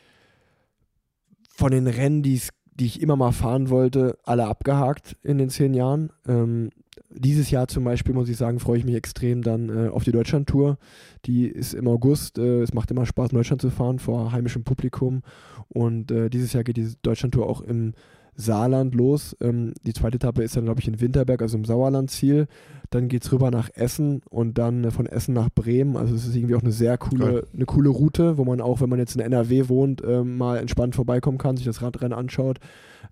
von 1.49 1.73
den 1.73 1.89
Rennen, 1.89 2.23
die 2.23 2.41
ich 2.79 3.03
immer 3.03 3.17
mal 3.17 3.33
fahren 3.33 3.69
wollte, 3.69 4.17
alle 4.23 4.47
abgehakt 4.47 5.17
in 5.25 5.39
den 5.39 5.51
zehn 5.51 5.75
Jahren. 5.75 6.13
Ähm, 6.29 6.71
dieses 7.11 7.51
Jahr 7.51 7.69
zum 7.69 7.85
Beispiel, 7.85 8.15
muss 8.15 8.29
ich 8.29 8.37
sagen, 8.37 8.61
freue 8.61 8.79
ich 8.79 8.85
mich 8.85 8.95
extrem 8.95 9.43
dann 9.43 9.69
äh, 9.69 9.89
auf 9.89 10.05
die 10.05 10.13
Deutschlandtour. 10.13 10.79
Die 11.27 11.47
ist 11.47 11.75
im 11.75 11.89
August. 11.89 12.39
Äh, 12.39 12.63
es 12.63 12.75
macht 12.75 12.91
immer 12.91 13.07
Spaß, 13.07 13.31
in 13.31 13.37
Deutschland 13.37 13.63
zu 13.63 13.71
fahren 13.71 13.99
vor 13.99 14.33
heimischem 14.33 14.65
Publikum. 14.65 15.23
Und 15.69 16.11
äh, 16.11 16.31
dieses 16.31 16.53
Jahr 16.53 16.65
geht 16.65 16.77
die 16.77 16.95
Deutschlandtour 17.03 17.49
auch 17.49 17.61
im 17.61 17.95
Saarland 18.37 18.95
los. 18.95 19.37
Ähm, 19.41 19.75
die 19.87 19.93
zweite 19.93 20.17
Etappe 20.17 20.43
ist 20.43 20.57
dann, 20.57 20.65
glaube 20.65 20.81
ich, 20.81 20.89
in 20.89 21.01
Winterberg, 21.01 21.43
also 21.43 21.57
im 21.57 21.65
Sauerland-Ziel. 21.65 22.47
Dann 22.91 23.09
geht 23.09 23.25
es 23.25 23.33
rüber 23.33 23.51
nach 23.51 23.71
Essen 23.75 24.23
und 24.29 24.59
dann 24.59 24.85
äh, 24.85 24.91
von 24.91 25.07
Essen 25.07 25.35
nach 25.35 25.51
Bremen. 25.55 25.97
Also 25.97 26.15
es 26.15 26.27
ist 26.27 26.35
irgendwie 26.35 26.55
auch 26.55 26.63
eine 26.63 26.73
sehr 26.73 26.97
Geil. 26.97 27.09
coole, 27.09 27.47
eine 27.55 27.65
coole 27.67 27.91
Route, 27.91 28.39
wo 28.39 28.45
man 28.45 28.61
auch, 28.61 28.81
wenn 28.81 28.89
man 28.89 28.99
jetzt 28.99 29.15
in 29.15 29.21
NRW 29.21 29.69
wohnt, 29.69 30.03
ähm, 30.07 30.37
mal 30.37 30.59
entspannt 30.59 30.95
vorbeikommen 30.95 31.39
kann, 31.39 31.57
sich 31.57 31.67
das 31.67 31.83
Radrennen 31.83 32.17
anschaut. 32.17 32.59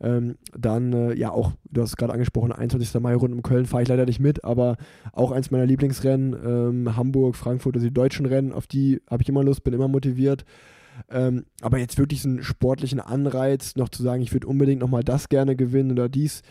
Ähm, 0.02 0.34
dann, 0.58 0.92
äh, 0.92 1.14
ja, 1.14 1.30
auch, 1.30 1.52
du 1.70 1.80
hast 1.80 1.90
es 1.90 1.96
gerade 1.96 2.12
angesprochen, 2.12 2.50
21. 2.50 3.00
Mai 3.00 3.14
rund 3.14 3.32
um 3.32 3.42
Köln 3.42 3.66
fahre 3.66 3.84
ich 3.84 3.88
leider 3.88 4.04
nicht 4.04 4.18
mit, 4.18 4.44
aber 4.44 4.76
auch 5.12 5.30
eins 5.30 5.52
meiner 5.52 5.64
Lieblingsrennen, 5.64 6.36
ähm, 6.44 6.96
Hamburg, 6.96 7.36
Frankfurt, 7.36 7.76
also 7.76 7.86
die 7.86 7.94
deutschen 7.94 8.26
Rennen, 8.26 8.52
auf 8.52 8.66
die 8.66 9.00
habe 9.08 9.22
ich 9.22 9.28
immer 9.28 9.44
Lust, 9.44 9.62
bin 9.62 9.74
immer 9.74 9.88
motiviert. 9.88 10.44
Ähm, 11.08 11.46
aber 11.60 11.78
jetzt 11.78 11.98
wirklich 11.98 12.20
so 12.20 12.28
einen 12.28 12.42
sportlichen 12.42 13.00
Anreiz, 13.00 13.76
noch 13.76 13.88
zu 13.88 14.02
sagen, 14.02 14.22
ich 14.22 14.32
würde 14.32 14.48
unbedingt 14.48 14.80
nochmal 14.80 15.04
das 15.04 15.28
gerne 15.28 15.54
gewinnen 15.54 15.92
oder 15.92 16.08
dies, 16.08 16.42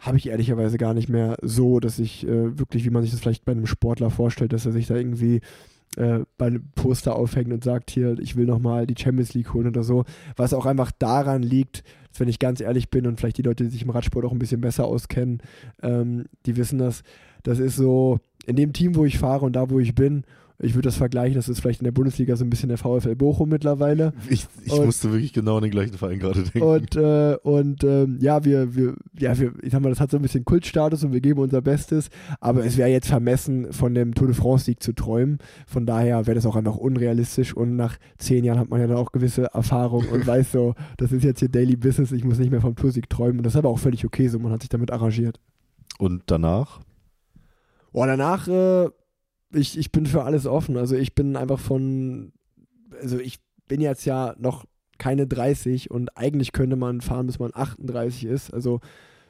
habe 0.00 0.18
ich 0.18 0.28
ehrlicherweise 0.28 0.76
gar 0.76 0.94
nicht 0.94 1.08
mehr 1.08 1.36
so, 1.42 1.78
dass 1.78 2.00
ich 2.00 2.26
äh, 2.26 2.58
wirklich, 2.58 2.84
wie 2.84 2.90
man 2.90 3.02
sich 3.02 3.12
das 3.12 3.20
vielleicht 3.20 3.44
bei 3.44 3.52
einem 3.52 3.66
Sportler 3.66 4.10
vorstellt, 4.10 4.52
dass 4.52 4.66
er 4.66 4.72
sich 4.72 4.88
da 4.88 4.96
irgendwie 4.96 5.40
äh, 5.96 6.20
bei 6.36 6.46
einem 6.46 6.70
Poster 6.74 7.14
aufhängt 7.14 7.52
und 7.52 7.62
sagt, 7.62 7.90
hier, 7.90 8.18
ich 8.18 8.36
will 8.36 8.46
nochmal 8.46 8.86
die 8.86 9.00
Champions 9.00 9.32
League 9.32 9.54
holen 9.54 9.68
oder 9.68 9.84
so. 9.84 10.04
Was 10.36 10.52
auch 10.52 10.66
einfach 10.66 10.90
daran 10.98 11.42
liegt, 11.42 11.84
dass 12.14 12.20
wenn 12.20 12.28
ich 12.28 12.38
ganz 12.38 12.60
ehrlich 12.60 12.90
bin 12.90 13.06
und 13.06 13.18
vielleicht 13.18 13.38
die 13.38 13.42
Leute, 13.42 13.64
die 13.64 13.70
sich 13.70 13.82
im 13.82 13.90
Radsport 13.90 14.24
auch 14.24 14.30
ein 14.30 14.38
bisschen 14.38 14.60
besser 14.60 14.84
auskennen, 14.84 15.42
ähm, 15.82 16.26
die 16.46 16.56
wissen 16.56 16.78
das, 16.78 17.02
das 17.42 17.58
ist 17.58 17.74
so, 17.74 18.20
in 18.46 18.54
dem 18.54 18.72
Team, 18.72 18.94
wo 18.94 19.04
ich 19.04 19.18
fahre 19.18 19.44
und 19.44 19.54
da, 19.54 19.68
wo 19.68 19.80
ich 19.80 19.94
bin 19.96 20.24
ich 20.58 20.74
würde 20.74 20.86
das 20.86 20.96
vergleichen, 20.96 21.34
das 21.34 21.48
ist 21.48 21.60
vielleicht 21.60 21.80
in 21.80 21.84
der 21.84 21.92
Bundesliga 21.92 22.36
so 22.36 22.44
ein 22.44 22.50
bisschen 22.50 22.68
der 22.68 22.78
VfL 22.78 23.16
Bochum 23.16 23.48
mittlerweile. 23.48 24.12
Ich, 24.28 24.46
ich 24.64 24.72
und, 24.72 24.86
musste 24.86 25.10
wirklich 25.12 25.32
genau 25.32 25.56
an 25.56 25.62
den 25.62 25.72
gleichen 25.72 25.98
Verein 25.98 26.20
gerade 26.20 26.42
denken. 26.42 26.62
Und, 26.62 26.94
äh, 26.94 27.36
und 27.42 27.82
ähm, 27.82 28.18
ja, 28.20 28.44
wir, 28.44 28.74
wir, 28.74 28.94
ja, 29.18 29.36
wir, 29.36 29.52
ich 29.62 29.72
sag 29.72 29.80
mal, 29.80 29.88
das 29.88 30.00
hat 30.00 30.12
so 30.12 30.16
ein 30.16 30.22
bisschen 30.22 30.44
Kultstatus 30.44 31.02
und 31.02 31.12
wir 31.12 31.20
geben 31.20 31.40
unser 31.40 31.60
Bestes, 31.60 32.08
aber 32.40 32.64
es 32.64 32.76
wäre 32.76 32.88
jetzt 32.88 33.08
vermessen, 33.08 33.72
von 33.72 33.94
dem 33.94 34.14
Tour 34.14 34.28
de 34.28 34.36
France-Sieg 34.36 34.80
zu 34.80 34.92
träumen. 34.92 35.38
Von 35.66 35.86
daher 35.86 36.26
wäre 36.26 36.36
das 36.36 36.46
auch 36.46 36.56
einfach 36.56 36.76
unrealistisch 36.76 37.54
und 37.54 37.74
nach 37.74 37.96
zehn 38.18 38.44
Jahren 38.44 38.60
hat 38.60 38.70
man 38.70 38.80
ja 38.80 38.86
dann 38.86 38.96
auch 38.96 39.10
gewisse 39.10 39.52
Erfahrung 39.52 40.06
und 40.08 40.24
weiß 40.26 40.52
so, 40.52 40.74
das 40.98 41.10
ist 41.10 41.24
jetzt 41.24 41.40
hier 41.40 41.48
Daily 41.48 41.76
Business, 41.76 42.12
ich 42.12 42.24
muss 42.24 42.38
nicht 42.38 42.52
mehr 42.52 42.60
vom 42.60 42.76
Toursieg 42.76 43.10
träumen 43.10 43.38
und 43.38 43.44
das 43.44 43.54
ist 43.54 43.58
aber 43.58 43.70
auch 43.70 43.78
völlig 43.78 44.04
okay 44.04 44.28
so, 44.28 44.38
man 44.38 44.52
hat 44.52 44.62
sich 44.62 44.68
damit 44.68 44.92
arrangiert. 44.92 45.40
Und 45.98 46.22
danach? 46.26 46.80
Boah, 47.92 48.06
danach 48.06 48.48
äh, 48.48 48.88
ich, 49.54 49.78
ich 49.78 49.92
bin 49.92 50.06
für 50.06 50.24
alles 50.24 50.46
offen. 50.46 50.76
Also 50.76 50.96
ich 50.96 51.14
bin 51.14 51.36
einfach 51.36 51.58
von, 51.58 52.32
also 53.00 53.18
ich 53.18 53.38
bin 53.68 53.80
jetzt 53.80 54.04
ja 54.04 54.34
noch 54.38 54.64
keine 54.98 55.26
30 55.26 55.90
und 55.90 56.16
eigentlich 56.16 56.52
könnte 56.52 56.76
man 56.76 57.00
fahren, 57.00 57.26
bis 57.26 57.38
man 57.38 57.50
38 57.54 58.24
ist. 58.26 58.52
Also 58.52 58.80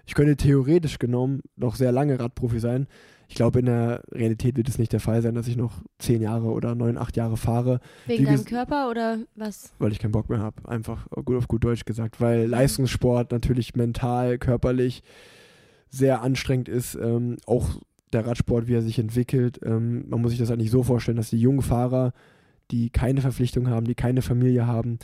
ich 0.06 0.14
könnte 0.14 0.36
theoretisch 0.36 0.98
genommen 0.98 1.40
noch 1.56 1.76
sehr 1.76 1.92
lange 1.92 2.18
Radprofi 2.18 2.60
sein. 2.60 2.86
Ich 3.28 3.36
glaube, 3.36 3.60
in 3.60 3.66
der 3.66 4.02
Realität 4.12 4.56
wird 4.56 4.68
es 4.68 4.78
nicht 4.78 4.92
der 4.92 5.00
Fall 5.00 5.22
sein, 5.22 5.34
dass 5.34 5.48
ich 5.48 5.56
noch 5.56 5.82
10 5.98 6.20
Jahre 6.20 6.48
oder 6.48 6.74
9, 6.74 6.98
8 6.98 7.16
Jahre 7.16 7.38
fahre. 7.38 7.80
Wegen 8.06 8.26
deinem 8.26 8.44
Körper 8.44 8.90
oder 8.90 9.18
was? 9.34 9.72
Weil 9.78 9.92
ich 9.92 9.98
keinen 9.98 10.12
Bock 10.12 10.28
mehr 10.28 10.40
habe. 10.40 10.68
Einfach 10.68 11.08
gut 11.24 11.36
auf 11.36 11.48
gut 11.48 11.64
Deutsch 11.64 11.86
gesagt. 11.86 12.20
Weil 12.20 12.46
Leistungssport 12.46 13.32
natürlich 13.32 13.74
mental, 13.74 14.36
körperlich 14.38 15.02
sehr 15.88 16.20
anstrengend 16.20 16.68
ist. 16.68 16.96
Ähm, 16.96 17.38
auch 17.46 17.80
der 18.14 18.26
Radsport, 18.26 18.66
wie 18.68 18.74
er 18.74 18.82
sich 18.82 18.98
entwickelt. 18.98 19.60
Ähm, 19.64 20.08
man 20.08 20.20
muss 20.20 20.30
sich 20.30 20.40
das 20.40 20.50
eigentlich 20.50 20.70
so 20.70 20.82
vorstellen, 20.82 21.16
dass 21.16 21.30
die 21.30 21.40
jungen 21.40 21.62
Fahrer, 21.62 22.12
die 22.70 22.90
keine 22.90 23.20
Verpflichtung 23.20 23.68
haben, 23.68 23.86
die 23.86 23.94
keine 23.94 24.22
Familie 24.22 24.66
haben, 24.66 24.98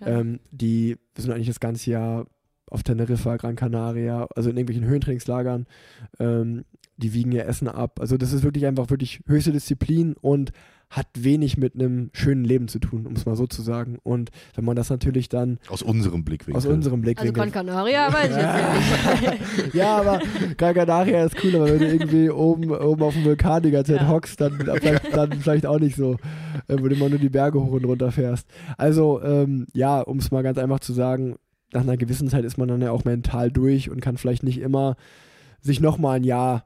ähm, 0.00 0.40
die 0.50 0.96
sind 1.16 1.32
eigentlich 1.32 1.46
das 1.46 1.60
ganze 1.60 1.90
Jahr 1.90 2.26
auf 2.68 2.82
Teneriffa, 2.82 3.36
Gran 3.36 3.56
Canaria, 3.56 4.26
also 4.34 4.50
in 4.50 4.56
irgendwelchen 4.56 4.86
Höhentrainingslagern, 4.86 5.66
ähm, 6.18 6.64
die 6.96 7.14
wiegen 7.14 7.32
ihr 7.32 7.46
Essen 7.46 7.68
ab. 7.68 8.00
Also 8.00 8.16
das 8.16 8.32
ist 8.32 8.42
wirklich 8.42 8.66
einfach 8.66 8.90
wirklich 8.90 9.20
höchste 9.26 9.52
Disziplin 9.52 10.14
und 10.20 10.52
hat 10.96 11.08
wenig 11.14 11.58
mit 11.58 11.74
einem 11.74 12.08
schönen 12.14 12.44
Leben 12.44 12.68
zu 12.68 12.78
tun, 12.78 13.06
um 13.06 13.12
es 13.12 13.26
mal 13.26 13.36
so 13.36 13.46
zu 13.46 13.60
sagen. 13.60 13.98
Und 14.02 14.30
wenn 14.54 14.64
man 14.64 14.76
das 14.76 14.88
natürlich 14.88 15.28
dann. 15.28 15.58
Aus 15.68 15.82
unserem 15.82 16.24
Blickwinkel. 16.24 16.56
Aus 16.56 16.64
unserem 16.64 17.02
Blickwinkel. 17.02 17.38
Also 17.38 17.52
Gran 17.52 17.66
Canaria 17.66 18.10
weiß 18.10 18.30
ich 18.30 19.22
jetzt 19.22 19.62
nicht. 19.62 19.74
ja, 19.74 19.98
aber 19.98 20.20
Gran 20.56 20.74
Canaria 20.74 21.26
ist 21.26 21.36
cool, 21.44 21.54
aber 21.56 21.66
wenn 21.66 21.78
du 21.80 21.86
irgendwie 21.86 22.30
oben, 22.30 22.70
oben 22.70 23.02
auf 23.02 23.12
dem 23.12 23.24
Vulkan 23.24 23.62
die 23.62 23.72
ganze 23.72 23.92
Zeit 23.92 24.02
ja. 24.02 24.08
hockst, 24.08 24.40
dann 24.40 24.54
vielleicht, 24.54 25.14
dann 25.14 25.32
vielleicht 25.34 25.66
auch 25.66 25.78
nicht 25.78 25.96
so, 25.96 26.14
äh, 26.66 26.76
wenn 26.76 26.88
du 26.88 26.96
immer 26.96 27.10
nur 27.10 27.18
die 27.18 27.28
Berge 27.28 27.62
hoch 27.62 27.72
und 27.72 27.84
runter 27.84 28.10
fährst. 28.10 28.48
Also, 28.78 29.22
ähm, 29.22 29.66
ja, 29.74 30.00
um 30.00 30.16
es 30.16 30.30
mal 30.30 30.42
ganz 30.42 30.56
einfach 30.56 30.80
zu 30.80 30.94
sagen, 30.94 31.36
nach 31.72 31.82
einer 31.82 31.98
gewissen 31.98 32.30
Zeit 32.30 32.46
ist 32.46 32.56
man 32.56 32.68
dann 32.68 32.80
ja 32.80 32.90
auch 32.90 33.04
mental 33.04 33.50
durch 33.50 33.90
und 33.90 34.00
kann 34.00 34.16
vielleicht 34.16 34.44
nicht 34.44 34.60
immer 34.60 34.96
sich 35.60 35.80
nochmal 35.80 36.16
ein 36.16 36.24
Jahr 36.24 36.64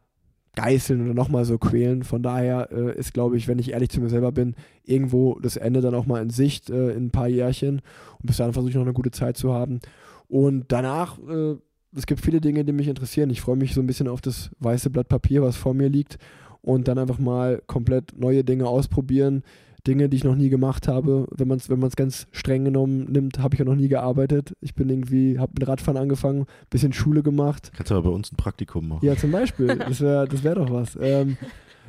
geißeln 0.57 1.03
oder 1.03 1.15
nochmal 1.15 1.45
so 1.45 1.59
quälen. 1.59 2.03
Von 2.03 2.23
daher 2.23 2.71
äh, 2.73 2.99
ist, 2.99 3.15
glaube 3.15 3.37
ich, 3.37 3.49
wenn 3.49 3.59
ich 3.59 3.71
ehrlich 3.71 3.91
zu 3.91 4.01
mir 4.01 4.09
selber 4.09 4.33
bin, 4.33 4.55
irgendwo 4.85 5.39
das 5.41 5.57
Ende 5.57 5.81
dann 5.81 5.95
auch 5.95 6.07
mal 6.07 6.23
in 6.23 6.31
Sicht 6.31 6.71
äh, 6.71 6.91
in 6.91 7.07
ein 7.07 7.11
paar 7.11 7.29
Jährchen. 7.29 7.81
Und 8.19 8.27
bis 8.27 8.39
dahin 8.39 8.53
versuche 8.53 8.71
ich 8.71 8.77
noch 8.77 8.83
eine 8.83 8.93
gute 8.93 9.11
Zeit 9.11 9.37
zu 9.37 9.55
haben. 9.55 9.81
Und 10.29 10.67
danach, 10.69 11.19
äh, 11.19 11.57
es 11.97 12.07
gibt 12.07 12.21
viele 12.21 12.41
Dinge, 12.41 12.65
die 12.65 12.73
mich 12.73 12.89
interessieren. 12.89 13.31
Ich 13.31 13.41
freue 13.41 13.57
mich 13.57 13.75
so 13.75 13.81
ein 13.81 13.87
bisschen 13.87 14.09
auf 14.09 14.21
das 14.21 14.51
weiße 14.61 14.91
Blatt 14.91 15.09
Papier, 15.09 15.43
was 15.43 15.57
vor 15.57 15.75
mir 15.75 15.89
liegt. 15.89 16.19
Und 16.63 16.89
dann 16.89 16.99
einfach 16.99 17.19
mal 17.19 17.63
komplett 17.67 18.19
neue 18.19 18.45
Dinge 18.45 18.67
ausprobieren, 18.67 19.43
Dinge, 19.87 20.09
die 20.09 20.17
ich 20.17 20.25
noch 20.25 20.37
nie 20.37 20.49
gemacht 20.49 20.89
habe. 20.89 21.27
Wenn 21.31 21.49
man 21.49 21.59
es 21.59 21.69
wenn 21.71 21.81
ganz 21.91 22.27
streng 22.33 22.65
genommen 22.65 23.05
nimmt, 23.11 23.39
habe 23.39 23.55
ich 23.55 23.59
ja 23.59 23.65
noch 23.65 23.75
nie 23.75 23.89
gearbeitet. 23.89 24.55
Ich 24.61 24.75
bin 24.75 24.89
irgendwie, 24.89 25.39
habe 25.39 25.53
mit 25.59 25.67
Radfahren 25.67 26.01
angefangen, 26.01 26.47
bisschen 26.69 26.93
Schule 26.93 27.23
gemacht. 27.23 27.71
Kannst 27.75 27.91
du 27.91 27.95
aber 27.95 28.11
bei 28.11 28.15
uns 28.15 28.33
ein 28.33 28.37
Praktikum 28.37 28.89
machen. 28.89 29.05
Ja, 29.05 29.17
zum 29.17 29.31
Beispiel. 29.31 29.79
Das 29.91 30.01
wäre 30.01 30.29
das 30.29 30.45
wär 30.45 30.55
doch 30.55 30.71
was. 30.71 30.97
Ähm, 31.01 31.37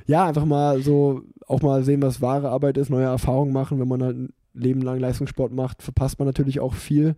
ja, 0.08 0.26
einfach 0.26 0.46
mal 0.46 0.82
so, 0.82 1.22
auch 1.46 1.62
mal 1.62 1.84
sehen, 1.84 2.02
was 2.02 2.22
wahre 2.22 2.50
Arbeit 2.50 2.78
ist, 2.78 2.90
neue 2.90 3.06
Erfahrungen 3.06 3.54
machen. 3.54 3.80
Wenn 3.80 3.88
man 3.88 4.02
halt 4.02 4.18
ein 4.18 4.34
Leben 4.54 4.82
lang 4.82 5.00
Leistungssport 5.00 5.52
macht, 5.52 5.84
verpasst 5.84 6.20
man 6.20 6.28
natürlich 6.28 6.60
auch 6.60 6.74
viel. 6.74 7.16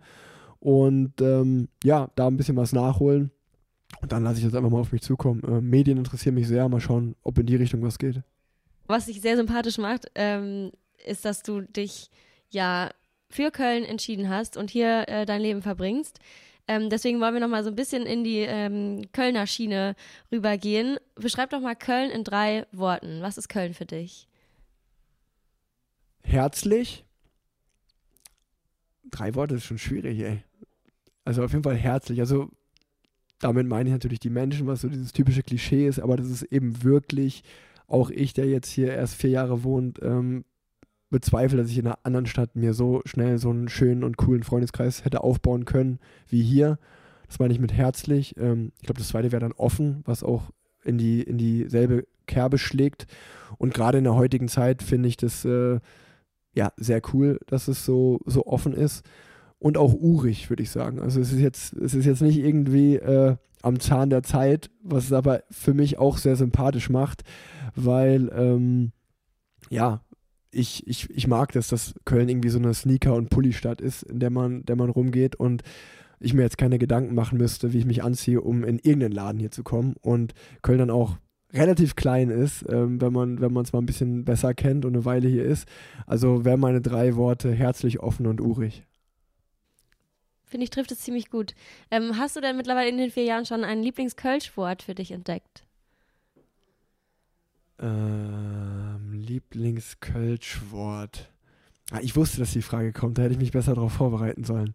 Und 0.60 1.20
ähm, 1.20 1.68
ja, 1.82 2.08
da 2.16 2.26
ein 2.26 2.36
bisschen 2.36 2.56
was 2.56 2.72
nachholen. 2.72 3.30
Und 4.00 4.12
dann 4.12 4.24
lasse 4.24 4.38
ich 4.38 4.44
das 4.44 4.54
einfach 4.54 4.70
mal 4.70 4.80
auf 4.80 4.92
mich 4.92 5.02
zukommen. 5.02 5.42
Äh, 5.44 5.60
Medien 5.60 5.98
interessieren 5.98 6.34
mich 6.34 6.48
sehr. 6.48 6.68
Mal 6.68 6.80
schauen, 6.80 7.14
ob 7.22 7.38
in 7.38 7.46
die 7.46 7.56
Richtung 7.56 7.82
was 7.82 7.98
geht. 7.98 8.22
Was 8.86 9.06
dich 9.06 9.20
sehr 9.20 9.36
sympathisch 9.36 9.78
macht, 9.78 10.06
ähm, 10.14 10.72
ist, 11.04 11.24
dass 11.24 11.42
du 11.42 11.62
dich 11.62 12.10
ja 12.50 12.90
für 13.28 13.50
Köln 13.50 13.84
entschieden 13.84 14.28
hast 14.28 14.56
und 14.56 14.70
hier 14.70 15.08
äh, 15.08 15.26
dein 15.26 15.40
Leben 15.40 15.62
verbringst. 15.62 16.20
Ähm, 16.66 16.88
deswegen 16.88 17.20
wollen 17.20 17.34
wir 17.34 17.40
noch 17.40 17.48
mal 17.48 17.64
so 17.64 17.70
ein 17.70 17.76
bisschen 17.76 18.06
in 18.06 18.24
die 18.24 18.38
ähm, 18.38 19.02
Kölner 19.12 19.46
Schiene 19.46 19.96
rübergehen. 20.32 20.98
Beschreib 21.14 21.50
doch 21.50 21.60
mal 21.60 21.74
Köln 21.74 22.10
in 22.10 22.24
drei 22.24 22.66
Worten. 22.72 23.20
Was 23.20 23.36
ist 23.36 23.48
Köln 23.48 23.74
für 23.74 23.84
dich? 23.84 24.28
Herzlich. 26.22 27.04
Drei 29.10 29.34
Worte 29.34 29.56
ist 29.56 29.64
schon 29.64 29.78
schwierig, 29.78 30.18
ey. 30.20 30.42
Also 31.24 31.44
auf 31.44 31.52
jeden 31.52 31.64
Fall 31.64 31.76
herzlich. 31.76 32.20
Also 32.20 32.50
damit 33.40 33.66
meine 33.66 33.90
ich 33.90 33.92
natürlich 33.92 34.20
die 34.20 34.30
Menschen, 34.30 34.66
was 34.66 34.80
so 34.80 34.88
dieses 34.88 35.12
typische 35.12 35.42
Klischee 35.42 35.86
ist, 35.86 36.00
aber 36.00 36.16
das 36.16 36.30
ist 36.30 36.44
eben 36.44 36.82
wirklich 36.82 37.42
auch 37.86 38.10
ich, 38.10 38.32
der 38.32 38.46
jetzt 38.46 38.68
hier 38.68 38.92
erst 38.92 39.14
vier 39.14 39.30
Jahre 39.30 39.64
wohnt, 39.64 40.00
ähm, 40.02 40.44
bezweifle, 41.10 41.58
dass 41.58 41.70
ich 41.70 41.78
in 41.78 41.86
einer 41.86 41.98
anderen 42.02 42.26
Stadt 42.26 42.56
mir 42.56 42.74
so 42.74 43.02
schnell 43.04 43.38
so 43.38 43.50
einen 43.50 43.68
schönen 43.68 44.02
und 44.02 44.16
coolen 44.16 44.42
Freundeskreis 44.42 45.04
hätte 45.04 45.22
aufbauen 45.22 45.64
können 45.64 45.98
wie 46.28 46.42
hier. 46.42 46.78
Das 47.28 47.38
meine 47.38 47.54
ich 47.54 47.60
mit 47.60 47.72
herzlich. 47.72 48.36
Ähm, 48.36 48.72
ich 48.76 48.86
glaube, 48.86 48.98
das 48.98 49.08
zweite 49.08 49.32
wäre 49.32 49.40
dann 49.40 49.52
offen, 49.52 50.02
was 50.04 50.22
auch 50.22 50.50
in, 50.84 50.98
die, 50.98 51.22
in 51.22 51.38
dieselbe 51.38 52.06
Kerbe 52.26 52.58
schlägt. 52.58 53.06
Und 53.58 53.74
gerade 53.74 53.98
in 53.98 54.04
der 54.04 54.16
heutigen 54.16 54.48
Zeit 54.48 54.82
finde 54.82 55.08
ich 55.08 55.16
das 55.16 55.44
äh, 55.44 55.78
ja 56.54 56.72
sehr 56.76 57.00
cool, 57.12 57.38
dass 57.46 57.68
es 57.68 57.84
so, 57.84 58.20
so 58.26 58.46
offen 58.46 58.72
ist. 58.72 59.04
Und 59.58 59.78
auch 59.78 59.94
urig, 59.94 60.50
würde 60.50 60.62
ich 60.62 60.70
sagen. 60.70 61.00
Also 61.00 61.20
es 61.20 61.32
ist 61.32 61.40
jetzt, 61.40 61.72
es 61.74 61.94
ist 61.94 62.04
jetzt 62.04 62.22
nicht 62.22 62.38
irgendwie 62.38 62.96
äh, 62.96 63.36
am 63.62 63.80
Zahn 63.80 64.10
der 64.10 64.22
Zeit, 64.22 64.70
was 64.82 65.04
es 65.04 65.12
aber 65.12 65.42
für 65.50 65.72
mich 65.72 65.98
auch 65.98 66.18
sehr 66.18 66.36
sympathisch 66.36 66.90
macht, 66.90 67.22
weil 67.74 68.30
ähm, 68.34 68.92
ja, 69.70 70.00
ich, 70.50 70.86
ich, 70.86 71.10
ich 71.10 71.26
mag 71.26 71.52
das, 71.52 71.68
dass 71.68 71.94
Köln 72.04 72.28
irgendwie 72.28 72.48
so 72.48 72.58
eine 72.58 72.74
Sneaker- 72.74 73.14
und 73.14 73.30
Pulli-Stadt 73.30 73.80
ist, 73.80 74.04
in 74.04 74.20
der 74.20 74.30
man, 74.30 74.64
der 74.64 74.76
man 74.76 74.90
rumgeht 74.90 75.36
und 75.36 75.62
ich 76.20 76.32
mir 76.32 76.42
jetzt 76.42 76.58
keine 76.58 76.78
Gedanken 76.78 77.14
machen 77.14 77.38
müsste, 77.38 77.72
wie 77.72 77.78
ich 77.78 77.86
mich 77.86 78.02
anziehe, 78.02 78.40
um 78.40 78.64
in 78.64 78.78
irgendeinen 78.78 79.12
Laden 79.12 79.40
hier 79.40 79.50
zu 79.50 79.62
kommen. 79.62 79.94
Und 80.00 80.32
Köln 80.62 80.78
dann 80.78 80.90
auch 80.90 81.18
relativ 81.52 81.96
klein 81.96 82.30
ist, 82.30 82.64
ähm, 82.68 83.00
wenn 83.00 83.12
man 83.12 83.40
wenn 83.40 83.56
es 83.56 83.72
mal 83.72 83.80
ein 83.80 83.86
bisschen 83.86 84.24
besser 84.24 84.54
kennt 84.54 84.84
und 84.84 84.94
eine 84.94 85.04
Weile 85.04 85.28
hier 85.28 85.44
ist. 85.44 85.68
Also 86.06 86.44
wären 86.44 86.60
meine 86.60 86.80
drei 86.80 87.16
Worte 87.16 87.52
herzlich, 87.52 88.00
offen 88.00 88.26
und 88.26 88.40
urig. 88.40 88.84
Finde 90.44 90.64
ich, 90.64 90.70
trifft 90.70 90.92
es 90.92 91.00
ziemlich 91.00 91.30
gut. 91.30 91.54
Ähm, 91.90 92.16
hast 92.18 92.36
du 92.36 92.40
denn 92.40 92.56
mittlerweile 92.56 92.88
in 92.88 92.96
den 92.96 93.10
vier 93.10 93.24
Jahren 93.24 93.44
schon 93.44 93.64
ein 93.64 93.82
Lieblingskölschwort 93.82 94.82
für 94.82 94.94
dich 94.94 95.10
entdeckt? 95.10 95.64
Ähm, 97.78 99.12
Lieblingskölschwort. 99.12 101.30
Ah, 101.90 102.00
ich 102.00 102.16
wusste, 102.16 102.38
dass 102.38 102.52
die 102.52 102.62
Frage 102.62 102.92
kommt, 102.92 103.18
da 103.18 103.22
hätte 103.22 103.34
ich 103.34 103.40
mich 103.40 103.52
besser 103.52 103.74
darauf 103.74 103.92
vorbereiten 103.92 104.44
sollen. 104.44 104.72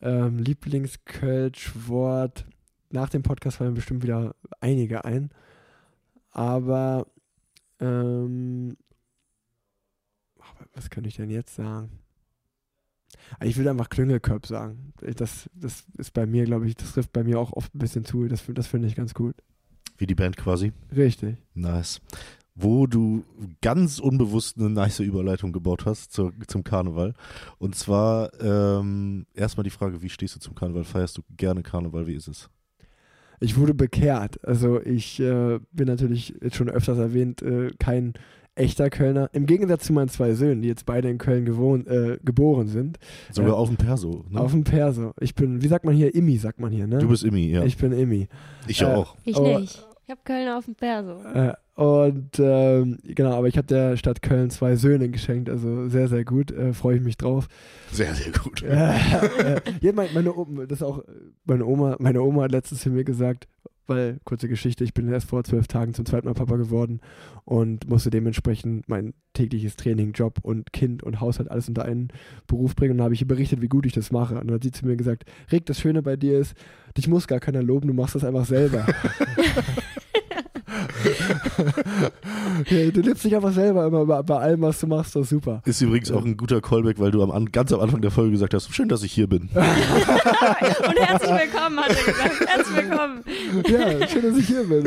Ähm, 0.00 0.38
Lieblingskölschwort. 0.38 2.46
Nach 2.90 3.08
dem 3.08 3.22
Podcast 3.22 3.58
fallen 3.58 3.74
bestimmt 3.74 4.02
wieder 4.02 4.34
einige 4.60 5.04
ein. 5.04 5.30
Aber 6.30 7.06
ähm, 7.80 8.76
was 10.74 10.90
könnte 10.90 11.08
ich 11.08 11.16
denn 11.16 11.30
jetzt 11.30 11.54
sagen? 11.54 12.00
Ich 13.42 13.56
würde 13.56 13.70
einfach 13.70 13.88
Klüngelköp 13.88 14.46
sagen. 14.46 14.92
Das, 15.00 15.48
das 15.54 15.84
ist 15.98 16.12
bei 16.12 16.26
mir, 16.26 16.44
glaube 16.44 16.66
ich, 16.66 16.74
das 16.74 16.92
trifft 16.92 17.12
bei 17.12 17.22
mir 17.22 17.38
auch 17.38 17.52
oft 17.52 17.74
ein 17.74 17.78
bisschen 17.78 18.04
zu. 18.04 18.26
Das, 18.28 18.44
das 18.48 18.66
finde 18.66 18.88
ich 18.88 18.96
ganz 18.96 19.14
gut. 19.14 19.36
Wie 20.00 20.06
die 20.06 20.14
Band 20.14 20.36
quasi. 20.38 20.72
Richtig. 20.96 21.36
Nice. 21.54 22.00
Wo 22.54 22.86
du 22.86 23.22
ganz 23.60 23.98
unbewusst 24.00 24.56
eine 24.58 24.70
nice 24.70 25.00
Überleitung 25.00 25.52
gebaut 25.52 25.84
hast 25.84 26.12
zur, 26.12 26.32
zum 26.46 26.64
Karneval. 26.64 27.12
Und 27.58 27.74
zwar 27.74 28.30
ähm, 28.42 29.26
erstmal 29.34 29.64
die 29.64 29.70
Frage, 29.70 30.00
wie 30.02 30.08
stehst 30.08 30.36
du 30.36 30.40
zum 30.40 30.54
Karneval? 30.54 30.84
Feierst 30.84 31.18
du 31.18 31.22
gerne 31.36 31.62
Karneval? 31.62 32.06
Wie 32.06 32.14
ist 32.14 32.28
es? 32.28 32.48
Ich 33.40 33.56
wurde 33.58 33.74
bekehrt. 33.74 34.42
Also 34.42 34.80
ich 34.80 35.20
äh, 35.20 35.58
bin 35.72 35.86
natürlich 35.86 36.34
jetzt 36.42 36.56
schon 36.56 36.70
öfters 36.70 36.98
erwähnt, 36.98 37.42
äh, 37.42 37.70
kein 37.78 38.14
echter 38.54 38.90
Kölner. 38.90 39.30
Im 39.32 39.46
Gegensatz 39.46 39.84
zu 39.84 39.92
meinen 39.92 40.08
zwei 40.08 40.34
Söhnen, 40.34 40.60
die 40.62 40.68
jetzt 40.68 40.84
beide 40.84 41.08
in 41.08 41.18
Köln 41.18 41.44
gewohnt, 41.44 41.86
äh, 41.88 42.18
geboren 42.22 42.68
sind. 42.68 42.98
Sogar 43.32 43.52
Ja. 43.52 43.56
auf 43.56 43.68
dem 43.68 43.76
Perso. 43.76 44.24
Ne? 44.28 44.40
Auf 44.40 44.50
dem 44.50 44.64
Perso. 44.64 45.12
Ich 45.20 45.34
bin, 45.34 45.62
wie 45.62 45.68
sagt 45.68 45.84
man 45.84 45.94
hier, 45.94 46.14
Immi, 46.14 46.36
sagt 46.36 46.58
man 46.60 46.70
hier, 46.72 46.86
ne? 46.86 46.98
du 46.98 47.08
bist 47.08 47.22
Immi, 47.24 47.46
ja. 47.50 47.60
Ich, 47.62 47.74
Ich 47.74 47.76
bin 47.78 47.92
Immi. 47.92 48.28
äh, 48.68 48.84
auch. 48.84 49.16
Ich 49.24 49.38
nicht. 49.38 49.86
Ich 50.10 50.12
habe 50.12 50.22
Köln 50.24 50.48
auf 50.48 50.64
dem 50.64 50.74
Perso. 50.74 51.22
Äh, 51.22 51.54
und 51.76 52.40
ähm, 52.40 52.98
genau, 53.04 53.30
aber 53.30 53.46
ich 53.46 53.56
habe 53.56 53.68
der 53.68 53.96
Stadt 53.96 54.22
Köln 54.22 54.50
zwei 54.50 54.74
Söhne 54.74 55.08
geschenkt, 55.08 55.48
also 55.48 55.88
sehr, 55.88 56.08
sehr 56.08 56.24
gut. 56.24 56.50
Äh, 56.50 56.72
Freue 56.72 56.96
ich 56.96 57.02
mich 57.02 57.16
drauf. 57.16 57.46
Sehr, 57.92 58.12
sehr 58.16 58.32
gut. 58.32 58.60
äh, 58.64 58.96
äh, 59.54 59.60
ja, 59.80 59.92
meine, 59.92 60.10
meine, 60.12 60.36
Oma, 60.36 60.66
das 60.66 60.80
ist 60.80 60.82
auch, 60.82 61.04
meine 61.44 61.64
Oma, 61.64 61.94
meine 62.00 62.22
Oma 62.22 62.42
hat 62.42 62.50
letztens 62.50 62.80
zu 62.80 62.90
mir 62.90 63.04
gesagt, 63.04 63.46
weil, 63.90 64.18
kurze 64.24 64.48
Geschichte, 64.48 64.84
ich 64.84 64.94
bin 64.94 65.08
erst 65.08 65.28
vor 65.28 65.44
zwölf 65.44 65.66
Tagen 65.66 65.94
zum 65.94 66.06
zweiten 66.06 66.26
Mal 66.26 66.34
Papa 66.34 66.56
geworden 66.56 67.00
und 67.44 67.88
musste 67.88 68.10
dementsprechend 68.10 68.88
mein 68.88 69.14
tägliches 69.32 69.76
Training, 69.76 70.12
Job 70.12 70.38
und 70.42 70.72
Kind 70.72 71.02
und 71.02 71.20
Haushalt 71.20 71.50
alles 71.50 71.68
unter 71.68 71.84
einen 71.84 72.08
Beruf 72.46 72.74
bringen. 72.74 72.92
Und 72.92 72.98
dann 72.98 73.04
habe 73.04 73.14
ich 73.14 73.20
ihr 73.20 73.28
berichtet, 73.28 73.62
wie 73.62 73.68
gut 73.68 73.86
ich 73.86 73.92
das 73.92 74.10
mache. 74.12 74.38
Und 74.38 74.46
dann 74.46 74.54
hat 74.54 74.62
sie 74.62 74.70
zu 74.70 74.86
mir 74.86 74.96
gesagt, 74.96 75.24
Rick, 75.52 75.66
das 75.66 75.80
Schöne 75.80 76.02
bei 76.02 76.16
dir 76.16 76.38
ist, 76.38 76.54
dich 76.96 77.08
muss 77.08 77.26
gar 77.26 77.40
keiner 77.40 77.62
loben, 77.62 77.88
du 77.88 77.94
machst 77.94 78.14
das 78.14 78.24
einfach 78.24 78.46
selber. 78.46 78.86
Ja, 82.00 82.90
du 82.90 83.00
lebst 83.00 83.24
dich 83.24 83.34
einfach 83.34 83.52
selber 83.52 83.86
immer 83.86 84.04
bei, 84.06 84.22
bei 84.22 84.36
allem, 84.38 84.62
was 84.62 84.80
du 84.80 84.86
machst, 84.86 85.14
das 85.16 85.22
ist 85.24 85.30
super. 85.30 85.62
Ist 85.64 85.80
übrigens 85.80 86.10
auch 86.10 86.24
ein 86.24 86.36
guter 86.36 86.60
Callback, 86.60 86.98
weil 86.98 87.10
du 87.10 87.22
am, 87.22 87.30
An- 87.30 87.50
ganz 87.52 87.72
am 87.72 87.80
Anfang 87.80 88.00
der 88.00 88.10
Folge 88.10 88.32
gesagt 88.32 88.54
hast, 88.54 88.74
schön, 88.74 88.88
dass 88.88 89.02
ich 89.02 89.12
hier 89.12 89.26
bin. 89.28 89.42
Und 89.54 90.98
herzlich 90.98 91.30
willkommen, 91.30 91.80
hat 91.80 91.90
er 91.90 92.12
gesagt. 92.12 92.48
Herzlich 92.48 92.76
willkommen. 92.76 93.24
Ja, 93.68 94.08
schön, 94.08 94.22
dass 94.22 94.36
ich 94.38 94.46
hier 94.46 94.64
bin. 94.64 94.86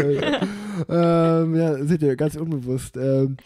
ähm, 0.89 1.55
ja, 1.55 1.84
seht 1.86 2.01
ihr, 2.01 2.16
ganz 2.16 2.36
unbewusst. 2.36 2.97
Ähm, 2.97 3.38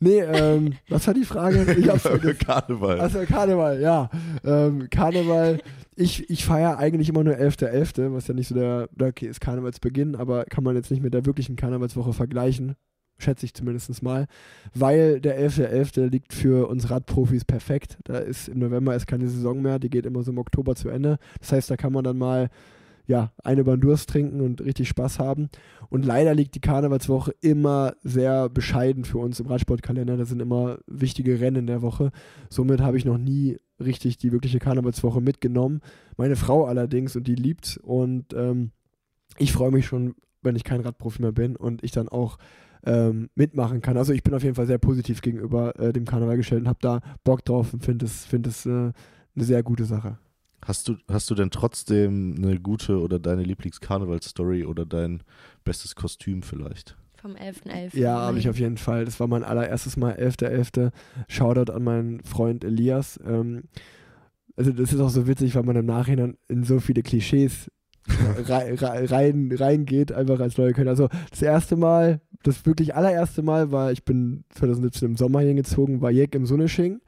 nee, 0.00 0.20
ähm, 0.20 0.74
was 0.88 1.06
war 1.06 1.14
die 1.14 1.24
Frage? 1.24 1.72
Ich 1.78 1.88
hab's 1.88 2.02
vergessen. 2.02 2.38
Karneval. 2.38 3.00
Also 3.00 3.20
Karneval, 3.20 3.80
ja. 3.80 4.10
Ähm, 4.44 4.88
Karneval, 4.90 5.58
ich, 5.94 6.28
ich 6.30 6.44
feiere 6.44 6.78
eigentlich 6.78 7.08
immer 7.08 7.22
nur 7.24 7.34
11.11., 7.34 8.12
was 8.14 8.26
ja 8.28 8.34
nicht 8.34 8.48
so 8.48 8.54
der, 8.54 8.88
der, 8.92 9.08
okay, 9.08 9.26
ist 9.26 9.40
Karnevalsbeginn, 9.40 10.16
aber 10.16 10.44
kann 10.44 10.64
man 10.64 10.74
jetzt 10.74 10.90
nicht 10.90 11.02
mit 11.02 11.14
der 11.14 11.26
wirklichen 11.26 11.56
Karnevalswoche 11.56 12.12
vergleichen. 12.12 12.74
Schätze 13.22 13.46
ich 13.46 13.54
zumindest 13.54 14.02
mal. 14.02 14.26
Weil 14.74 15.20
der 15.20 15.40
11.11. 15.40 16.08
liegt 16.10 16.32
für 16.32 16.68
uns 16.68 16.90
Radprofis 16.90 17.44
perfekt. 17.44 17.98
Da 18.04 18.18
ist 18.18 18.48
im 18.48 18.58
November 18.58 18.94
ist 18.94 19.06
keine 19.06 19.28
Saison 19.28 19.62
mehr, 19.62 19.78
die 19.78 19.90
geht 19.90 20.06
immer 20.06 20.22
so 20.22 20.32
im 20.32 20.38
Oktober 20.38 20.74
zu 20.74 20.88
Ende. 20.88 21.18
Das 21.40 21.52
heißt, 21.52 21.70
da 21.70 21.76
kann 21.76 21.92
man 21.92 22.04
dann 22.04 22.18
mal 22.18 22.50
ja, 23.06 23.32
eine 23.42 23.64
beim 23.64 23.80
Durst 23.80 24.08
trinken 24.08 24.40
und 24.40 24.60
richtig 24.60 24.88
Spaß 24.88 25.18
haben. 25.18 25.48
Und 25.88 26.04
leider 26.04 26.34
liegt 26.34 26.54
die 26.54 26.60
Karnevalswoche 26.60 27.34
immer 27.40 27.94
sehr 28.02 28.48
bescheiden 28.48 29.04
für 29.04 29.18
uns 29.18 29.40
im 29.40 29.46
Radsportkalender. 29.46 30.16
Da 30.16 30.24
sind 30.24 30.40
immer 30.40 30.78
wichtige 30.86 31.40
Rennen 31.40 31.56
in 31.56 31.66
der 31.66 31.82
Woche. 31.82 32.12
Somit 32.48 32.80
habe 32.80 32.96
ich 32.96 33.04
noch 33.04 33.18
nie 33.18 33.58
richtig 33.80 34.18
die 34.18 34.32
wirkliche 34.32 34.60
Karnevalswoche 34.60 35.20
mitgenommen. 35.20 35.80
Meine 36.16 36.36
Frau 36.36 36.64
allerdings 36.66 37.16
und 37.16 37.26
die 37.26 37.34
liebt 37.34 37.78
und 37.82 38.32
ähm, 38.34 38.70
ich 39.38 39.52
freue 39.52 39.72
mich 39.72 39.86
schon, 39.86 40.14
wenn 40.42 40.56
ich 40.56 40.64
kein 40.64 40.80
Radprofi 40.80 41.22
mehr 41.22 41.32
bin 41.32 41.56
und 41.56 41.82
ich 41.82 41.90
dann 41.90 42.08
auch 42.08 42.38
ähm, 42.84 43.30
mitmachen 43.34 43.80
kann. 43.80 43.96
Also 43.96 44.12
ich 44.12 44.22
bin 44.22 44.34
auf 44.34 44.42
jeden 44.42 44.54
Fall 44.54 44.66
sehr 44.66 44.78
positiv 44.78 45.22
gegenüber 45.22 45.78
äh, 45.78 45.92
dem 45.92 46.04
Karneval 46.04 46.36
gestellt 46.36 46.62
und 46.62 46.68
habe 46.68 46.78
da 46.80 47.00
Bock 47.24 47.44
drauf 47.44 47.72
und 47.72 47.84
finde 47.84 48.06
es, 48.06 48.24
find 48.24 48.46
es 48.46 48.66
äh, 48.66 48.70
eine 48.70 48.94
sehr 49.36 49.62
gute 49.62 49.84
Sache. 49.84 50.18
Hast 50.64 50.88
du, 50.88 50.96
hast 51.08 51.28
du 51.28 51.34
denn 51.34 51.50
trotzdem 51.50 52.34
eine 52.38 52.60
gute 52.60 53.00
oder 53.00 53.18
deine 53.18 53.42
Lieblings-Karneval-Story 53.42 54.64
oder 54.64 54.86
dein 54.86 55.22
bestes 55.64 55.96
Kostüm 55.96 56.42
vielleicht? 56.42 56.96
Vom 57.16 57.34
11.11. 57.34 57.98
Ja, 57.98 58.20
habe 58.20 58.38
ich 58.38 58.48
auf 58.48 58.58
jeden 58.58 58.76
Fall. 58.76 59.04
Das 59.04 59.18
war 59.20 59.26
mein 59.26 59.44
allererstes 59.44 59.96
Mal, 59.96 60.14
11.11. 60.14 60.90
Shoutout 61.28 61.72
an 61.72 61.84
meinen 61.84 62.22
Freund 62.24 62.64
Elias. 62.64 63.18
Ähm, 63.24 63.64
also 64.56 64.72
das 64.72 64.92
ist 64.92 65.00
auch 65.00 65.08
so 65.08 65.26
witzig, 65.26 65.54
weil 65.54 65.62
man 65.62 65.76
im 65.76 65.86
Nachhinein 65.86 66.36
in 66.48 66.64
so 66.64 66.78
viele 66.80 67.02
Klischees 67.02 67.70
rei- 68.48 68.74
rei- 68.74 69.04
rein, 69.06 69.50
reingeht, 69.52 70.12
einfach 70.12 70.40
als 70.40 70.58
neue 70.58 70.72
Kölner. 70.72 70.90
Also 70.90 71.08
das 71.30 71.42
erste 71.42 71.76
Mal, 71.76 72.20
das 72.42 72.64
wirklich 72.66 72.94
allererste 72.94 73.42
Mal 73.42 73.70
war, 73.72 73.92
ich 73.92 74.04
bin 74.04 74.44
2017 74.50 75.10
im 75.10 75.16
Sommer 75.16 75.40
hingezogen, 75.40 76.00
war 76.00 76.10
Jek 76.10 76.34
im 76.34 76.46
Sunnesching. 76.46 77.00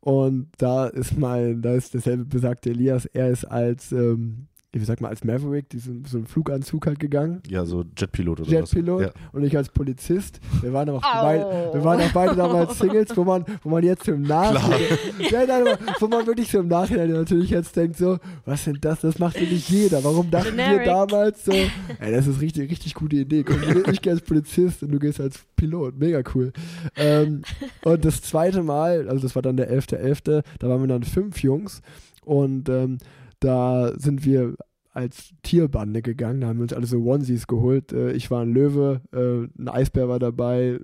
Und 0.00 0.48
da 0.58 0.86
ist 0.86 1.18
mein, 1.18 1.60
da 1.62 1.74
ist 1.74 1.94
derselbe 1.94 2.24
besagte 2.24 2.70
Elias, 2.70 3.06
er 3.06 3.30
ist 3.30 3.44
als, 3.44 3.92
ähm, 3.92 4.46
wie 4.80 4.84
sagt 4.84 5.00
man, 5.00 5.10
als 5.10 5.24
Maverick, 5.24 5.68
diesen, 5.68 6.04
so 6.04 6.16
einen 6.16 6.26
Fluganzug 6.26 6.86
halt 6.86 6.98
gegangen. 6.98 7.42
Ja, 7.48 7.64
so 7.64 7.84
Jetpilot 7.96 8.40
oder 8.40 8.50
Jetpilot 8.50 9.00
was? 9.00 9.06
Ja. 9.06 9.12
und 9.32 9.44
ich 9.44 9.56
als 9.56 9.68
Polizist. 9.68 10.40
Wir 10.62 10.72
waren 10.72 10.88
auch, 10.90 11.02
Au. 11.02 11.22
beide, 11.22 11.44
wir 11.72 11.84
waren 11.84 12.00
auch 12.00 12.12
beide 12.12 12.36
damals 12.36 12.78
Singles, 12.78 13.16
wo 13.16 13.24
man, 13.24 13.44
wo 13.62 13.70
man 13.70 13.84
jetzt 13.84 14.08
im 14.08 14.22
Nachhinein, 14.22 14.80
ja, 15.30 15.46
nein, 15.46 15.76
wo 16.00 16.08
man 16.08 16.26
wirklich 16.26 16.50
so 16.50 16.58
im 16.58 16.68
Nachhinein 16.68 17.10
natürlich 17.12 17.50
jetzt 17.50 17.76
denkt 17.76 17.96
so, 17.96 18.18
was 18.44 18.64
sind 18.64 18.84
das? 18.84 19.00
Das 19.00 19.18
macht 19.18 19.40
ja 19.40 19.42
nicht 19.42 19.68
jeder. 19.68 20.02
Warum 20.02 20.30
dachten 20.30 20.56
wir 20.56 20.64
Generic. 20.64 20.86
damals 20.86 21.44
so, 21.44 21.52
ey, 21.52 22.12
das 22.12 22.26
ist 22.26 22.40
richtig, 22.40 22.70
richtig 22.70 22.94
gute 22.94 23.16
Idee. 23.16 23.44
Komm, 23.44 23.60
ich 23.90 24.02
gehe 24.02 24.12
als 24.12 24.22
Polizist 24.22 24.82
und 24.82 24.92
du 24.92 24.98
gehst 24.98 25.20
als 25.20 25.44
Pilot. 25.56 25.98
Mega 25.98 26.22
cool. 26.34 26.52
Ähm, 26.96 27.42
und 27.84 28.04
das 28.04 28.22
zweite 28.22 28.62
Mal, 28.62 29.08
also 29.08 29.22
das 29.22 29.34
war 29.34 29.42
dann 29.42 29.56
der 29.56 29.70
11.11., 29.72 30.42
da 30.58 30.68
waren 30.68 30.80
wir 30.80 30.88
dann 30.88 31.02
fünf 31.02 31.42
Jungs 31.42 31.82
und 32.24 32.68
ähm, 32.68 32.98
da 33.40 33.92
sind 33.98 34.24
wir 34.24 34.54
als 34.92 35.34
Tierbande 35.42 36.02
gegangen. 36.02 36.40
Da 36.40 36.46
haben 36.46 36.58
wir 36.58 36.62
uns 36.62 36.72
alle 36.72 36.86
so 36.86 37.04
Onesies 37.04 37.46
geholt. 37.46 37.92
Äh, 37.92 38.12
ich 38.12 38.30
war 38.30 38.42
ein 38.42 38.54
Löwe, 38.54 39.00
äh, 39.12 39.48
ein 39.60 39.68
Eisbär 39.68 40.08
war 40.08 40.18
dabei, 40.18 40.78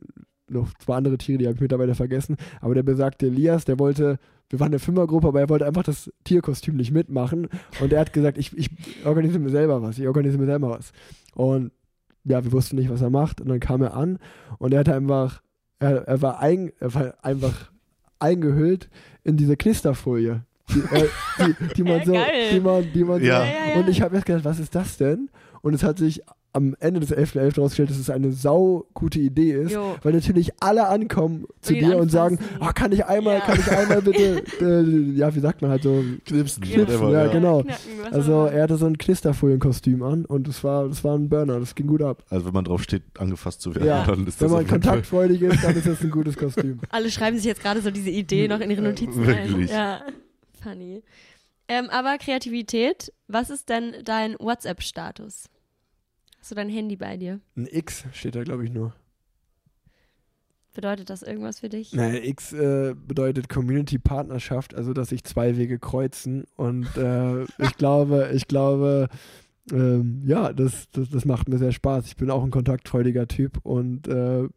noch 0.48 0.72
zwei 0.78 0.96
andere 0.96 1.16
Tiere, 1.16 1.38
die 1.38 1.46
habe 1.46 1.54
ich 1.54 1.60
mittlerweile 1.60 1.94
vergessen. 1.94 2.36
Aber 2.60 2.74
der 2.74 2.82
besagte 2.82 3.26
Elias, 3.26 3.64
der 3.64 3.78
wollte, 3.78 4.18
wir 4.48 4.58
waren 4.58 4.68
eine 4.68 4.80
Fünfergruppe, 4.80 5.28
aber 5.28 5.40
er 5.40 5.48
wollte 5.48 5.66
einfach 5.66 5.84
das 5.84 6.12
Tierkostüm 6.24 6.76
nicht 6.76 6.90
mitmachen. 6.90 7.48
Und 7.80 7.92
er 7.92 8.00
hat 8.00 8.12
gesagt, 8.12 8.36
ich, 8.36 8.56
ich 8.58 8.70
organisiere 9.04 9.42
mir 9.42 9.50
selber 9.50 9.80
was, 9.80 9.98
ich 9.98 10.08
organisiere 10.08 10.42
mir 10.42 10.50
selber 10.50 10.70
was. 10.70 10.92
Und 11.34 11.70
ja, 12.24 12.44
wir 12.44 12.52
wussten 12.52 12.76
nicht, 12.76 12.90
was 12.90 13.00
er 13.00 13.10
macht. 13.10 13.40
Und 13.40 13.48
dann 13.48 13.60
kam 13.60 13.80
er 13.80 13.94
an 13.94 14.18
und 14.58 14.74
er 14.74 14.80
hatte 14.80 14.94
einfach, 14.94 15.40
er, 15.78 16.08
er, 16.08 16.20
war, 16.20 16.40
ein, 16.40 16.72
er 16.80 16.94
war 16.94 17.14
einfach 17.22 17.70
eingehüllt 18.18 18.90
in 19.22 19.36
diese 19.36 19.56
Knisterfolie. 19.56 20.44
Die, 20.74 20.96
äh, 20.96 21.08
die, 21.38 21.74
die 21.74 21.82
man 21.82 21.98
Ja, 22.00 22.04
so, 22.04 22.12
geil. 22.12 22.30
die 22.52 22.60
man, 22.60 22.92
die 22.92 23.04
man 23.04 23.22
Ja. 23.22 23.40
so, 23.40 23.44
Ja, 23.46 23.50
ja, 23.50 23.74
ja. 23.74 23.80
und 23.80 23.88
ich 23.88 24.02
habe 24.02 24.14
erst 24.14 24.26
gedacht, 24.26 24.44
was 24.44 24.58
ist 24.60 24.74
das 24.74 24.96
denn? 24.96 25.28
Und 25.62 25.74
es 25.74 25.82
hat 25.82 25.98
sich 25.98 26.22
am 26.52 26.74
Ende 26.80 26.98
des 26.98 27.12
11.11. 27.12 27.54
herausgestellt, 27.58 27.90
dass 27.90 27.98
es 27.98 28.10
eine 28.10 28.32
sau 28.32 28.84
gute 28.92 29.20
Idee 29.20 29.52
ist, 29.52 29.70
Jo. 29.72 29.94
weil 30.02 30.12
natürlich 30.14 30.50
alle 30.58 30.88
ankommen 30.88 31.44
zu 31.60 31.74
dir 31.74 31.96
und 31.96 32.10
sagen, 32.10 32.40
ah, 32.58 32.72
kann 32.72 32.90
ich 32.90 33.04
einmal, 33.06 33.34
Ja. 33.34 33.40
kann 33.40 33.56
ich 33.60 33.70
einmal 33.70 34.02
bitte, 34.02 34.42
äh, 34.60 35.16
ja, 35.16 35.32
wie 35.32 35.38
sagt 35.38 35.62
man 35.62 35.70
halt 35.70 35.84
so, 35.84 36.02
Knipsen. 36.26 36.64
Ja. 36.64 36.78
whatever, 36.80 37.12
ja, 37.12 37.26
genau. 37.28 37.62
Knacken, 37.62 37.78
also 38.12 38.46
er 38.46 38.64
hatte 38.64 38.76
so 38.78 38.86
ein 38.86 38.98
Knisterfolienkostüm 38.98 40.02
an 40.02 40.24
und 40.24 40.48
es 40.48 40.64
war, 40.64 40.88
das 40.88 41.04
war 41.04 41.16
ein 41.16 41.28
Burner, 41.28 41.60
das 41.60 41.76
ging 41.76 41.86
gut 41.86 42.02
ab. 42.02 42.24
Also 42.30 42.46
wenn 42.46 42.52
man 42.54 42.64
drauf 42.64 42.82
steht, 42.82 43.02
angefasst 43.16 43.60
zu 43.60 43.72
werden, 43.76 43.86
Ja, 43.86 44.04
dann 44.04 44.26
ist 44.26 44.40
Wenn 44.40 44.46
das 44.48 44.50
man 44.52 44.60
jeden 44.62 44.68
Fall- 44.70 44.80
kontaktfreudig 44.80 45.42
ist, 45.42 45.62
dann 45.62 45.76
ist 45.76 45.86
das 45.86 46.00
ein 46.00 46.10
gutes 46.10 46.36
Kostüm. 46.36 46.80
Alle 46.90 47.10
schreiben 47.12 47.36
sich 47.36 47.46
jetzt 47.46 47.62
gerade 47.62 47.80
so 47.80 47.92
diese 47.92 48.10
Idee 48.10 48.48
noch 48.48 48.58
in 48.58 48.72
ihre 48.72 48.82
Notizen 48.82 49.24
Wirklich. 49.24 49.70
ein. 49.70 49.76
Ja, 49.76 50.00
funny. 50.62 51.02
Ähm, 51.68 51.88
aber 51.90 52.18
Kreativität, 52.18 53.12
was 53.28 53.50
ist 53.50 53.68
denn 53.68 53.94
dein 54.04 54.34
WhatsApp-Status? 54.38 55.48
Hast 56.40 56.50
du 56.50 56.54
dein 56.54 56.68
Handy 56.68 56.96
bei 56.96 57.16
dir? 57.16 57.40
Ein 57.56 57.68
X 57.70 58.04
steht 58.12 58.34
da, 58.34 58.42
glaube 58.42 58.64
ich, 58.64 58.72
nur. 58.72 58.94
Bedeutet 60.72 61.10
das 61.10 61.22
irgendwas 61.22 61.60
für 61.60 61.68
dich? 61.68 61.92
Naja, 61.92 62.22
X 62.22 62.52
äh, 62.52 62.94
bedeutet 62.94 63.48
Community-Partnerschaft, 63.48 64.74
also 64.74 64.92
dass 64.92 65.08
sich 65.08 65.24
zwei 65.24 65.56
Wege 65.56 65.78
kreuzen. 65.78 66.44
Und 66.56 66.96
äh, 66.96 67.42
ich 67.58 67.76
glaube, 67.76 68.30
ich 68.32 68.46
glaube, 68.46 69.08
ähm, 69.72 70.22
ja, 70.24 70.52
das, 70.52 70.88
das, 70.92 71.10
das 71.10 71.24
macht 71.24 71.48
mir 71.48 71.58
sehr 71.58 71.72
Spaß. 71.72 72.06
Ich 72.06 72.16
bin 72.16 72.30
auch 72.30 72.42
ein 72.44 72.50
kontaktfreudiger 72.50 73.26
Typ 73.26 73.58
und 73.64 74.08
äh, 74.08 74.48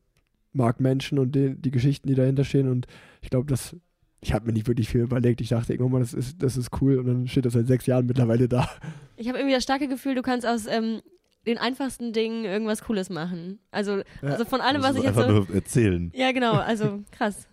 mag 0.53 0.79
Menschen 0.79 1.19
und 1.19 1.33
die, 1.33 1.55
die 1.55 1.71
Geschichten, 1.71 2.07
die 2.07 2.15
dahinter 2.15 2.43
stehen. 2.43 2.69
Und 2.69 2.87
ich 3.21 3.29
glaube, 3.29 3.47
das. 3.49 3.75
Ich 4.23 4.33
habe 4.33 4.45
mir 4.45 4.53
nicht 4.53 4.67
wirklich 4.67 4.87
viel 4.89 5.01
überlegt. 5.01 5.41
Ich 5.41 5.49
dachte 5.49 5.73
irgendwann 5.73 5.91
mal, 5.91 5.99
das 5.99 6.13
ist, 6.13 6.41
das 6.41 6.55
ist 6.55 6.69
cool. 6.81 6.97
Und 6.97 7.07
dann 7.07 7.27
steht 7.27 7.45
das 7.45 7.53
seit 7.53 7.67
sechs 7.67 7.85
Jahren 7.85 8.05
mittlerweile 8.05 8.47
da. 8.47 8.69
Ich 9.17 9.27
habe 9.27 9.37
irgendwie 9.37 9.53
das 9.53 9.63
starke 9.63 9.87
Gefühl, 9.89 10.15
du 10.15 10.21
kannst 10.21 10.47
aus 10.47 10.65
ähm, 10.65 11.01
den 11.45 11.57
einfachsten 11.57 12.13
Dingen 12.13 12.45
irgendwas 12.45 12.83
Cooles 12.83 13.09
machen. 13.09 13.59
Also, 13.71 13.97
Ja. 13.97 14.03
also 14.29 14.45
von 14.45 14.61
allem, 14.61 14.81
was 14.81 14.95
ich 14.95 15.03
jetzt 15.03 15.17
einfach 15.17 15.27
so. 15.27 15.33
nur 15.33 15.53
erzählen. 15.53 16.09
Ja, 16.15 16.31
genau, 16.31 16.53
also 16.53 17.01
krass. 17.11 17.47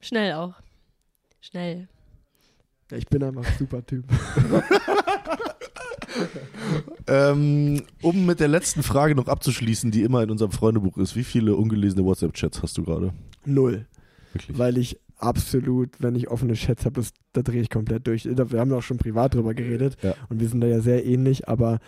Schnell 0.00 0.32
auch. 0.32 0.54
Schnell. 1.42 1.88
Ja, 2.90 2.96
ich 2.96 3.06
bin 3.06 3.22
einfach 3.22 3.44
ein 3.44 3.58
super 3.58 3.84
Typ. 3.84 4.04
ähm, 7.06 7.82
um 8.02 8.26
mit 8.26 8.40
der 8.40 8.48
letzten 8.48 8.82
Frage 8.82 9.14
noch 9.14 9.28
abzuschließen, 9.28 9.90
die 9.90 10.02
immer 10.02 10.22
in 10.22 10.30
unserem 10.30 10.52
Freundebuch 10.52 10.96
ist, 10.98 11.16
wie 11.16 11.24
viele 11.24 11.54
ungelesene 11.54 12.04
WhatsApp-Chats 12.04 12.62
hast 12.62 12.78
du 12.78 12.82
gerade? 12.84 13.12
Null. 13.44 13.86
Wirklich? 14.32 14.56
Weil 14.58 14.78
ich 14.78 14.98
absolut, 15.18 15.90
wenn 16.00 16.14
ich 16.14 16.28
offene 16.30 16.54
Chats 16.54 16.84
habe, 16.84 17.02
da 17.32 17.42
drehe 17.42 17.60
ich 17.62 17.70
komplett 17.70 18.06
durch. 18.06 18.24
Wir 18.24 18.60
haben 18.60 18.72
auch 18.72 18.82
schon 18.82 18.98
privat 18.98 19.34
drüber 19.34 19.54
geredet 19.54 19.96
Ja. 20.02 20.14
und 20.28 20.40
wir 20.40 20.48
sind 20.48 20.60
da 20.60 20.66
ja 20.66 20.80
sehr 20.80 21.04
ähnlich, 21.06 21.48
aber 21.48 21.78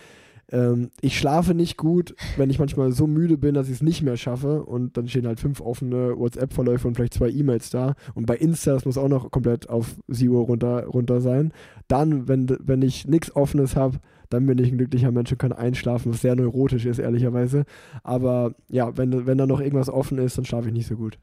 ähm, 0.53 0.91
ich 1.01 1.18
schlafe 1.18 1.55
nicht 1.55 1.77
gut, 1.77 2.14
wenn 2.37 2.51
ich 2.51 2.59
manchmal 2.61 2.93
so 2.93 3.09
müde 3.09 3.37
bin, 3.37 3.55
dass 3.55 3.66
ich 3.66 3.74
es 3.74 3.83
nicht 3.83 4.03
mehr 4.03 4.16
schaffe 4.16 4.62
und 4.64 4.97
dann 4.97 5.09
stehen 5.09 5.27
halt 5.27 5.41
fünf 5.41 5.61
offene 5.61 6.16
WhatsApp-Verläufe 6.16 6.87
und 6.87 6.95
vielleicht 6.95 7.14
zwei 7.14 7.31
E-Mails 7.31 7.70
da 7.70 7.95
und 8.14 8.27
bei 8.27 8.37
Insta, 8.37 8.72
das 8.74 8.85
muss 8.85 8.97
auch 8.99 9.09
noch 9.09 9.31
komplett 9.33 9.68
auf 9.68 9.97
Zero 10.11 10.43
runter, 10.43 10.85
runter 10.87 11.20
sein. 11.20 11.53
Dann, 11.89 12.29
wenn, 12.29 12.47
wenn 12.61 12.83
ich 12.83 13.09
nichts 13.09 13.35
Offenes 13.35 13.74
habe, 13.74 13.99
dann 14.31 14.47
bin 14.47 14.59
ich 14.59 14.70
ein 14.70 14.79
glücklicher 14.79 15.11
Mensch 15.12 15.33
und 15.33 15.39
kann 15.39 15.53
einschlafen, 15.53 16.12
was 16.12 16.20
sehr 16.20 16.37
neurotisch 16.37 16.85
ist, 16.87 16.99
ehrlicherweise. 16.99 17.64
Aber 18.05 18.55
ja, 18.68 18.97
wenn, 18.97 19.27
wenn 19.27 19.39
da 19.39 19.47
noch 19.47 19.61
irgendwas 19.61 19.89
offen 19.91 20.18
ist, 20.18 20.39
dann 20.39 20.45
schlafe 20.45 20.68
ich 20.68 20.74
nicht 20.74 20.87
so 20.89 20.97
gut. 20.97 21.18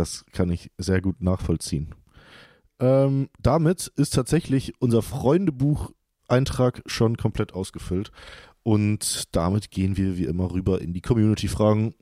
Das 0.00 0.24
kann 0.32 0.50
ich 0.50 0.70
sehr 0.78 1.02
gut 1.02 1.20
nachvollziehen. 1.20 1.94
Ähm, 2.80 3.28
damit 3.38 3.92
ist 3.96 4.14
tatsächlich 4.14 4.72
unser 4.80 5.02
Freundebuch-Eintrag 5.02 6.80
schon 6.86 7.18
komplett 7.18 7.52
ausgefüllt. 7.52 8.10
Und 8.62 9.24
damit 9.36 9.70
gehen 9.70 9.98
wir 9.98 10.16
wie 10.16 10.24
immer 10.24 10.52
rüber 10.52 10.80
in 10.80 10.94
die 10.94 11.02
Community-Fragen. 11.02 11.94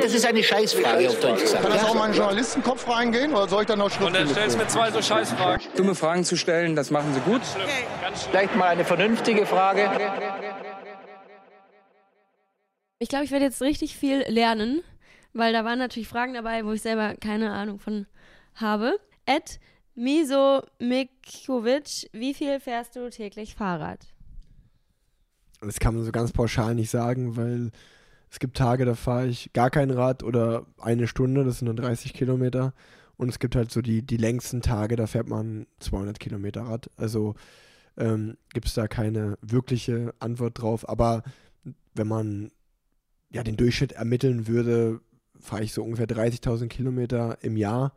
Das 0.00 0.14
ist 0.14 0.24
eine 0.24 0.44
Scheißfrage, 0.44 1.08
auf 1.08 1.18
Deutsch 1.18 1.40
gesagt. 1.40 1.64
Kann 1.64 1.72
das 1.72 1.82
auch 1.82 1.94
mal 1.96 2.06
in 2.06 2.12
den 2.12 2.18
Journalistenkopf 2.18 2.88
reingehen 2.88 3.32
oder 3.32 3.48
soll 3.48 3.62
ich 3.62 3.66
dann 3.66 3.80
noch 3.80 4.00
Und 4.00 4.14
dann 4.14 4.28
stellst 4.28 4.54
du 4.54 4.60
mir 4.60 4.68
zwei 4.68 4.92
so 4.92 5.02
Scheißfragen. 5.02 5.66
Dumme 5.76 5.96
Fragen 5.96 6.22
zu 6.22 6.36
stellen, 6.36 6.76
das 6.76 6.92
machen 6.92 7.12
sie 7.14 7.20
gut. 7.20 7.42
Vielleicht 8.30 8.54
mal 8.54 8.68
eine 8.68 8.84
vernünftige 8.84 9.44
Frage. 9.44 9.90
Ich 13.00 13.08
glaube, 13.08 13.24
ich 13.24 13.32
werde 13.32 13.44
jetzt 13.44 13.60
richtig 13.60 13.96
viel 13.96 14.24
lernen, 14.28 14.84
weil 15.34 15.52
da 15.52 15.64
waren 15.64 15.78
natürlich 15.78 16.08
Fragen 16.08 16.34
dabei, 16.34 16.64
wo 16.64 16.72
ich 16.72 16.82
selber 16.82 17.14
keine 17.16 17.52
Ahnung 17.52 17.78
von 17.78 18.06
habe. 18.54 18.98
Ed 19.26 19.60
Miso 19.94 20.62
Mikovic, 20.78 22.08
wie 22.12 22.34
viel 22.34 22.58
fährst 22.60 22.96
du 22.96 23.10
täglich 23.10 23.54
Fahrrad? 23.54 24.06
Das 25.60 25.78
kann 25.78 25.94
man 25.94 26.04
so 26.04 26.12
ganz 26.12 26.32
pauschal 26.32 26.74
nicht 26.74 26.90
sagen, 26.90 27.36
weil 27.36 27.70
es 28.30 28.38
gibt 28.38 28.56
Tage, 28.56 28.84
da 28.84 28.94
fahre 28.94 29.28
ich 29.28 29.52
gar 29.52 29.70
kein 29.70 29.90
Rad 29.90 30.22
oder 30.22 30.66
eine 30.80 31.06
Stunde, 31.06 31.44
das 31.44 31.58
sind 31.58 31.66
dann 31.66 31.76
30 31.76 32.12
Kilometer. 32.12 32.74
Und 33.16 33.28
es 33.28 33.38
gibt 33.38 33.54
halt 33.54 33.70
so 33.70 33.80
die, 33.80 34.02
die 34.02 34.16
längsten 34.16 34.60
Tage, 34.60 34.96
da 34.96 35.06
fährt 35.06 35.28
man 35.28 35.66
200 35.78 36.18
Kilometer 36.18 36.62
Rad. 36.62 36.90
Also 36.96 37.36
ähm, 37.96 38.36
gibt 38.52 38.66
es 38.66 38.74
da 38.74 38.88
keine 38.88 39.38
wirkliche 39.40 40.12
Antwort 40.18 40.60
drauf. 40.60 40.88
Aber 40.88 41.22
wenn 41.94 42.08
man 42.08 42.50
ja 43.30 43.44
den 43.44 43.56
Durchschnitt 43.56 43.92
ermitteln 43.92 44.48
würde, 44.48 45.00
fahre 45.44 45.62
ich 45.62 45.72
so 45.72 45.82
ungefähr 45.84 46.06
30.000 46.08 46.68
Kilometer 46.68 47.38
im 47.42 47.56
Jahr. 47.56 47.92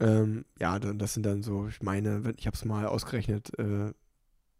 Ähm, 0.00 0.44
ja, 0.60 0.78
dann- 0.78 0.98
das 0.98 1.14
sind 1.14 1.24
dann 1.24 1.42
so, 1.42 1.68
ich 1.68 1.80
meine, 1.82 2.34
ich 2.36 2.46
habe 2.46 2.56
es 2.56 2.64
mal 2.64 2.86
ausgerechnet, 2.86 3.56
äh, 3.58 3.92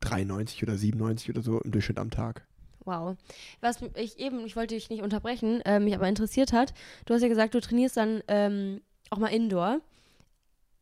93 0.01 0.63
oder 0.63 0.77
97 0.77 1.31
oder 1.31 1.43
so 1.43 1.61
im 1.61 1.71
Durchschnitt 1.73 1.99
am 1.99 2.11
Tag. 2.11 2.47
Wow. 2.85 3.17
Was 3.61 3.79
ich 3.95 4.19
eben, 4.19 4.45
ich 4.45 4.57
wollte 4.57 4.75
dich 4.75 4.91
nicht 4.91 5.03
unterbrechen, 5.03 5.61
äh, 5.63 5.79
mich 5.81 5.95
aber 5.95 6.09
interessiert 6.09 6.53
hat, 6.53 6.75
du 7.07 7.15
hast 7.15 7.23
ja 7.23 7.29
gesagt, 7.29 7.55
du 7.55 7.61
trainierst 7.61 7.97
dann 7.97 8.23
ähm, 8.29 8.81
auch 9.11 9.19
mal 9.19 9.29
Indoor. 9.29 9.81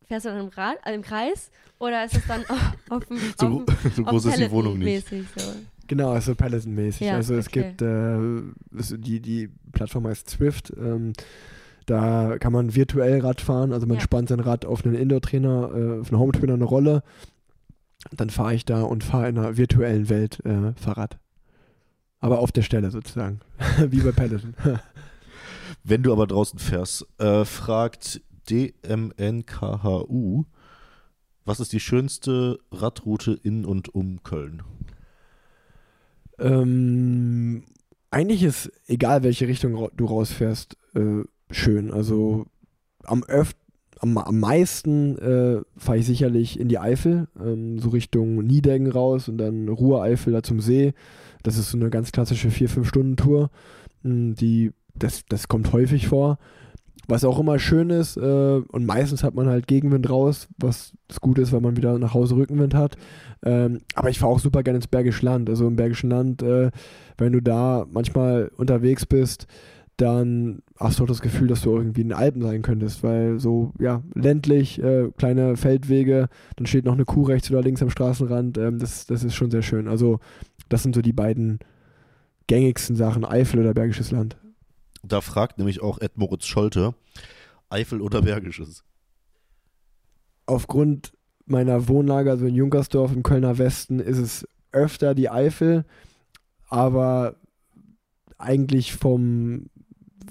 Fährst 0.07 0.25
du 0.25 0.29
dann 0.29 0.39
im, 0.41 0.47
Rad, 0.49 0.77
äh, 0.85 0.93
im 0.93 1.03
Kreis 1.03 1.51
oder 1.79 2.03
ist 2.05 2.15
es 2.17 2.25
dann 2.27 2.43
auf 2.89 3.05
dem 3.05 3.17
So, 3.39 3.65
so 3.95 4.03
groß 4.03 4.25
ist 4.25 4.39
die 4.39 4.51
Wohnung 4.51 4.77
nicht. 4.79 5.11
Mäßig, 5.11 5.27
so. 5.35 5.53
Genau, 5.91 6.11
also 6.13 6.35
Peloton-mäßig. 6.35 7.05
Ja, 7.07 7.15
also 7.15 7.35
es 7.35 7.47
okay. 7.47 7.63
gibt, 7.63 7.81
äh, 7.81 8.17
es- 8.79 8.95
die, 8.97 9.19
die 9.19 9.49
Plattform 9.73 10.07
heißt 10.07 10.29
Swift. 10.29 10.71
Ähm, 10.77 11.11
da 11.85 12.37
kann 12.39 12.53
man 12.53 12.73
virtuell 12.75 13.19
Rad 13.19 13.41
fahren. 13.41 13.73
Also 13.73 13.87
man 13.87 13.97
Ja. 13.97 14.01
spannt 14.03 14.29
sein 14.29 14.39
Rad 14.39 14.63
auf 14.65 14.85
einen 14.85 14.95
Indoor-Trainer, 14.95 15.71
äh, 15.75 15.99
auf 15.99 16.09
einen 16.11 16.19
Home-Trainer 16.19 16.53
eine 16.53 16.63
Rolle. 16.63 17.03
Dann 18.15 18.29
fahre 18.29 18.53
ich 18.55 18.63
da 18.63 18.83
und 18.83 19.03
fahre 19.03 19.27
in 19.27 19.37
einer 19.37 19.57
virtuellen 19.57 20.07
Welt 20.07 20.39
äh, 20.45 20.71
Fahrrad. 20.75 21.19
Aber 22.21 22.39
auf 22.39 22.53
der 22.53 22.61
Stelle 22.61 22.89
sozusagen. 22.89 23.41
Wie 23.89 23.99
bei 23.99 24.11
Peloton. 24.13 24.53
Wenn 25.83 26.03
du 26.03 26.13
aber 26.13 26.25
draußen 26.25 26.57
fährst, 26.57 27.05
äh, 27.19 27.43
fragt 27.43 28.21
DMNKHU, 28.49 30.45
was 31.43 31.59
ist 31.59 31.73
die 31.73 31.79
schönste 31.81 32.59
Radroute 32.71 33.33
in 33.33 33.65
und 33.65 33.93
um 33.93 34.23
Köln? 34.23 34.61
Ähm, 36.39 37.63
eigentlich 38.09 38.43
ist 38.43 38.71
egal, 38.87 39.23
welche 39.23 39.47
Richtung 39.47 39.89
du 39.95 40.05
rausfährst, 40.05 40.77
äh, 40.95 41.23
schön. 41.49 41.91
Also 41.91 42.45
am 43.03 43.23
öf 43.27 43.53
am, 44.01 44.17
am 44.17 44.39
meisten 44.39 45.17
äh, 45.19 45.61
fahre 45.77 45.99
ich 45.99 46.07
sicherlich 46.07 46.59
in 46.59 46.67
die 46.69 46.79
Eifel, 46.79 47.27
ähm, 47.39 47.77
so 47.79 47.89
Richtung 47.89 48.37
Niedeggen 48.43 48.91
raus 48.91 49.29
und 49.29 49.37
dann 49.37 49.69
Ruhr-Eifel 49.69 50.33
da 50.33 50.41
zum 50.41 50.59
See. 50.59 50.93
Das 51.43 51.57
ist 51.57 51.69
so 51.69 51.77
eine 51.77 51.89
ganz 51.89 52.11
klassische 52.11 52.49
4-5-Stunden-Tour. 52.49 53.51
Mm, 54.03 54.33
Die, 54.33 54.71
das, 54.95 55.23
das 55.29 55.47
kommt 55.47 55.71
häufig 55.71 56.07
vor. 56.07 56.39
Was 57.11 57.25
auch 57.25 57.39
immer 57.39 57.59
schön 57.59 57.89
ist, 57.89 58.15
äh, 58.15 58.61
und 58.65 58.85
meistens 58.85 59.21
hat 59.21 59.35
man 59.35 59.47
halt 59.47 59.67
Gegenwind 59.67 60.09
raus, 60.09 60.47
was 60.57 60.93
Gute 61.19 61.41
ist, 61.41 61.51
weil 61.51 61.59
man 61.59 61.75
wieder 61.75 61.99
nach 61.99 62.13
Hause 62.13 62.37
Rückenwind 62.37 62.73
hat. 62.73 62.95
Ähm, 63.43 63.81
aber 63.95 64.09
ich 64.09 64.19
fahre 64.19 64.31
auch 64.31 64.39
super 64.39 64.63
gerne 64.63 64.77
ins 64.77 64.87
Bergische 64.87 65.25
Land. 65.25 65.49
Also 65.49 65.67
im 65.67 65.75
Bergischen 65.75 66.09
Land, 66.09 66.41
äh, 66.41 66.71
wenn 67.17 67.33
du 67.33 67.41
da 67.41 67.85
manchmal 67.91 68.49
unterwegs 68.55 69.05
bist, 69.05 69.47
dann 69.97 70.61
hast 70.79 70.99
du 70.99 71.03
auch 71.03 71.07
das 71.07 71.21
Gefühl, 71.21 71.49
dass 71.49 71.63
du 71.63 71.75
irgendwie 71.75 71.99
in 71.99 72.07
den 72.07 72.17
Alpen 72.17 72.41
sein 72.41 72.61
könntest, 72.61 73.03
weil 73.03 73.41
so, 73.41 73.73
ja, 73.77 74.03
ländlich, 74.15 74.81
äh, 74.81 75.09
kleine 75.17 75.57
Feldwege, 75.57 76.29
dann 76.55 76.65
steht 76.65 76.85
noch 76.85 76.93
eine 76.93 77.03
Kuh 77.03 77.23
rechts 77.23 77.51
oder 77.51 77.61
links 77.61 77.83
am 77.83 77.89
Straßenrand, 77.89 78.57
ähm, 78.57 78.79
das, 78.79 79.05
das 79.05 79.25
ist 79.25 79.35
schon 79.35 79.51
sehr 79.51 79.63
schön. 79.63 79.89
Also 79.89 80.21
das 80.69 80.81
sind 80.83 80.95
so 80.95 81.01
die 81.01 81.11
beiden 81.11 81.59
gängigsten 82.47 82.95
Sachen, 82.95 83.25
Eifel 83.25 83.59
oder 83.59 83.73
Bergisches 83.73 84.11
Land. 84.11 84.37
Da 85.03 85.21
fragt 85.21 85.57
nämlich 85.57 85.81
auch 85.81 85.99
Ed 85.99 86.17
Moritz 86.17 86.45
Scholte, 86.45 86.93
Eifel 87.69 88.01
oder 88.01 88.21
Bergisches? 88.21 88.83
aufgrund 90.51 91.13
meiner 91.45 91.87
Wohnlage, 91.87 92.29
also 92.29 92.45
in 92.45 92.55
Junkersdorf 92.55 93.13
im 93.13 93.23
Kölner 93.23 93.57
Westen, 93.57 93.99
ist 93.99 94.17
es 94.17 94.47
öfter 94.71 95.15
die 95.15 95.29
Eifel, 95.29 95.85
aber 96.69 97.35
eigentlich 98.37 98.93
vom, 98.93 99.67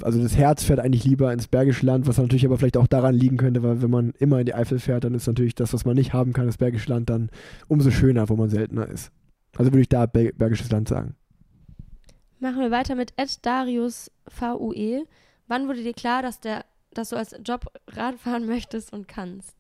also 0.03 0.23
das 0.23 0.37
Herz 0.37 0.63
fährt 0.63 0.81
eigentlich 0.81 1.05
lieber 1.05 1.33
ins 1.33 1.49
Bergische 1.49 1.87
Land, 1.87 2.07
was 2.07 2.19
natürlich 2.19 2.47
aber 2.47 2.59
vielleicht 2.59 2.77
auch 2.77 2.87
daran 2.87 3.15
liegen 3.15 3.37
könnte, 3.37 3.63
weil 3.63 3.83
wenn 3.83 3.91
man 3.91 4.13
immer 4.19 4.41
in 4.41 4.47
die 4.47 4.55
Eifel 4.55 4.79
fährt, 4.79 5.05
dann 5.05 5.15
ist 5.15 5.27
natürlich 5.27 5.55
das, 5.55 5.73
was 5.73 5.85
man 5.85 5.97
nicht 5.97 6.13
haben 6.13 6.33
kann, 6.33 6.47
das 6.47 6.59
Bergische 6.59 6.91
Land 6.91 7.11
dann 7.11 7.31
umso 7.69 7.91
schöner, 7.91 8.29
wo 8.29 8.37
man 8.37 8.51
seltener 8.51 8.89
ist. 8.89 9.11
Also 9.57 9.73
würde 9.73 9.83
ich 9.83 9.89
da 9.89 10.07
Ber 10.07 10.31
Bergisches 10.33 10.71
Land 10.71 10.89
sagen. 10.89 11.17
Machen 12.41 12.61
wir 12.61 12.71
weiter 12.71 12.95
mit 12.95 13.13
Ed 13.17 13.45
Darius 13.45 14.11
VUE. 14.27 15.05
Wann 15.47 15.69
wurde 15.69 15.83
dir 15.83 15.93
klar, 15.93 16.23
dass, 16.23 16.41
der, 16.41 16.65
dass 16.95 17.11
du 17.11 17.17
als 17.17 17.37
Job 17.45 17.67
Rad 17.89 18.19
fahren 18.19 18.47
möchtest 18.47 18.95
und 18.95 19.09
kannst? 19.09 19.55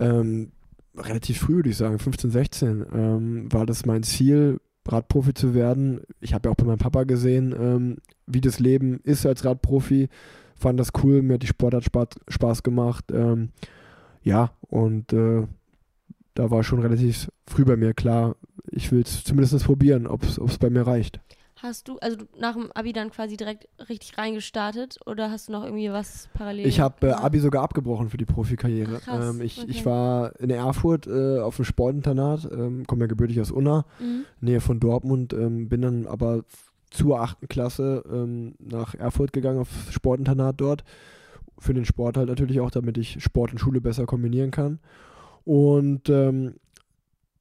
Ähm, 0.00 0.50
relativ 0.96 1.38
früh, 1.38 1.56
würde 1.56 1.70
ich 1.70 1.76
sagen, 1.76 2.00
15, 2.00 2.30
16, 2.30 2.86
ähm, 2.92 3.52
war 3.52 3.64
das 3.64 3.86
mein 3.86 4.02
Ziel, 4.02 4.60
Radprofi 4.88 5.34
zu 5.34 5.54
werden. 5.54 6.00
Ich 6.20 6.34
habe 6.34 6.48
ja 6.48 6.52
auch 6.52 6.56
bei 6.56 6.64
meinem 6.64 6.78
Papa 6.78 7.04
gesehen, 7.04 7.54
ähm, 7.58 7.98
wie 8.26 8.40
das 8.40 8.58
Leben 8.58 9.00
ist 9.04 9.24
als 9.24 9.44
Radprofi. 9.44 10.08
Fand 10.56 10.80
das 10.80 10.90
cool, 11.02 11.22
mir 11.22 11.34
hat 11.34 11.42
die 11.42 11.48
Sportart 11.48 11.84
Spaß, 11.84 12.08
Spaß 12.28 12.62
gemacht. 12.64 13.04
Ähm, 13.12 13.50
ja, 14.22 14.50
und 14.62 15.12
äh, 15.12 15.46
da 16.34 16.50
war 16.50 16.64
schon 16.64 16.80
relativ 16.80 17.30
früh 17.46 17.64
bei 17.64 17.76
mir 17.76 17.94
klar, 17.94 18.36
ich 18.76 18.92
will 18.92 19.00
es 19.00 19.24
zumindest 19.24 19.64
probieren, 19.64 20.06
ob 20.06 20.22
es 20.22 20.58
bei 20.58 20.70
mir 20.70 20.86
reicht. 20.86 21.20
Hast 21.62 21.88
du, 21.88 21.96
also 22.00 22.18
nach 22.38 22.52
dem 22.52 22.70
Abi 22.72 22.92
dann 22.92 23.10
quasi 23.10 23.38
direkt 23.38 23.66
richtig 23.88 24.18
reingestartet 24.18 24.98
oder 25.06 25.30
hast 25.30 25.48
du 25.48 25.52
noch 25.52 25.64
irgendwie 25.64 25.90
was 25.90 26.28
parallel? 26.34 26.66
Ich 26.66 26.80
habe 26.80 27.08
äh? 27.08 27.12
Abi 27.12 27.38
sogar 27.38 27.62
abgebrochen 27.62 28.10
für 28.10 28.18
die 28.18 28.26
Profikarriere. 28.26 28.98
Krass, 28.98 29.34
ähm, 29.34 29.40
ich, 29.40 29.58
okay. 29.58 29.70
ich 29.70 29.86
war 29.86 30.38
in 30.38 30.50
Erfurt 30.50 31.06
äh, 31.06 31.40
auf 31.40 31.56
dem 31.56 31.64
Sportinternat, 31.64 32.46
ähm, 32.52 32.86
komme 32.86 33.04
ja 33.04 33.06
gebürtig 33.06 33.40
aus 33.40 33.50
Unna. 33.50 33.86
Mhm. 33.98 34.26
Nähe 34.42 34.60
von 34.60 34.80
Dortmund, 34.80 35.32
ähm, 35.32 35.70
bin 35.70 35.80
dann 35.80 36.06
aber 36.06 36.44
zur 36.90 37.22
achten 37.22 37.48
Klasse 37.48 38.04
ähm, 38.12 38.54
nach 38.58 38.94
Erfurt 38.94 39.32
gegangen, 39.32 39.60
aufs 39.60 39.92
Sportinternat 39.92 40.60
dort. 40.60 40.84
Für 41.58 41.72
den 41.72 41.86
Sport 41.86 42.18
halt 42.18 42.28
natürlich 42.28 42.60
auch, 42.60 42.70
damit 42.70 42.98
ich 42.98 43.22
Sport 43.22 43.52
und 43.52 43.58
Schule 43.58 43.80
besser 43.80 44.04
kombinieren 44.04 44.50
kann. 44.50 44.78
Und 45.44 46.10
ähm, 46.10 46.56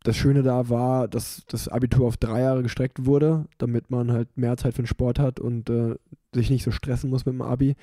das 0.06 0.16
Schöne 0.16 0.44
da 0.44 0.70
war, 0.70 1.08
dass 1.08 1.44
das 1.48 1.68
Abitur 1.68 2.08
auf 2.08 2.18
drei 2.18 2.42
Jahre 2.42 2.62
gestreckt 2.62 3.06
wurde, 3.06 3.46
damit 3.58 3.90
man 3.90 4.12
halt 4.12 4.38
mehr 4.38 4.56
Zeit 4.56 4.76
für 4.76 4.84
den 4.84 4.88
Sport 4.88 5.18
hat 5.18 5.40
und 5.40 5.70
äh, 5.70 5.96
sich 6.34 6.52
nicht 6.52 6.64
so 6.64 6.70
stressen 6.70 7.10
muss 7.10 7.26
mit 7.26 7.34
dem 7.34 7.42
Abi. 7.42 7.76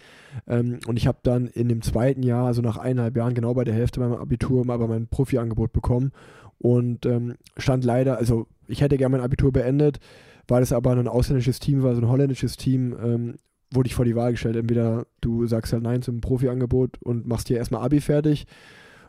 Ähm, 0.46 0.78
und 0.86 0.96
ich 0.96 1.08
habe 1.08 1.18
dann 1.24 1.48
in 1.48 1.68
dem 1.68 1.82
zweiten 1.82 2.22
Jahr, 2.22 2.46
also 2.46 2.62
nach 2.62 2.76
eineinhalb 2.76 3.16
Jahren, 3.16 3.34
genau 3.34 3.54
bei 3.54 3.64
der 3.64 3.74
Hälfte 3.74 3.98
meinem 3.98 4.14
Abitur, 4.14 4.68
aber 4.68 4.86
mein 4.86 5.08
Profi-Angebot 5.08 5.72
bekommen 5.72 6.12
und 6.58 7.06
ähm, 7.06 7.34
stand 7.56 7.84
leider, 7.84 8.18
also 8.18 8.46
ich 8.68 8.82
hätte 8.82 8.98
gerne 8.98 9.16
mein 9.16 9.24
Abitur 9.24 9.52
beendet, 9.52 9.98
weil 10.46 10.62
es 10.62 10.72
aber 10.72 10.92
ein 10.92 11.08
ausländisches 11.08 11.58
Team 11.58 11.82
war, 11.82 11.94
so 11.96 12.02
ein 12.02 12.08
holländisches 12.08 12.56
Team, 12.56 12.96
ähm, 13.02 13.34
wurde 13.72 13.88
ich 13.88 13.94
vor 13.94 14.04
die 14.04 14.14
Wahl 14.14 14.32
gestellt. 14.32 14.54
Entweder 14.54 15.06
du 15.20 15.46
sagst 15.46 15.72
halt 15.72 15.82
Nein 15.82 16.02
zum 16.02 16.20
Profi-Angebot 16.20 17.02
und 17.02 17.26
machst 17.26 17.48
hier 17.48 17.56
erstmal 17.56 17.82
Abi 17.82 18.00
fertig 18.00 18.46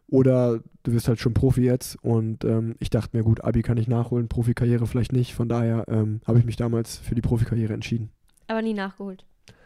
oder 0.07 0.59
du 0.83 0.91
wirst 0.93 1.07
halt 1.07 1.19
schon 1.19 1.33
Profi 1.33 1.61
jetzt. 1.63 1.97
Und 2.03 2.43
ähm, 2.45 2.75
ich 2.79 2.89
dachte 2.89 3.15
mir, 3.17 3.23
gut, 3.23 3.43
Abi 3.43 3.61
kann 3.61 3.77
ich 3.77 3.87
nachholen, 3.87 4.27
Profikarriere 4.27 4.85
vielleicht 4.87 5.11
nicht. 5.13 5.33
Von 5.33 5.49
daher 5.49 5.85
ähm, 5.87 6.21
habe 6.27 6.39
ich 6.39 6.45
mich 6.45 6.55
damals 6.55 6.97
für 6.97 7.15
die 7.15 7.21
Profikarriere 7.21 7.73
entschieden. 7.73 8.09
Aber 8.47 8.61
nie 8.61 8.73
nachgeholt. 8.73 9.25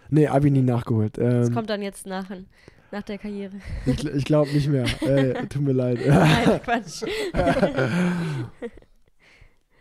Nee, 0.10 0.28
Abi 0.28 0.52
nie 0.52 0.62
nachgeholt. 0.62 1.18
Das 1.18 1.48
Ähm, 1.50 1.54
kommt 1.54 1.70
dann 1.70 1.82
jetzt 1.82 2.06
nach, 2.08 2.30
nach 2.92 3.04
der 3.04 3.18
Karriere. 3.18 3.58
ich 3.86 4.06
ich 4.06 4.24
glaube 4.26 4.52
nicht 4.54 4.70
mehr. 4.70 4.86
äh, 5.02 5.48
tut 5.48 5.64
mir 5.64 5.74
leid. 5.74 6.00
Nein, 6.08 6.62
Quatsch. 6.64 7.04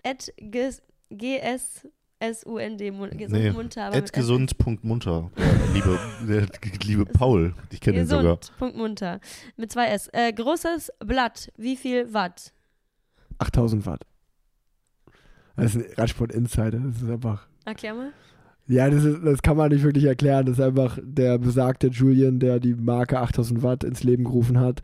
At 0.02 0.32
gs- 0.40 0.82
mun- 2.92 3.10
gesund 3.10 3.32
Nee, 3.42 3.50
munter. 3.50 3.84
aber 3.86 4.00
gesund.munter. 4.00 5.30
Liebe, 5.74 5.98
der, 6.28 6.46
liebe 6.84 7.04
Paul, 7.06 7.54
ich 7.70 7.80
kenne 7.80 7.98
ihn 7.98 8.02
Gesund. 8.04 8.22
sogar. 8.22 8.38
Punkt 8.58 8.76
munter. 8.76 9.20
Mit 9.56 9.70
zwei 9.72 9.86
S. 9.88 10.08
Äh, 10.12 10.32
großes 10.32 10.92
Blatt. 11.04 11.52
Wie 11.56 11.76
viel 11.76 12.12
Watt? 12.14 12.52
8000 13.38 13.84
Watt. 13.86 14.02
Das 15.56 15.74
ist 15.74 15.76
ein 15.88 15.94
Radsport-Insider. 15.96 16.78
Das 16.80 17.02
ist 17.02 17.10
einfach. 17.10 17.46
Erklär 17.64 17.94
mal. 17.94 18.12
Ja, 18.68 18.90
das, 18.90 19.04
ist, 19.04 19.24
das 19.24 19.42
kann 19.42 19.56
man 19.56 19.70
nicht 19.70 19.84
wirklich 19.84 20.04
erklären. 20.04 20.44
Das 20.46 20.58
ist 20.58 20.64
einfach 20.64 20.98
der 21.02 21.38
besagte 21.38 21.86
Julian, 21.88 22.40
der 22.40 22.58
die 22.60 22.74
Marke 22.74 23.18
8000 23.20 23.62
Watt 23.62 23.84
ins 23.84 24.02
Leben 24.02 24.24
gerufen 24.24 24.58
hat. 24.58 24.82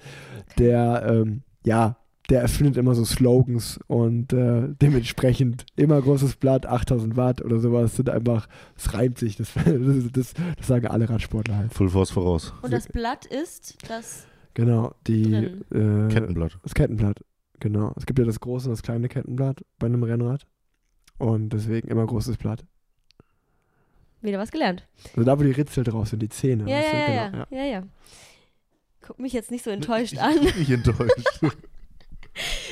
Der, 0.58 1.04
ähm, 1.06 1.42
ja, 1.64 1.96
der 2.30 2.40
erfindet 2.40 2.76
immer 2.76 2.94
so 2.94 3.04
Slogans 3.04 3.80
und 3.88 4.32
äh, 4.32 4.68
dementsprechend 4.80 5.66
immer 5.76 6.00
großes 6.00 6.36
Blatt, 6.36 6.66
8000 6.66 7.16
Watt 7.16 7.42
oder 7.42 7.58
sowas 7.58 7.96
sind 7.96 8.08
einfach, 8.08 8.48
es 8.76 8.94
reimt 8.94 9.18
sich. 9.18 9.36
Das, 9.36 9.52
das, 9.54 9.64
das, 10.12 10.34
das 10.56 10.66
sagen 10.66 10.86
alle 10.86 11.08
Radsportler 11.08 11.56
halt. 11.56 11.74
Full 11.74 11.88
Force 11.88 12.10
voraus. 12.10 12.54
Und 12.62 12.72
das 12.72 12.86
Blatt 12.86 13.26
ist 13.26 13.76
das. 13.88 14.26
Genau, 14.54 14.94
die. 15.06 15.32
Äh, 15.34 16.08
Kettenblatt. 16.08 16.58
Das 16.62 16.74
Kettenblatt, 16.74 17.24
genau. 17.58 17.92
Es 17.96 18.06
gibt 18.06 18.18
ja 18.18 18.24
das 18.24 18.38
große 18.38 18.68
und 18.68 18.72
das 18.72 18.82
kleine 18.82 19.08
Kettenblatt 19.08 19.64
bei 19.78 19.86
einem 19.86 20.02
Rennrad. 20.02 20.46
Und 21.18 21.50
deswegen 21.50 21.88
immer 21.88 22.06
großes 22.06 22.36
Blatt. 22.36 22.64
Wieder 24.20 24.38
was 24.38 24.52
gelernt. 24.52 24.86
Also 25.16 25.24
da, 25.24 25.38
wo 25.38 25.42
die 25.42 25.50
Ritzel 25.50 25.82
drauf 25.82 26.08
sind, 26.08 26.22
die 26.22 26.28
Zähne. 26.28 26.70
Ja, 26.70 26.78
ja, 26.78 26.84
ja, 26.84 27.28
genau, 27.28 27.44
ja, 27.50 27.58
ja, 27.58 27.64
ja. 27.64 27.82
Guck 29.00 29.18
mich 29.18 29.32
jetzt 29.32 29.50
nicht 29.50 29.64
so 29.64 29.70
enttäuscht 29.70 30.12
ich, 30.12 30.22
an. 30.22 30.34
Ich 30.34 30.52
bin 30.52 30.58
nicht 30.60 30.70
enttäuscht. 30.70 31.40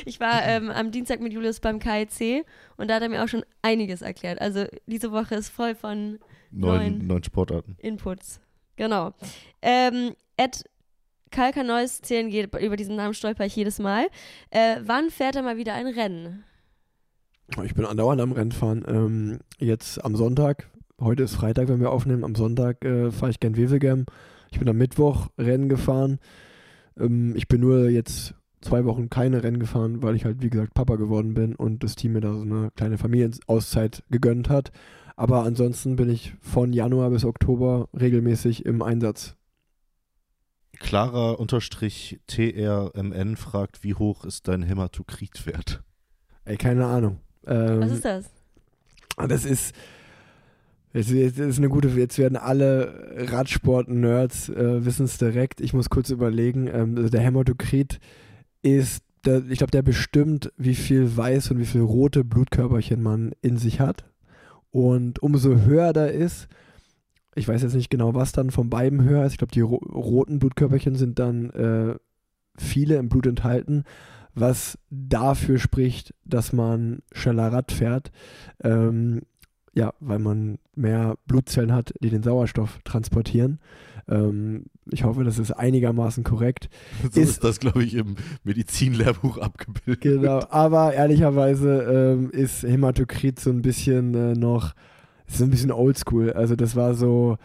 Ich 0.05 0.19
war 0.19 0.43
ähm, 0.45 0.69
am 0.71 0.91
Dienstag 0.91 1.19
mit 1.19 1.31
Julius 1.31 1.59
beim 1.59 1.77
KIC 1.77 2.45
und 2.77 2.89
da 2.89 2.95
hat 2.95 3.03
er 3.03 3.09
mir 3.09 3.23
auch 3.23 3.27
schon 3.27 3.45
einiges 3.61 4.01
erklärt. 4.01 4.41
Also 4.41 4.65
diese 4.87 5.11
Woche 5.11 5.35
ist 5.35 5.49
voll 5.49 5.75
von 5.75 6.17
Neun. 6.51 6.97
Neun, 6.97 7.07
neun 7.07 7.23
Sportarten. 7.23 7.77
Inputs. 7.79 8.41
Genau. 8.75 9.13
Ähm, 9.61 10.15
Ed 10.37 10.65
Kalkaneues 11.31 12.01
CNG, 12.01 12.47
über 12.59 12.75
diesen 12.75 12.97
Namen 12.97 13.13
stolper 13.13 13.45
ich 13.45 13.55
jedes 13.55 13.79
Mal. 13.79 14.07
Äh, 14.49 14.77
wann 14.83 15.09
fährt 15.09 15.37
er 15.37 15.43
mal 15.43 15.57
wieder 15.57 15.73
ein 15.73 15.87
Rennen? 15.87 16.43
Ich 17.63 17.73
bin 17.73 17.85
andauernd 17.85 18.19
am 18.21 18.33
Rennfahren. 18.33 18.83
Ähm, 18.87 19.39
jetzt 19.57 20.03
am 20.03 20.15
Sonntag, 20.15 20.69
heute 20.99 21.23
ist 21.23 21.35
Freitag, 21.35 21.69
wenn 21.69 21.79
wir 21.79 21.91
aufnehmen, 21.91 22.25
am 22.25 22.35
Sonntag 22.35 22.83
äh, 22.83 23.11
fahre 23.11 23.31
ich 23.31 23.39
gern 23.39 23.55
Wevelgem. 23.55 24.05
Ich 24.51 24.59
bin 24.59 24.67
am 24.67 24.77
Mittwoch 24.77 25.29
Rennen 25.37 25.69
gefahren. 25.69 26.19
Ähm, 26.99 27.33
ich 27.37 27.47
bin 27.47 27.61
nur 27.61 27.89
jetzt 27.89 28.35
zwei 28.61 28.85
Wochen 28.85 29.09
keine 29.09 29.43
Rennen 29.43 29.59
gefahren, 29.59 30.01
weil 30.01 30.15
ich 30.15 30.25
halt, 30.25 30.41
wie 30.41 30.49
gesagt, 30.49 30.73
Papa 30.73 30.95
geworden 30.95 31.33
bin 31.33 31.55
und 31.55 31.83
das 31.83 31.95
Team 31.95 32.13
mir 32.13 32.21
da 32.21 32.33
so 32.33 32.41
eine 32.41 32.71
kleine 32.75 32.97
Familienauszeit 32.97 34.03
gegönnt 34.09 34.49
hat. 34.49 34.71
Aber 35.15 35.43
ansonsten 35.43 35.95
bin 35.95 36.09
ich 36.09 36.33
von 36.39 36.73
Januar 36.73 37.09
bis 37.09 37.25
Oktober 37.25 37.89
regelmäßig 37.93 38.65
im 38.65 38.81
Einsatz. 38.81 39.35
Clara 40.79 41.31
unterstrich 41.31 42.19
TRMN 42.27 43.35
fragt, 43.35 43.83
wie 43.83 43.93
hoch 43.93 44.25
ist 44.25 44.47
dein 44.47 44.63
Hämatokritwert? 44.63 45.83
Ey, 46.43 46.57
keine 46.57 46.87
Ahnung. 46.87 47.19
Ähm, 47.45 47.81
Was 47.81 47.91
ist 47.91 48.05
das? 48.05 48.31
Das 49.17 49.45
ist, 49.45 49.75
jetzt, 50.93 51.11
jetzt 51.11 51.37
ist 51.37 51.57
eine 51.59 51.69
gute, 51.69 51.89
jetzt 51.89 52.17
werden 52.17 52.37
alle 52.37 53.13
Radsport-Nerds 53.29 54.49
äh, 54.49 54.83
wissen 54.83 55.05
es 55.05 55.19
direkt. 55.19 55.61
Ich 55.61 55.73
muss 55.73 55.89
kurz 55.89 56.09
überlegen. 56.09 56.67
Ähm, 56.67 56.95
also 56.97 57.09
der 57.09 57.21
Hämatokrit 57.21 57.99
ist, 58.61 59.03
der, 59.25 59.43
ich 59.49 59.59
glaube, 59.59 59.71
der 59.71 59.81
bestimmt, 59.81 60.51
wie 60.57 60.75
viel 60.75 61.15
weiß 61.15 61.51
und 61.51 61.59
wie 61.59 61.65
viel 61.65 61.81
rote 61.81 62.23
Blutkörperchen 62.23 63.01
man 63.01 63.33
in 63.41 63.57
sich 63.57 63.79
hat. 63.79 64.05
Und 64.71 65.21
umso 65.21 65.57
höher 65.57 65.93
da 65.93 66.05
ist, 66.05 66.47
ich 67.35 67.47
weiß 67.47 67.61
jetzt 67.61 67.75
nicht 67.75 67.89
genau, 67.89 68.13
was 68.13 68.31
dann 68.31 68.51
von 68.51 68.69
beiden 68.69 69.03
höher 69.03 69.25
ist. 69.25 69.33
Ich 69.33 69.37
glaube, 69.37 69.53
die 69.53 69.61
ro 69.61 69.77
roten 69.77 70.39
Blutkörperchen 70.39 70.95
sind 70.95 71.19
dann 71.19 71.49
äh, 71.51 71.95
viele 72.57 72.95
im 72.95 73.09
Blut 73.09 73.25
enthalten, 73.25 73.83
was 74.33 74.77
dafür 74.89 75.59
spricht, 75.59 76.13
dass 76.25 76.53
man 76.53 76.99
schneller 77.11 77.51
Rad 77.51 77.71
fährt. 77.71 78.11
Ähm, 78.63 79.21
ja, 79.73 79.93
weil 79.99 80.19
man 80.19 80.57
mehr 80.75 81.15
Blutzellen 81.27 81.71
hat, 81.73 81.93
die 82.01 82.09
den 82.09 82.23
Sauerstoff 82.23 82.79
transportieren. 82.83 83.59
Ähm, 84.09 84.65
ich 84.91 85.03
hoffe, 85.03 85.23
das 85.23 85.39
ist 85.39 85.51
einigermaßen 85.51 86.23
korrekt. 86.23 86.69
So 87.11 87.21
Ist- 87.21 87.29
ist, 87.29 87.43
das, 87.43 87.59
glaube 87.59 87.83
ich, 87.83 87.95
im 87.95 88.15
Medizinlehrbuch 88.43 89.37
abgebildet. 89.37 90.01
Genau, 90.01 90.41
aber 90.49 90.93
ehrlicherweise 90.93 92.17
ähm, 92.19 92.29
ist 92.31 92.63
Hämatokrit 92.63 93.39
so 93.39 93.49
ein 93.51 93.61
bisschen 93.61 94.13
äh, 94.15 94.33
noch, 94.33 94.73
ist 95.27 95.37
so 95.37 95.45
ein 95.45 95.49
bisschen 95.51 95.71
oldschool. 95.71 96.33
Also 96.33 96.55
das 96.55 96.75
war 96.75 96.93
so 96.93 97.37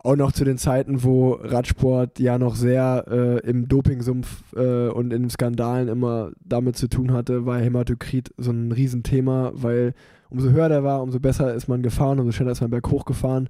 auch 0.00 0.14
noch 0.14 0.30
zu 0.30 0.44
den 0.44 0.58
Zeiten, 0.58 1.02
wo 1.02 1.32
Radsport 1.32 2.20
ja 2.20 2.38
noch 2.38 2.54
sehr 2.54 3.04
äh, 3.10 3.38
im 3.48 3.66
Dopingsumpf 3.66 4.44
äh, 4.54 4.88
und 4.88 5.12
in 5.12 5.28
Skandalen 5.28 5.88
immer 5.88 6.30
damit 6.44 6.76
zu 6.76 6.86
tun 6.88 7.12
hatte, 7.12 7.46
war 7.46 7.58
Hämatokrit 7.58 8.32
so 8.36 8.52
ein 8.52 8.70
Riesenthema, 8.70 9.50
weil 9.54 9.94
umso 10.30 10.50
höher 10.50 10.68
der 10.68 10.84
war, 10.84 11.02
umso 11.02 11.20
besser 11.20 11.54
ist 11.54 11.68
man 11.68 11.82
gefahren, 11.82 12.18
umso 12.20 12.32
schneller 12.32 12.52
ist 12.52 12.60
man 12.60 12.70
berghoch 12.70 13.04
gefahren 13.04 13.48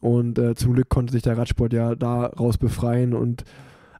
und 0.00 0.38
äh, 0.38 0.54
zum 0.54 0.74
Glück 0.74 0.88
konnte 0.88 1.12
sich 1.12 1.22
der 1.22 1.36
Radsport 1.36 1.72
ja 1.72 1.94
daraus 1.94 2.58
befreien 2.58 3.14
und 3.14 3.44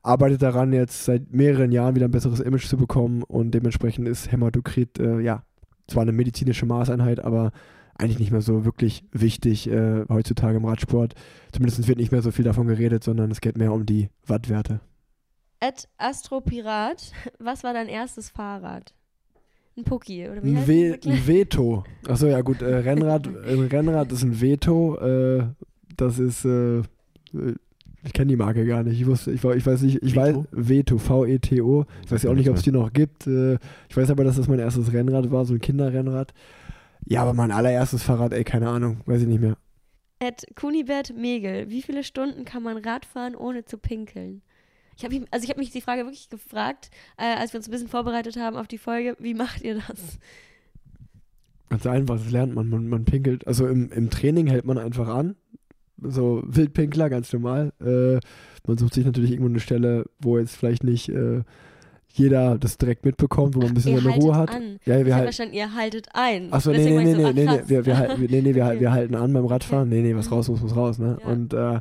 arbeitet 0.02 0.42
daran, 0.42 0.72
jetzt 0.72 1.04
seit 1.04 1.32
mehreren 1.32 1.72
Jahren 1.72 1.94
wieder 1.94 2.06
ein 2.06 2.12
besseres 2.12 2.40
Image 2.40 2.66
zu 2.66 2.76
bekommen 2.76 3.22
und 3.22 3.52
dementsprechend 3.52 4.08
ist 4.08 4.32
Hämatokrit 4.32 4.98
äh, 4.98 5.20
ja 5.20 5.42
zwar 5.86 6.02
eine 6.02 6.12
medizinische 6.12 6.66
Maßeinheit, 6.66 7.22
aber 7.22 7.50
eigentlich 7.98 8.18
nicht 8.18 8.30
mehr 8.30 8.40
so 8.40 8.64
wirklich 8.64 9.04
wichtig 9.12 9.68
äh, 9.68 10.04
heutzutage 10.08 10.56
im 10.56 10.64
Radsport. 10.64 11.14
Zumindest 11.52 11.86
wird 11.86 11.98
nicht 11.98 12.12
mehr 12.12 12.22
so 12.22 12.30
viel 12.30 12.44
davon 12.44 12.66
geredet, 12.66 13.04
sondern 13.04 13.30
es 13.30 13.40
geht 13.40 13.58
mehr 13.58 13.72
um 13.72 13.84
die 13.84 14.08
Wattwerte. 14.26 14.80
Ed 15.60 15.88
Astropirat, 15.98 17.12
was 17.38 17.62
war 17.62 17.74
dein 17.74 17.88
erstes 17.88 18.30
Fahrrad? 18.30 18.94
Ein 19.76 19.84
Pucki, 19.84 20.28
oder 20.28 20.42
wie 20.42 20.56
Ein, 20.56 20.66
We 20.66 20.98
ein 21.06 21.26
Veto. 21.26 21.84
Achso, 22.06 22.26
ja 22.26 22.40
gut, 22.42 22.60
äh, 22.62 22.76
Rennrad, 22.76 23.26
ein 23.46 23.60
Rennrad 23.66 24.12
ist 24.12 24.22
ein 24.22 24.40
Veto. 24.40 24.96
Äh, 24.98 25.44
das 25.96 26.18
ist, 26.18 26.44
äh, 26.44 26.78
äh, 26.78 26.82
ich 28.04 28.12
kenne 28.12 28.28
die 28.28 28.36
Marke 28.36 28.64
gar 28.66 28.82
nicht. 28.82 29.00
Ich 29.00 29.06
wusste, 29.06 29.30
ich, 29.30 29.42
war- 29.44 29.54
ich 29.56 29.64
weiß 29.66 29.82
nicht, 29.82 30.02
ich 30.02 30.16
weiß, 30.16 30.34
Veto? 30.36 30.46
Veto, 30.52 30.98
V-E-T-O. 30.98 31.84
Ich 32.04 32.10
weiß 32.10 32.22
ja 32.24 32.30
auch 32.30 32.34
nicht, 32.34 32.48
ob 32.50 32.56
es 32.56 32.62
die 32.62 32.72
noch 32.72 32.92
gibt. 32.92 33.26
Äh, 33.26 33.54
ich 33.88 33.96
weiß 33.96 34.10
aber, 34.10 34.24
dass 34.24 34.36
das 34.36 34.48
mein 34.48 34.58
erstes 34.58 34.92
Rennrad 34.92 35.30
war, 35.30 35.44
so 35.44 35.54
ein 35.54 35.60
Kinderrennrad. 35.60 36.32
Ja, 37.06 37.22
aber 37.22 37.32
mein 37.34 37.50
allererstes 37.50 38.02
Fahrrad, 38.02 38.32
ey, 38.32 38.44
keine 38.44 38.68
Ahnung, 38.68 38.98
weiß 39.06 39.22
ich 39.22 39.28
nicht 39.28 39.40
mehr. 39.40 39.56
Ed 40.18 40.44
Kunibert 40.54 41.14
Megel, 41.16 41.70
wie 41.70 41.80
viele 41.80 42.04
Stunden 42.04 42.44
kann 42.44 42.62
man 42.62 42.76
Rad 42.76 43.06
fahren, 43.06 43.34
ohne 43.34 43.64
zu 43.64 43.78
pinkeln? 43.78 44.42
Ich 45.00 45.04
habe 45.04 45.24
also 45.30 45.44
ich 45.44 45.50
habe 45.50 45.60
mich 45.60 45.70
die 45.70 45.80
Frage 45.80 46.02
wirklich 46.02 46.28
gefragt, 46.28 46.90
äh, 47.16 47.36
als 47.36 47.52
wir 47.52 47.58
uns 47.58 47.68
ein 47.68 47.70
bisschen 47.70 47.88
vorbereitet 47.88 48.36
haben 48.36 48.56
auf 48.56 48.68
die 48.68 48.78
Folge, 48.78 49.16
wie 49.18 49.32
macht 49.32 49.62
ihr 49.62 49.76
das? 49.76 50.18
Ganz 51.70 51.86
einfach, 51.86 52.16
das 52.16 52.30
lernt 52.30 52.54
man. 52.54 52.68
Man, 52.68 52.88
man 52.88 53.04
pinkelt. 53.06 53.46
Also 53.46 53.66
im, 53.66 53.90
im 53.92 54.10
Training 54.10 54.46
hält 54.48 54.66
man 54.66 54.76
einfach 54.76 55.08
an. 55.08 55.36
So 56.02 56.42
Wildpinkler, 56.44 57.08
ganz 57.08 57.32
normal. 57.32 57.72
Äh, 57.80 58.20
man 58.66 58.76
sucht 58.76 58.92
sich 58.94 59.06
natürlich 59.06 59.30
irgendwo 59.30 59.48
eine 59.48 59.60
Stelle, 59.60 60.04
wo 60.18 60.38
jetzt 60.38 60.56
vielleicht 60.56 60.84
nicht 60.84 61.08
äh, 61.08 61.42
jeder 62.08 62.58
das 62.58 62.76
direkt 62.76 63.04
mitbekommt, 63.06 63.54
wo 63.54 63.60
man 63.60 63.68
ein 63.68 63.74
bisschen 63.74 63.94
ihr 63.94 64.02
seine 64.02 64.16
Ruhe 64.16 64.36
hat. 64.36 64.50
an. 64.50 64.80
Ja, 64.84 65.06
wir 65.06 65.14
halten. 65.14 65.26
verstanden, 65.26 65.54
ihr 65.54 65.74
haltet 65.74 66.08
ein. 66.12 66.52
Achso, 66.52 66.72
nee, 66.72 66.78
nee, 66.78 66.90
nee, 66.90 67.14
nee, 67.14 67.32
nee, 67.32 67.46
ach, 67.48 67.54
nee, 67.54 67.62
wir, 67.66 67.86
wir, 67.86 67.96
halten, 67.96 68.26
nee, 68.28 68.42
nee, 68.42 68.54
wir, 68.54 68.64
Okay. 68.70 68.80
wir 68.80 68.92
halten 68.92 69.14
an 69.14 69.32
beim 69.32 69.46
Radfahren. 69.46 69.88
Nee, 69.88 70.02
nee, 70.02 70.14
was 70.14 70.30
raus 70.30 70.48
muss, 70.48 70.60
muss 70.60 70.76
raus, 70.76 70.98
ne? 70.98 71.18
Ja. 71.22 71.28
Und 71.28 71.54
äh, 71.54 71.80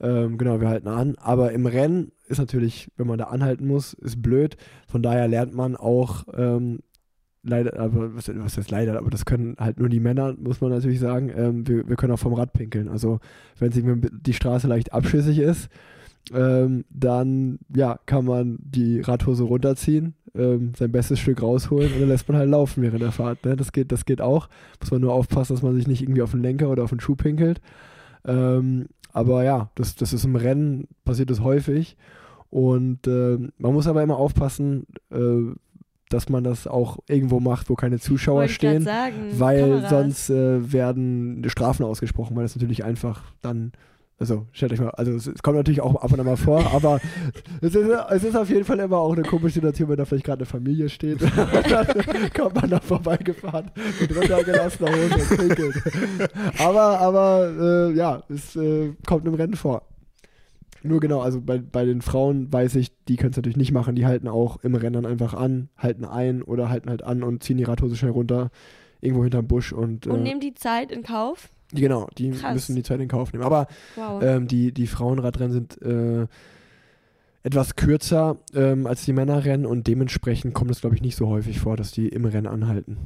ähm, 0.00 0.38
genau, 0.38 0.60
wir 0.60 0.68
halten 0.68 0.88
an. 0.88 1.16
Aber 1.16 1.52
im 1.52 1.66
Rennen 1.66 2.12
ist 2.28 2.38
natürlich, 2.38 2.90
wenn 2.96 3.06
man 3.06 3.18
da 3.18 3.24
anhalten 3.24 3.66
muss, 3.66 3.94
ist 3.94 4.22
blöd. 4.22 4.56
Von 4.86 5.02
daher 5.02 5.28
lernt 5.28 5.54
man 5.54 5.76
auch 5.76 6.24
ähm, 6.34 6.80
leider, 7.42 7.78
aber 7.78 8.14
was, 8.14 8.30
was 8.34 8.56
heißt 8.56 8.70
leider, 8.70 8.98
aber 8.98 9.10
das 9.10 9.24
können 9.24 9.56
halt 9.58 9.78
nur 9.78 9.88
die 9.88 10.00
Männer, 10.00 10.34
muss 10.38 10.60
man 10.60 10.70
natürlich 10.70 11.00
sagen. 11.00 11.30
Ähm, 11.34 11.66
wir, 11.66 11.88
wir 11.88 11.96
können 11.96 12.12
auch 12.12 12.18
vom 12.18 12.34
Rad 12.34 12.52
pinkeln. 12.52 12.88
Also 12.88 13.20
wenn 13.58 14.10
die 14.22 14.34
Straße 14.34 14.66
leicht 14.66 14.92
abschüssig 14.92 15.38
ist, 15.38 15.68
ähm, 16.32 16.84
dann 16.90 17.58
ja, 17.74 17.98
kann 18.06 18.24
man 18.24 18.58
die 18.60 19.00
Radhose 19.00 19.44
runterziehen, 19.44 20.14
ähm, 20.34 20.72
sein 20.76 20.92
bestes 20.92 21.20
Stück 21.20 21.42
rausholen 21.42 21.92
und 21.92 22.00
dann 22.00 22.08
lässt 22.08 22.28
man 22.28 22.36
halt 22.36 22.50
laufen 22.50 22.82
während 22.82 23.02
der 23.02 23.12
Fahrt. 23.12 23.44
Ne? 23.44 23.56
Das, 23.56 23.72
geht, 23.72 23.92
das 23.92 24.04
geht 24.04 24.20
auch. 24.20 24.48
Muss 24.80 24.90
man 24.90 25.00
nur 25.00 25.14
aufpassen, 25.14 25.54
dass 25.54 25.62
man 25.62 25.74
sich 25.74 25.86
nicht 25.86 26.02
irgendwie 26.02 26.22
auf 26.22 26.32
den 26.32 26.42
Lenker 26.42 26.68
oder 26.68 26.84
auf 26.84 26.90
den 26.90 27.00
Schuh 27.00 27.16
pinkelt. 27.16 27.60
Ähm, 28.26 28.86
aber 29.18 29.42
ja, 29.42 29.70
das, 29.74 29.96
das 29.96 30.12
ist 30.12 30.24
im 30.24 30.36
Rennen, 30.36 30.86
passiert 31.04 31.30
das 31.30 31.40
häufig. 31.40 31.96
Und 32.50 33.06
äh, 33.06 33.36
man 33.58 33.74
muss 33.74 33.88
aber 33.88 34.02
immer 34.02 34.16
aufpassen, 34.16 34.86
äh, 35.10 35.52
dass 36.08 36.28
man 36.28 36.44
das 36.44 36.66
auch 36.66 36.98
irgendwo 37.08 37.40
macht, 37.40 37.68
wo 37.68 37.74
keine 37.74 37.98
Zuschauer 37.98 38.42
Wollte 38.42 38.52
stehen, 38.54 38.82
sagen, 38.84 39.32
weil 39.32 39.82
Kameras. 39.82 39.90
sonst 39.90 40.30
äh, 40.30 40.72
werden 40.72 41.42
Strafen 41.48 41.84
ausgesprochen, 41.84 42.36
weil 42.36 42.44
das 42.44 42.54
natürlich 42.54 42.84
einfach 42.84 43.22
dann, 43.42 43.72
also 44.18 44.46
stellt 44.52 44.72
euch 44.72 44.80
mal, 44.80 44.90
also 44.90 45.12
es, 45.12 45.26
es 45.26 45.42
kommt 45.42 45.56
natürlich 45.56 45.80
auch 45.80 45.94
ab 45.94 46.12
und 46.12 46.20
an 46.20 46.26
mal 46.26 46.36
vor, 46.36 46.64
aber 46.72 47.00
es 47.60 47.74
ist, 47.74 47.88
es 48.10 48.24
ist 48.24 48.36
auf 48.36 48.48
jeden 48.50 48.64
Fall 48.64 48.78
immer 48.80 48.98
auch 48.98 49.12
eine 49.12 49.22
komische 49.22 49.54
Situation, 49.54 49.88
wenn 49.88 49.96
da 49.96 50.04
vielleicht 50.04 50.24
gerade 50.24 50.40
eine 50.40 50.46
Familie 50.46 50.88
steht, 50.88 51.20
dann 51.70 52.32
kommt 52.34 52.54
man 52.56 52.70
da 52.70 52.80
vorbeigefahren 52.80 53.70
mit 54.00 54.16
runtergelassener 54.16 54.90
Hose 54.90 55.14
und 55.14 55.38
pinkelt. 55.38 55.82
Aber, 56.58 56.98
aber 56.98 57.90
äh, 57.90 57.96
ja, 57.96 58.22
es 58.28 58.56
äh, 58.56 58.92
kommt 59.06 59.26
im 59.26 59.34
Rennen 59.34 59.54
vor. 59.54 59.82
Nur 60.82 61.00
genau, 61.00 61.20
also 61.20 61.40
bei, 61.40 61.58
bei 61.58 61.84
den 61.84 62.02
Frauen 62.02 62.52
weiß 62.52 62.76
ich, 62.76 62.92
die 63.06 63.16
können 63.16 63.30
es 63.30 63.36
natürlich 63.36 63.56
nicht 63.56 63.72
machen. 63.72 63.96
Die 63.96 64.06
halten 64.06 64.28
auch 64.28 64.62
im 64.62 64.74
Rennen 64.74 64.94
dann 64.94 65.06
einfach 65.06 65.34
an, 65.34 65.68
halten 65.76 66.04
ein 66.04 66.42
oder 66.42 66.68
halten 66.68 66.88
halt 66.88 67.02
an 67.02 67.22
und 67.22 67.42
ziehen 67.42 67.56
die 67.56 67.64
Radhose 67.64 67.96
schnell 67.96 68.12
runter, 68.12 68.50
irgendwo 69.00 69.22
hinterm 69.24 69.48
Busch 69.48 69.72
und, 69.72 70.06
Und 70.06 70.20
äh, 70.20 70.22
nehmen 70.22 70.40
die 70.40 70.54
Zeit 70.54 70.92
in 70.92 71.02
Kauf? 71.02 71.50
Genau, 71.72 72.08
die 72.18 72.30
Krass. 72.30 72.54
müssen 72.54 72.76
die 72.76 72.82
Zeit 72.82 73.00
in 73.00 73.08
Kauf 73.08 73.32
nehmen. 73.32 73.44
Aber 73.44 73.66
Wow. 73.96 74.22
ähm, 74.22 74.46
die, 74.48 74.72
die 74.72 74.86
Frauenradrennen 74.86 75.52
sind 75.52 75.80
äh, 75.82 76.26
etwas 77.42 77.76
kürzer 77.76 78.38
ähm, 78.54 78.86
als 78.86 79.04
die 79.04 79.12
Männerrennen 79.12 79.64
und 79.66 79.86
dementsprechend 79.86 80.54
kommt 80.54 80.70
es, 80.70 80.80
glaube 80.80 80.96
ich, 80.96 81.02
nicht 81.02 81.16
so 81.16 81.28
häufig 81.28 81.60
vor, 81.60 81.76
dass 81.76 81.92
die 81.92 82.08
im 82.08 82.24
Rennen 82.24 82.46
anhalten. 82.46 82.98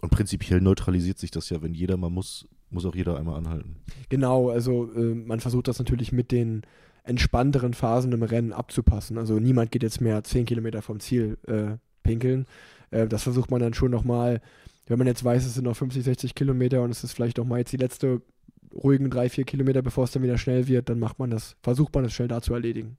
Und 0.00 0.10
prinzipiell 0.10 0.60
neutralisiert 0.60 1.18
sich 1.18 1.30
das 1.30 1.50
ja, 1.50 1.60
wenn 1.62 1.74
jeder 1.74 1.96
mal 1.96 2.10
muss, 2.10 2.46
muss 2.70 2.86
auch 2.86 2.94
jeder 2.94 3.18
einmal 3.18 3.36
anhalten. 3.36 3.76
Genau, 4.08 4.50
also 4.50 4.90
äh, 4.94 5.14
man 5.14 5.40
versucht 5.40 5.68
das 5.68 5.78
natürlich 5.78 6.12
mit 6.12 6.30
den 6.30 6.62
entspannteren 7.04 7.74
Phasen 7.74 8.12
im 8.12 8.22
Rennen 8.22 8.52
abzupassen. 8.52 9.18
Also 9.18 9.38
niemand 9.38 9.72
geht 9.72 9.82
jetzt 9.82 10.00
mehr 10.00 10.22
10 10.22 10.44
Kilometer 10.46 10.82
vom 10.82 11.00
Ziel 11.00 11.38
äh, 11.46 11.76
pinkeln. 12.02 12.46
Äh, 12.90 13.08
das 13.08 13.22
versucht 13.24 13.50
man 13.50 13.60
dann 13.60 13.74
schon 13.74 13.90
nochmal, 13.90 14.40
wenn 14.90 14.98
man 14.98 15.06
jetzt 15.06 15.24
weiß, 15.24 15.46
es 15.46 15.54
sind 15.54 15.64
noch 15.64 15.76
50, 15.76 16.02
60 16.02 16.34
Kilometer 16.34 16.82
und 16.82 16.90
es 16.90 17.04
ist 17.04 17.12
vielleicht 17.12 17.38
auch 17.38 17.44
mal 17.44 17.60
jetzt 17.60 17.72
die 17.72 17.76
letzte 17.76 18.22
ruhigen 18.74 19.08
drei, 19.08 19.28
vier 19.28 19.44
Kilometer, 19.44 19.82
bevor 19.82 20.02
es 20.04 20.10
dann 20.10 20.24
wieder 20.24 20.36
schnell 20.36 20.66
wird, 20.66 20.88
dann 20.88 20.98
macht 20.98 21.20
man 21.20 21.30
das, 21.30 21.54
versucht 21.62 21.94
man 21.94 22.02
das 22.02 22.12
schnell 22.12 22.26
da 22.26 22.42
zu 22.42 22.54
erledigen. 22.54 22.96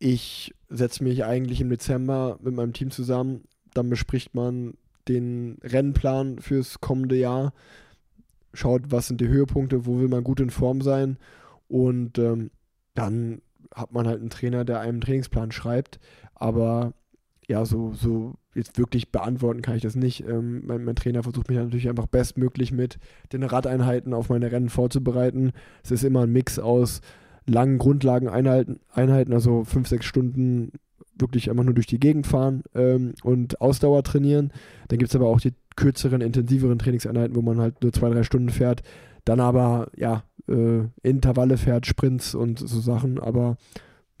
ich 0.00 0.52
setze 0.68 1.04
mich 1.04 1.24
eigentlich 1.24 1.60
im 1.60 1.70
Dezember 1.70 2.40
mit 2.42 2.54
meinem 2.54 2.72
Team 2.72 2.90
zusammen. 2.90 3.44
Dann 3.76 3.90
bespricht 3.90 4.34
man 4.34 4.74
den 5.08 5.58
Rennplan 5.62 6.38
fürs 6.40 6.80
kommende 6.80 7.16
Jahr. 7.16 7.52
Schaut, 8.52 8.90
was 8.90 9.08
sind 9.08 9.20
die 9.20 9.28
Höhepunkte, 9.28 9.86
wo 9.86 9.98
will 9.98 10.08
man 10.08 10.24
gut 10.24 10.40
in 10.40 10.50
Form 10.50 10.80
sein. 10.80 11.18
Und 11.68 12.18
ähm, 12.18 12.50
dann 12.94 13.42
hat 13.74 13.92
man 13.92 14.06
halt 14.06 14.20
einen 14.20 14.30
Trainer, 14.30 14.64
der 14.64 14.80
einem 14.80 14.94
einen 14.94 15.00
Trainingsplan 15.02 15.52
schreibt. 15.52 15.98
Aber 16.34 16.94
ja, 17.46 17.64
so, 17.64 17.92
so 17.92 18.34
jetzt 18.54 18.78
wirklich 18.78 19.12
beantworten 19.12 19.62
kann 19.62 19.76
ich 19.76 19.82
das 19.82 19.94
nicht. 19.94 20.26
Ähm, 20.26 20.62
mein, 20.66 20.84
mein 20.84 20.96
Trainer 20.96 21.22
versucht 21.22 21.48
mich 21.48 21.58
natürlich 21.58 21.88
einfach 21.88 22.06
bestmöglich 22.06 22.72
mit 22.72 22.98
den 23.32 23.42
Radeinheiten 23.42 24.14
auf 24.14 24.28
meine 24.28 24.50
Rennen 24.50 24.70
vorzubereiten. 24.70 25.52
Es 25.84 25.90
ist 25.90 26.04
immer 26.04 26.22
ein 26.22 26.32
Mix 26.32 26.58
aus 26.58 27.00
langen 27.46 27.78
Grundlageneinheiten, 27.78 28.80
Einheiten, 28.92 29.32
also 29.32 29.64
fünf, 29.64 29.86
sechs 29.86 30.06
Stunden 30.06 30.72
wirklich 31.18 31.50
einfach 31.50 31.64
nur 31.64 31.74
durch 31.74 31.86
die 31.86 32.00
Gegend 32.00 32.26
fahren 32.26 32.62
ähm, 32.74 33.14
und 33.22 33.60
Ausdauer 33.60 34.02
trainieren. 34.02 34.52
Dann 34.88 34.98
gibt 34.98 35.10
es 35.10 35.16
aber 35.16 35.26
auch 35.26 35.40
die 35.40 35.54
kürzeren, 35.76 36.20
intensiveren 36.20 36.78
Trainingseinheiten, 36.78 37.36
wo 37.36 37.42
man 37.42 37.60
halt 37.60 37.82
nur 37.82 37.92
zwei, 37.92 38.10
drei 38.10 38.22
Stunden 38.22 38.50
fährt. 38.50 38.82
Dann 39.24 39.40
aber, 39.40 39.90
ja, 39.96 40.24
äh, 40.48 40.84
Intervalle 41.02 41.56
fährt, 41.56 41.86
Sprints 41.86 42.34
und 42.34 42.58
so 42.58 42.80
Sachen. 42.80 43.18
Aber 43.18 43.56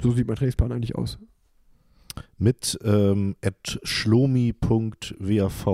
so 0.00 0.12
sieht 0.12 0.26
mein 0.26 0.36
Trainingsplan 0.36 0.72
eigentlich 0.72 0.96
aus. 0.96 1.18
Mit 2.38 2.78
ähm, 2.84 3.36
schlomi.wav 3.82 5.66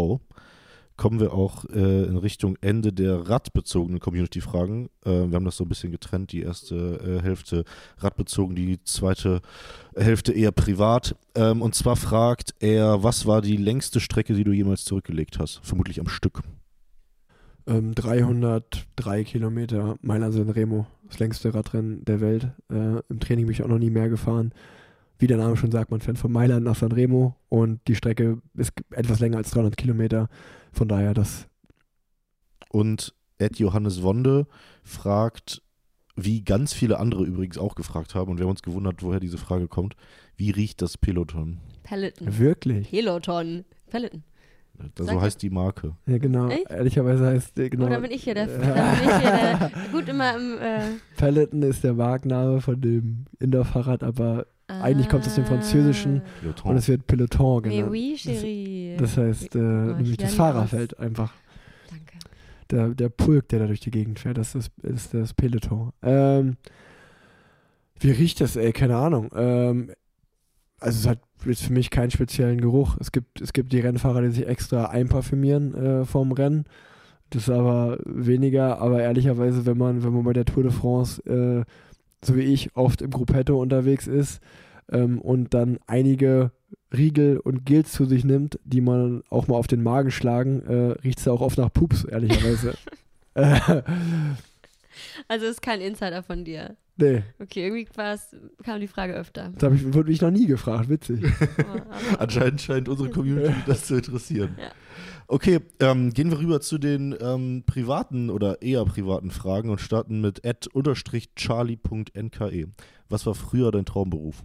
kommen 1.03 1.18
wir 1.18 1.32
auch 1.32 1.64
äh, 1.64 2.05
in 2.05 2.16
Richtung 2.16 2.57
Ende 2.61 2.92
der 2.92 3.28
radbezogenen 3.28 3.98
Community-Fragen. 3.98 4.88
Äh, 5.05 5.11
wir 5.11 5.32
haben 5.32 5.44
das 5.44 5.57
so 5.57 5.64
ein 5.64 5.68
bisschen 5.68 5.90
getrennt, 5.90 6.30
die 6.30 6.42
erste 6.42 6.76
äh, 6.76 7.20
Hälfte 7.20 7.64
radbezogen, 7.98 8.55
die 8.55 8.80
zweite 8.84 9.40
Hälfte 9.96 10.32
eher 10.32 10.53
privat. 10.53 11.16
Ähm, 11.34 11.61
und 11.61 11.74
zwar 11.74 11.96
fragt 11.96 12.55
er, 12.61 13.03
was 13.03 13.26
war 13.26 13.42
die 13.42 13.57
längste 13.57 13.98
Strecke, 13.98 14.34
die 14.34 14.44
du 14.44 14.53
jemals 14.53 14.84
zurückgelegt 14.84 15.40
hast? 15.40 15.59
Vermutlich 15.64 15.98
am 15.98 16.07
Stück. 16.07 16.42
Ähm, 17.66 17.96
303 17.96 19.24
Kilometer 19.24 19.96
Mailand 20.03 20.34
San 20.34 20.50
Remo, 20.50 20.86
das 21.09 21.18
längste 21.18 21.53
Radrennen 21.53 22.05
der 22.05 22.20
Welt. 22.20 22.53
Äh, 22.70 23.00
Im 23.09 23.18
Training 23.18 23.46
bin 23.46 23.55
ich 23.55 23.64
auch 23.64 23.68
noch 23.68 23.80
nie 23.80 23.90
mehr 23.90 24.09
gefahren. 24.09 24.55
Wie 25.18 25.26
der 25.26 25.38
Name 25.38 25.57
schon 25.57 25.72
sagt, 25.72 25.90
man 25.90 26.00
fährt 26.00 26.18
von 26.18 26.30
Mailand 26.30 26.64
nach 26.64 26.76
San 26.76 26.92
Remo 26.92 27.34
und 27.48 27.80
die 27.88 27.96
Strecke 27.96 28.38
ist 28.55 28.72
etwas 28.92 29.18
länger 29.18 29.38
als 29.38 29.50
300 29.50 29.76
Kilometer. 29.76 30.28
Von 30.73 30.89
daher, 30.89 31.14
das 31.14 31.47
Und 32.70 33.14
Ed 33.39 33.59
Johannes 33.59 34.03
Wonde 34.03 34.47
fragt, 34.83 35.62
wie 36.16 36.43
ganz 36.43 36.73
viele 36.73 36.99
andere 36.99 37.25
übrigens 37.25 37.59
auch 37.59 37.75
gefragt 37.75 38.14
haben, 38.14 38.31
und 38.31 38.39
wir 38.39 38.45
haben 38.45 38.51
uns 38.51 38.62
gewundert, 38.62 39.03
woher 39.03 39.20
diese 39.20 39.39
Frage 39.39 39.68
kommt, 39.68 39.97
wie 40.37 40.51
riecht 40.51 40.83
das 40.83 40.99
Peloton? 40.99 41.59
Peloton. 41.83 42.39
wirklich. 42.39 42.91
Peloton. 42.91 43.64
Peloton. 43.91 44.23
So 44.97 45.05
Sag 45.05 45.20
heißt 45.20 45.43
die 45.43 45.51
Marke. 45.51 45.95
Ja, 46.07 46.18
genau. 46.18 46.49
Echt? 46.49 46.70
Ehrlicherweise 46.70 47.27
heißt 47.27 47.55
genau. 47.55 47.87
Oder 47.87 48.01
bin 48.01 48.11
ich 48.11 48.25
hier 48.25 48.35
der, 48.35 48.47
da 48.47 48.95
bin 48.95 49.09
ich 49.09 49.16
hier 49.16 49.31
der 49.31 49.70
gut 49.93 50.09
immer 50.09 50.35
im 50.35 50.59
äh, 50.59 50.81
Peloton 51.16 51.62
ist 51.62 51.85
der 51.85 51.95
Markenname 51.95 52.61
von 52.61 52.81
dem 52.81 53.27
Indoor-Fahrrad, 53.39 54.03
aber 54.03 54.47
eigentlich 54.81 55.09
kommt 55.09 55.23
es 55.23 55.29
aus 55.31 55.35
dem 55.37 55.45
Französischen 55.45 56.23
Peloton. 56.41 56.70
und 56.70 56.77
es 56.77 56.89
wird 56.89 57.07
Peloton 57.07 57.62
Mais 57.62 57.73
genannt. 57.73 57.91
oui, 57.93 58.14
chérie. 58.16 58.97
Das 58.97 59.16
heißt, 59.16 59.55
äh, 59.55 59.91
ich 59.91 59.97
nämlich 59.97 60.16
das 60.16 60.35
Fahrerfeld 60.35 60.99
einfach. 60.99 61.33
Danke. 61.91 62.18
Der, 62.70 62.89
der 62.89 63.09
Pulk, 63.09 63.49
der 63.49 63.61
da 63.61 63.66
durch 63.66 63.81
die 63.81 63.91
Gegend 63.91 64.18
fährt, 64.18 64.39
das 64.39 64.55
ist, 64.55 64.70
ist 64.83 65.14
das 65.14 65.35
Peloton. 65.35 65.93
Ähm, 66.03 66.57
wie 68.01 68.11
riecht 68.11 68.41
das, 68.41 68.57
ey? 68.57 68.73
Keine 68.73 68.97
Ahnung. 68.97 69.31
Ähm, 69.35 69.91
also 70.81 70.99
es 70.99 71.07
hat 71.07 71.20
jetzt 71.45 71.62
für 71.62 71.73
mich 71.73 71.91
keinen 71.91 72.11
speziellen 72.11 72.61
Geruch. 72.61 72.97
Es 73.01 73.12
gibt, 73.12 73.41
es 73.41 73.53
gibt 73.53 73.73
die 73.73 73.81
Rennfahrer, 73.81 74.23
die 74.23 74.31
sich 74.31 74.47
extra 74.47 74.87
einparfümieren 74.87 75.75
äh, 75.75 76.05
vorm 76.05 76.33
Rennen. 76.33 76.64
Das 77.31 77.45
ist 77.45 77.51
aber 77.51 77.99
weniger, 78.05 78.79
aber 78.81 79.03
ehrlicherweise, 79.03 79.64
wenn 79.64 79.79
man, 79.79 80.03
wenn 80.05 80.12
man 80.12 80.25
bei 80.25 80.33
der 80.35 80.45
Tour 80.45 80.64
de 80.64 80.73
France, 80.73 81.23
äh, 81.25 81.64
so 82.25 82.37
wie 82.37 82.43
ich, 82.43 82.77
oft 82.77 83.03
im 83.03 83.11
Gruppetto 83.11 83.61
unterwegs 83.61 84.07
ist 84.07 84.41
ähm, 84.91 85.20
und 85.20 85.55
dann 85.55 85.79
einige 85.87 86.53
Riegel 86.95 87.39
und 87.39 87.64
Gels 87.64 87.93
zu 87.93 88.05
sich 88.05 88.25
nimmt, 88.25 88.59
die 88.64 88.81
man 88.81 89.23
auch 89.31 89.49
mal 89.49 89.57
auf 89.57 89.66
den 89.66 89.83
Magen 89.83 90.11
schlagen, 90.11 90.62
äh, 90.62 90.93
riecht 91.03 91.18
es 91.18 91.29
auch 91.29 91.41
oft 91.41 91.59
nach 91.59 91.73
Pups, 91.73 92.05
ehrlicherweise. 92.05 92.75
äh, 93.35 93.83
Also 95.28 95.47
ist 95.47 95.62
kein 95.62 95.80
Insider 95.80 96.22
von 96.22 96.45
dir. 96.45 96.76
nee, 96.97 97.22
Okay, 97.38 97.64
irgendwie 97.66 97.88
war's, 97.97 98.34
kam 98.64 98.80
die 98.80 98.88
Frage 98.88 99.14
öfter. 99.14 99.51
das 99.55 99.62
hab 99.62 99.72
ich, 99.72 99.93
wurde 99.93 100.11
mich 100.11 100.20
noch 100.20 100.30
nie 100.30 100.47
gefragt, 100.47 100.88
witzig. 100.88 101.24
Anscheinend 102.18 102.61
scheint 102.61 102.88
unsere 102.88 103.11
Community 103.11 103.55
das 103.66 103.86
zu 103.86 103.97
interessieren. 103.97 104.57
Ja. 104.59 104.72
Okay, 105.28 105.61
ähm, 105.80 106.12
gehen 106.12 106.30
wir 106.30 106.38
rüber 106.38 106.61
zu 106.61 106.78
den 106.78 107.14
ähm, 107.20 107.62
privaten 107.66 108.28
oder 108.28 108.61
eher 108.61 108.84
privaten 108.84 109.30
Fragen 109.30 109.70
und 109.70 109.80
starten 109.80 110.20
mit 110.20 110.45
ad-charlie.nke. 110.45 112.68
Was 113.09 113.24
war 113.26 113.34
früher 113.34 113.70
dein 113.70 113.86
Traumberuf? 113.86 114.43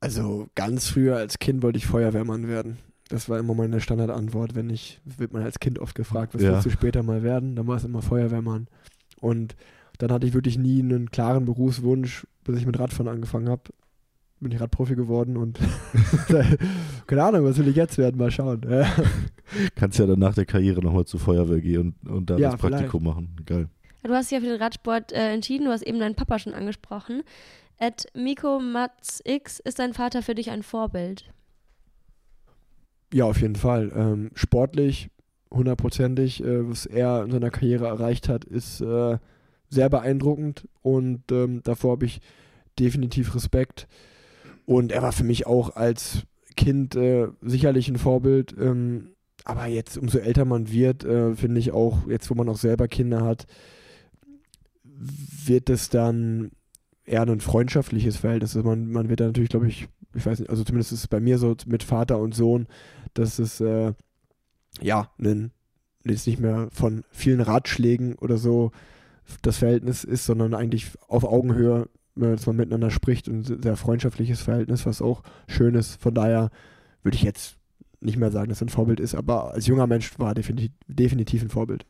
Also 0.00 0.48
ganz 0.54 0.88
früher 0.88 1.16
als 1.16 1.38
Kind 1.38 1.62
wollte 1.62 1.78
ich 1.78 1.86
Feuerwehrmann 1.86 2.48
werden. 2.48 2.78
Das 3.14 3.28
war 3.28 3.38
immer 3.38 3.54
meine 3.54 3.80
Standardantwort, 3.80 4.56
wenn 4.56 4.70
ich, 4.70 5.00
wird 5.04 5.32
man 5.32 5.42
als 5.44 5.60
Kind 5.60 5.78
oft 5.78 5.94
gefragt, 5.94 6.34
was 6.34 6.42
Ja. 6.42 6.52
willst 6.52 6.66
du 6.66 6.70
später 6.70 7.04
mal 7.04 7.22
werden? 7.22 7.54
Dann 7.54 7.68
war 7.68 7.76
es 7.76 7.84
immer 7.84 8.02
Feuerwehrmann. 8.02 8.66
Und 9.20 9.54
dann 9.98 10.10
hatte 10.10 10.26
ich 10.26 10.34
wirklich 10.34 10.58
nie 10.58 10.80
einen 10.80 11.12
klaren 11.12 11.44
Berufswunsch, 11.44 12.26
bis 12.42 12.58
ich 12.58 12.66
mit 12.66 12.76
Radfahren 12.78 13.06
angefangen 13.06 13.48
habe. 13.48 13.62
bin 14.40 14.50
ich 14.50 14.60
Radprofi 14.60 14.96
geworden 14.96 15.36
und 15.36 15.60
keine 17.06 17.22
Ahnung, 17.22 17.44
was 17.44 17.56
will 17.56 17.68
ich 17.68 17.76
jetzt 17.76 17.98
werden? 17.98 18.18
Mal 18.18 18.32
schauen. 18.32 18.60
Kannst 19.76 19.98
ja 20.00 20.06
dann 20.06 20.18
nach 20.18 20.34
der 20.34 20.44
Karriere 20.44 20.80
nochmal 20.82 21.04
zur 21.04 21.20
Feuerwehr 21.20 21.60
gehen 21.60 21.94
und, 22.04 22.10
und 22.10 22.30
da 22.30 22.36
Ja, 22.36 22.50
das 22.50 22.60
Praktikum 22.60 23.04
machen. 23.04 23.36
Geil. 23.46 23.68
Du 24.02 24.12
hast 24.12 24.30
dich 24.30 24.36
ja 24.36 24.40
für 24.40 24.50
den 24.52 24.60
Radsport 24.60 25.12
äh, 25.12 25.32
entschieden, 25.32 25.66
du 25.66 25.70
hast 25.70 25.82
eben 25.82 26.00
deinen 26.00 26.16
Papa 26.16 26.38
schon 26.40 26.52
angesprochen. 26.52 27.22
Ed 27.78 28.06
Miko 28.14 28.58
Mats 28.60 29.22
X, 29.24 29.60
ist 29.60 29.78
dein 29.78 29.94
Vater 29.94 30.20
für 30.22 30.34
dich 30.34 30.50
ein 30.50 30.62
Vorbild? 30.64 31.30
Ja, 33.14 33.26
auf 33.26 33.40
jeden 33.40 33.54
Fall. 33.54 33.92
Ähm, 33.94 34.32
sportlich, 34.34 35.08
hundertprozentig, 35.48 36.42
äh, 36.42 36.68
was 36.68 36.84
er 36.84 37.22
in 37.22 37.30
seiner 37.30 37.50
Karriere 37.50 37.86
erreicht 37.86 38.28
hat, 38.28 38.44
ist 38.44 38.80
äh, 38.80 39.18
sehr 39.68 39.88
beeindruckend 39.88 40.66
und 40.82 41.22
ähm, 41.30 41.60
davor 41.62 41.92
habe 41.92 42.06
ich 42.06 42.20
definitiv 42.76 43.36
Respekt. 43.36 43.86
Und 44.66 44.90
er 44.90 45.02
war 45.02 45.12
für 45.12 45.22
mich 45.22 45.46
auch 45.46 45.76
als 45.76 46.24
Kind 46.56 46.96
äh, 46.96 47.28
sicherlich 47.40 47.88
ein 47.88 47.98
Vorbild. 47.98 48.52
Ähm, 48.58 49.10
aber 49.44 49.66
jetzt, 49.66 49.96
umso 49.96 50.18
älter 50.18 50.44
man 50.44 50.72
wird, 50.72 51.04
äh, 51.04 51.36
finde 51.36 51.60
ich 51.60 51.70
auch, 51.70 52.08
jetzt 52.08 52.28
wo 52.30 52.34
man 52.34 52.48
auch 52.48 52.56
selber 52.56 52.88
Kinder 52.88 53.22
hat, 53.22 53.46
wird 54.82 55.70
es 55.70 55.88
dann 55.88 56.50
eher 57.04 57.22
ein 57.22 57.40
freundschaftliches 57.40 58.16
Verhältnis. 58.16 58.56
Also 58.56 58.68
man, 58.68 58.90
man 58.90 59.08
wird 59.08 59.20
da 59.20 59.26
natürlich, 59.26 59.50
glaube 59.50 59.68
ich, 59.68 59.86
ich 60.14 60.26
weiß 60.26 60.40
nicht, 60.40 60.50
also 60.50 60.64
zumindest 60.64 60.92
ist 60.92 61.00
es 61.00 61.08
bei 61.08 61.20
mir 61.20 61.38
so 61.38 61.54
mit 61.66 61.82
Vater 61.84 62.18
und 62.18 62.34
Sohn, 62.34 62.66
dass 63.14 63.38
es 63.38 63.60
äh, 63.60 63.92
ja 64.80 65.10
ein, 65.18 65.52
jetzt 66.04 66.26
nicht 66.26 66.40
mehr 66.40 66.68
von 66.72 67.04
vielen 67.10 67.40
Ratschlägen 67.40 68.14
oder 68.16 68.36
so 68.36 68.72
das 69.42 69.58
Verhältnis 69.58 70.04
ist, 70.04 70.26
sondern 70.26 70.54
eigentlich 70.54 70.90
auf 71.08 71.24
Augenhöhe, 71.24 71.88
dass 72.14 72.46
man 72.46 72.56
miteinander 72.56 72.90
spricht 72.90 73.28
und 73.28 73.48
ein 73.48 73.62
sehr 73.62 73.76
freundschaftliches 73.76 74.42
Verhältnis, 74.42 74.86
was 74.86 75.02
auch 75.02 75.22
schön 75.48 75.74
ist. 75.74 76.00
Von 76.00 76.14
daher 76.14 76.50
würde 77.02 77.16
ich 77.16 77.22
jetzt 77.22 77.56
nicht 78.00 78.18
mehr 78.18 78.30
sagen, 78.30 78.50
dass 78.50 78.60
er 78.60 78.66
ein 78.66 78.70
Vorbild 78.70 79.00
ist, 79.00 79.14
aber 79.14 79.54
als 79.54 79.66
junger 79.66 79.86
Mensch 79.86 80.18
war 80.18 80.28
er 80.28 80.34
definitiv, 80.34 80.72
definitiv 80.86 81.42
ein 81.42 81.48
Vorbild. 81.48 81.86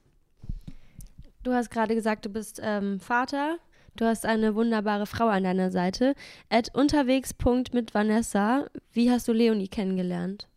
Du 1.43 1.53
hast 1.53 1.71
gerade 1.71 1.95
gesagt, 1.95 2.25
du 2.25 2.31
bist 2.31 2.61
ähm, 2.63 3.01
Vater. 3.01 3.59
Du 3.97 4.07
hast 4.07 4.27
eine 4.27 4.55
wunderbare 4.55 5.07
Frau 5.07 5.29
an 5.29 5.45
deiner 5.45 5.71
Seite. 5.71 6.15
Ed 6.49 6.75
unterwegs. 6.75 7.35
Mit 7.73 7.95
Vanessa. 7.95 8.67
Wie 8.93 9.11
hast 9.11 9.29
du 9.29 9.33
Leonie 9.33 9.69
kennengelernt? 9.69 10.49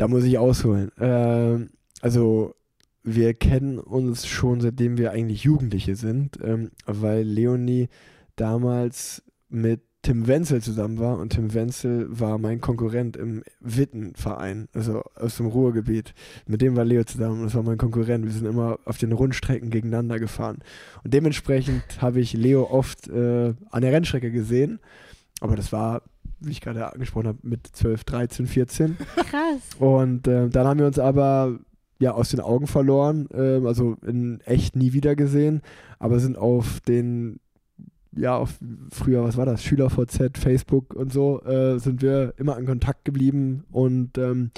Da 0.00 0.08
muss 0.08 0.24
ich 0.24 0.38
ausholen. 0.38 0.90
Ähm, 0.98 1.68
also 2.00 2.54
wir 3.02 3.34
kennen 3.34 3.78
uns 3.78 4.26
schon 4.26 4.62
seitdem 4.62 4.96
wir 4.96 5.10
eigentlich 5.10 5.42
Jugendliche 5.42 5.94
sind, 5.94 6.38
ähm, 6.42 6.70
weil 6.86 7.22
Leonie 7.22 7.90
damals 8.34 9.22
mit 9.50 9.82
Tim 10.00 10.26
Wenzel 10.26 10.62
zusammen 10.62 10.98
war 10.98 11.18
und 11.18 11.34
Tim 11.34 11.52
Wenzel 11.52 12.06
war 12.08 12.38
mein 12.38 12.62
Konkurrent 12.62 13.18
im 13.18 13.42
Wittenverein, 13.60 14.68
also 14.72 15.02
aus 15.16 15.36
dem 15.36 15.48
Ruhrgebiet. 15.48 16.14
Mit 16.46 16.62
dem 16.62 16.76
war 16.76 16.86
Leo 16.86 17.04
zusammen 17.04 17.40
und 17.40 17.44
das 17.44 17.54
war 17.54 17.62
mein 17.62 17.76
Konkurrent. 17.76 18.24
Wir 18.24 18.32
sind 18.32 18.46
immer 18.46 18.78
auf 18.86 18.96
den 18.96 19.12
Rundstrecken 19.12 19.68
gegeneinander 19.68 20.18
gefahren. 20.18 20.60
Und 21.04 21.12
dementsprechend 21.12 21.82
habe 22.00 22.20
ich 22.20 22.32
Leo 22.32 22.70
oft 22.70 23.06
äh, 23.08 23.52
an 23.70 23.82
der 23.82 23.92
Rennstrecke 23.92 24.30
gesehen, 24.30 24.80
aber 25.40 25.56
das 25.56 25.72
war, 25.72 26.00
wie 26.40 26.50
ich 26.50 26.60
gerade 26.60 26.92
angesprochen 26.92 27.28
habe, 27.28 27.38
mit 27.42 27.66
12, 27.66 28.04
13, 28.04 28.46
14. 28.46 28.96
Krass. 29.16 29.60
Und 29.78 30.26
äh, 30.26 30.48
dann 30.48 30.66
haben 30.66 30.80
wir 30.80 30.86
uns 30.86 30.98
aber 30.98 31.58
ja 31.98 32.12
aus 32.12 32.30
den 32.30 32.40
Augen 32.40 32.66
verloren, 32.66 33.28
ähm, 33.32 33.66
also 33.66 33.96
in 34.06 34.40
echt 34.42 34.74
nie 34.74 34.92
wieder 34.92 35.14
gesehen, 35.16 35.62
aber 35.98 36.18
sind 36.18 36.38
auf 36.38 36.80
den 36.80 37.40
ja, 38.12 38.36
auf 38.36 38.58
früher, 38.90 39.22
was 39.22 39.36
war 39.36 39.46
das, 39.46 39.62
SchülerVZ, 39.62 40.36
Facebook 40.36 40.94
und 40.94 41.12
so, 41.12 41.42
äh, 41.42 41.78
sind 41.78 42.02
wir 42.02 42.34
immer 42.38 42.58
in 42.58 42.66
Kontakt 42.66 43.04
geblieben 43.04 43.64
und 43.70 44.18
ähm, 44.18 44.50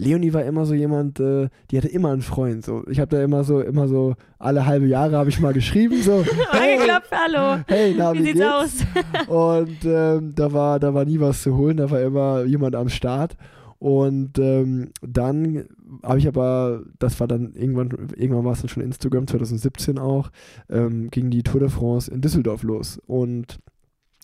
Leonie 0.00 0.32
war 0.32 0.44
immer 0.44 0.64
so 0.64 0.72
jemand, 0.74 1.20
äh, 1.20 1.48
die 1.70 1.76
hatte 1.76 1.88
immer 1.88 2.10
einen 2.10 2.22
Freund. 2.22 2.64
So. 2.64 2.84
Ich 2.88 2.98
habe 3.00 3.14
da 3.14 3.22
immer 3.22 3.44
so, 3.44 3.60
immer 3.60 3.86
so, 3.86 4.14
alle 4.38 4.64
halbe 4.64 4.86
Jahre 4.86 5.16
habe 5.18 5.28
ich 5.28 5.38
mal 5.40 5.52
geschrieben, 5.52 6.02
so, 6.02 6.24
hey, 6.52 6.74
Angeklopft, 6.76 7.12
hallo. 7.12 7.62
hey, 7.66 7.94
na, 7.96 8.14
Wie 8.14 8.20
wie 8.20 8.22
sieht's 8.24 8.38
geht's? 8.40 8.50
aus? 8.50 9.26
Und 9.28 9.84
ähm, 9.84 10.32
da, 10.34 10.52
war, 10.52 10.80
da 10.80 10.94
war 10.94 11.04
nie 11.04 11.20
was 11.20 11.42
zu 11.42 11.54
holen, 11.54 11.76
da 11.76 11.90
war 11.90 12.00
immer 12.00 12.44
jemand 12.44 12.76
am 12.76 12.88
Start. 12.88 13.36
Und 13.78 14.38
ähm, 14.38 14.90
dann 15.02 15.66
habe 16.02 16.18
ich 16.18 16.28
aber, 16.28 16.82
das 16.98 17.18
war 17.20 17.26
dann 17.28 17.52
irgendwann, 17.54 17.90
irgendwann 18.16 18.44
war 18.44 18.52
es 18.52 18.60
dann 18.60 18.68
schon 18.68 18.82
Instagram, 18.82 19.26
2017 19.26 19.98
auch, 19.98 20.30
ähm, 20.70 21.10
ging 21.10 21.30
die 21.30 21.42
Tour 21.42 21.60
de 21.60 21.68
France 21.68 22.10
in 22.10 22.20
Düsseldorf 22.22 22.62
los. 22.62 23.00
Und 23.06 23.58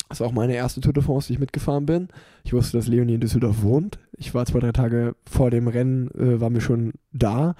das 0.09 0.20
war 0.20 0.28
auch 0.28 0.32
meine 0.32 0.54
erste 0.54 0.80
Tour 0.80 0.92
de 0.92 1.02
France, 1.02 1.28
die 1.28 1.34
ich 1.34 1.38
mitgefahren 1.38 1.86
bin. 1.86 2.09
Ich 2.44 2.52
wusste, 2.52 2.76
dass 2.76 2.86
Leonie 2.86 3.14
in 3.14 3.20
Düsseldorf 3.20 3.62
wohnt. 3.62 3.98
Ich 4.16 4.34
war 4.34 4.46
zwei, 4.46 4.61
drei 4.61 4.72
Tage 4.72 5.16
vor 5.28 5.50
dem 5.50 5.68
Rennen, 5.68 6.11
äh, 6.12 6.40
waren 6.40 6.54
wir 6.54 6.61
schon 6.61 6.92
da. 7.12 7.54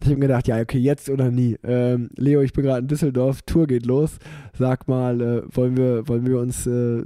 Ich 0.00 0.08
habe 0.08 0.16
mir 0.16 0.26
gedacht, 0.26 0.48
ja, 0.48 0.60
okay, 0.60 0.78
jetzt 0.78 1.08
oder 1.08 1.30
nie. 1.30 1.56
Ähm, 1.62 2.10
Leo, 2.16 2.42
ich 2.42 2.52
bin 2.52 2.64
gerade 2.64 2.80
in 2.80 2.88
Düsseldorf, 2.88 3.42
Tour 3.42 3.66
geht 3.66 3.86
los. 3.86 4.18
Sag 4.58 4.88
mal, 4.88 5.20
äh, 5.20 5.42
wollen, 5.54 5.76
wir, 5.76 6.06
wollen 6.08 6.26
wir 6.26 6.40
uns 6.40 6.66
äh, 6.66 7.04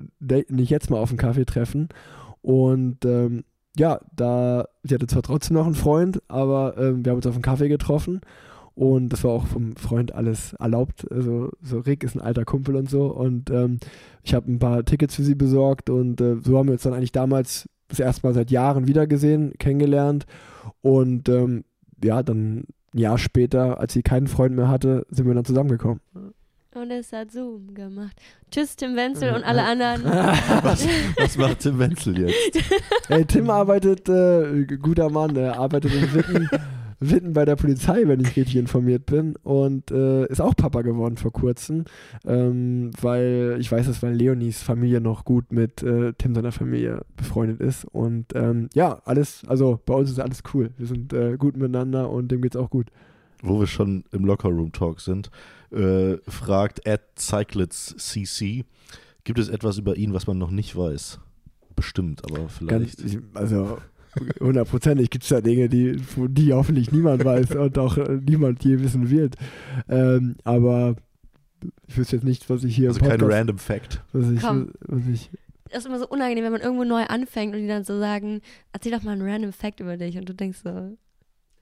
nicht 0.49 0.71
jetzt 0.71 0.91
mal 0.91 0.99
auf 0.99 1.11
einen 1.11 1.19
Kaffee 1.19 1.45
treffen? 1.45 1.89
Und 2.41 3.05
ähm, 3.05 3.45
ja, 3.77 4.01
da, 4.17 4.67
sie 4.83 4.95
hatte 4.95 5.07
zwar 5.07 5.23
trotzdem 5.23 5.57
noch 5.57 5.67
einen 5.67 5.75
Freund, 5.75 6.23
aber 6.29 6.77
ähm, 6.79 7.05
wir 7.05 7.11
haben 7.11 7.19
uns 7.19 7.27
auf 7.27 7.35
einen 7.35 7.43
Kaffee 7.43 7.69
getroffen 7.69 8.21
und 8.79 9.09
das 9.09 9.25
war 9.25 9.33
auch 9.33 9.47
vom 9.49 9.75
Freund 9.75 10.15
alles 10.15 10.53
erlaubt. 10.55 11.11
Also 11.11 11.51
so 11.61 11.81
Rick 11.81 12.05
ist 12.05 12.15
ein 12.15 12.21
alter 12.21 12.45
Kumpel 12.45 12.77
und 12.77 12.89
so 12.89 13.07
und 13.07 13.51
ähm, 13.51 13.79
ich 14.23 14.35
habe 14.35 14.51
ein 14.51 14.61
paar 14.61 14.85
Tickets 14.85 15.17
für 15.17 15.25
sie 15.25 15.35
besorgt 15.35 15.91
und 15.91 16.21
äh, 16.21 16.37
so 16.45 16.57
haben 16.57 16.69
wir 16.69 16.75
uns 16.75 16.85
dann 16.85 16.95
eigentlich 16.95 17.11
damals 17.11 17.69
das 17.89 17.99
erste 17.99 18.25
Mal 18.25 18.35
seit 18.35 18.53
Jahren 18.53 18.87
wiedergesehen, 18.87 19.53
kennengelernt 19.59 20.27
und 20.81 21.29
ähm, 21.29 21.65
ja, 22.05 22.23
dann 22.23 22.59
ein 22.95 22.99
Jahr 22.99 23.19
später, 23.19 23.81
als 23.81 23.95
sie 23.95 24.03
keinen 24.03 24.29
Freund 24.29 24.55
mehr 24.55 24.69
hatte, 24.69 25.07
sind 25.11 25.27
wir 25.27 25.35
dann 25.35 25.45
zusammengekommen. 25.45 26.01
Und 26.73 26.93
es 26.93 27.13
hat 27.13 27.33
Zoom 27.33 27.75
gemacht. 27.75 28.17
Tschüss, 28.53 28.77
Tim 28.77 28.95
Wenzel 28.95 29.35
und 29.35 29.43
alle 29.45 29.65
anderen. 29.65 30.05
Was, 30.63 30.87
was 31.17 31.37
macht 31.37 31.59
Tim 31.61 31.81
Wenzel 31.81 32.17
jetzt? 32.17 32.63
Hey, 33.09 33.25
Tim 33.25 33.51
arbeitet, 33.51 34.09
äh, 34.09 34.67
guter 34.81 35.11
Mann, 35.11 35.35
er 35.35 35.59
arbeitet 35.59 35.95
in 35.95 36.15
Witten, 36.15 36.49
Witten 37.01 37.33
bei 37.33 37.45
der 37.45 37.57
Polizei, 37.57 38.03
wenn 38.07 38.21
ich 38.21 38.37
richtig 38.37 38.57
informiert 38.57 39.07
bin. 39.07 39.37
Und 39.43 39.91
äh, 39.91 40.27
ist 40.27 40.41
auch 40.41 40.55
Papa 40.57 40.83
geworden 40.83 41.17
vor 41.17 41.33
kurzem. 41.33 41.85
Ähm, 42.27 42.91
weil 43.01 43.57
ich 43.61 43.71
weiß 43.71 43.87
es, 43.87 44.03
weil 44.03 44.15
Leonies 44.15 44.63
Familie 44.63 45.01
noch 45.01 45.25
gut 45.25 45.53
mit 45.53 45.83
äh, 45.83 46.13
Tim 46.15 46.35
seiner 46.35 46.53
Familie 46.53 47.05
befreundet 47.17 47.61
ist. 47.61 47.85
Und 47.85 48.35
ähm, 48.35 48.69
ja, 48.75 49.01
alles, 49.05 49.43
also 49.47 49.81
bei 49.85 49.95
uns 49.95 50.11
ist 50.11 50.19
alles 50.19 50.43
cool. 50.55 50.71
Wir 50.77 50.87
sind 50.87 51.13
äh, 51.13 51.37
gut 51.37 51.57
miteinander 51.57 52.11
und 52.11 52.33
dem 52.33 52.43
geht's 52.43 52.57
auch 52.57 52.71
gut. 52.71 52.91
Wo 53.43 53.61
wir 53.61 53.69
schon 53.69 54.05
im 54.11 54.25
Lockerroom-Talk 54.25 55.01
sind, 55.01 55.31
äh, 55.71 56.17
fragt 56.27 56.89
at 56.89 57.03
Cyclitz 57.17 57.95
CC, 57.97 58.65
gibt 59.23 59.39
es 59.39 59.49
etwas 59.49 59.79
über 59.79 59.97
ihn, 59.97 60.13
was 60.13 60.27
man 60.27 60.39
noch 60.39 60.51
nicht 60.51 60.75
weiß? 60.75 61.21
Bestimmt, 61.77 62.25
aber 62.25 62.49
vielleicht. 62.49 62.99
Ganz, 62.99 63.19
also 63.35 63.79
hundertprozentig 64.41 65.11
gibt 65.11 65.25
es 65.25 65.31
da 65.31 65.41
Dinge, 65.41 65.69
die, 65.69 66.01
die 66.17 66.53
hoffentlich 66.53 66.93
niemand 66.93 67.25
weiß 67.25 67.57
und 67.57 67.79
auch 67.79 67.97
äh, 67.99 68.19
niemand 68.27 68.65
je 68.65 68.81
wissen 68.81 69.11
wird. 69.11 69.37
Ähm, 69.89 70.37
aber 70.45 70.97
ich 71.87 71.97
wüsste 71.97 72.17
jetzt 72.17 72.25
nicht, 72.25 72.49
was 72.51 72.65
ich 72.65 72.77
hier 72.77 72.89
also 72.89 73.01
im 73.01 73.07
kein 73.07 73.19
Podcast, 73.19 73.39
Random 73.39 73.59
Fact. 73.59 74.03
was 74.13 74.31
ich, 74.31 74.41
Komm. 74.41 74.71
was 74.87 75.07
ich 75.07 75.31
Das 75.71 75.81
ist 75.81 75.87
immer 75.87 75.99
so 75.99 76.09
unangenehm, 76.09 76.45
wenn 76.45 76.53
man 76.53 76.61
irgendwo 76.61 76.85
neu 76.85 77.05
anfängt 77.05 77.55
und 77.55 77.61
die 77.61 77.69
dann 77.69 77.85
so 77.85 77.99
sagen, 77.99 78.41
erzähl 78.73 78.93
doch 78.93 79.03
mal 79.03 79.13
einen 79.13 79.29
random 79.29 79.53
Fact 79.53 79.81
über 79.81 79.97
dich 79.97 80.17
und 80.17 80.29
du 80.29 80.35
denkst 80.35 80.61
so, 80.63 80.97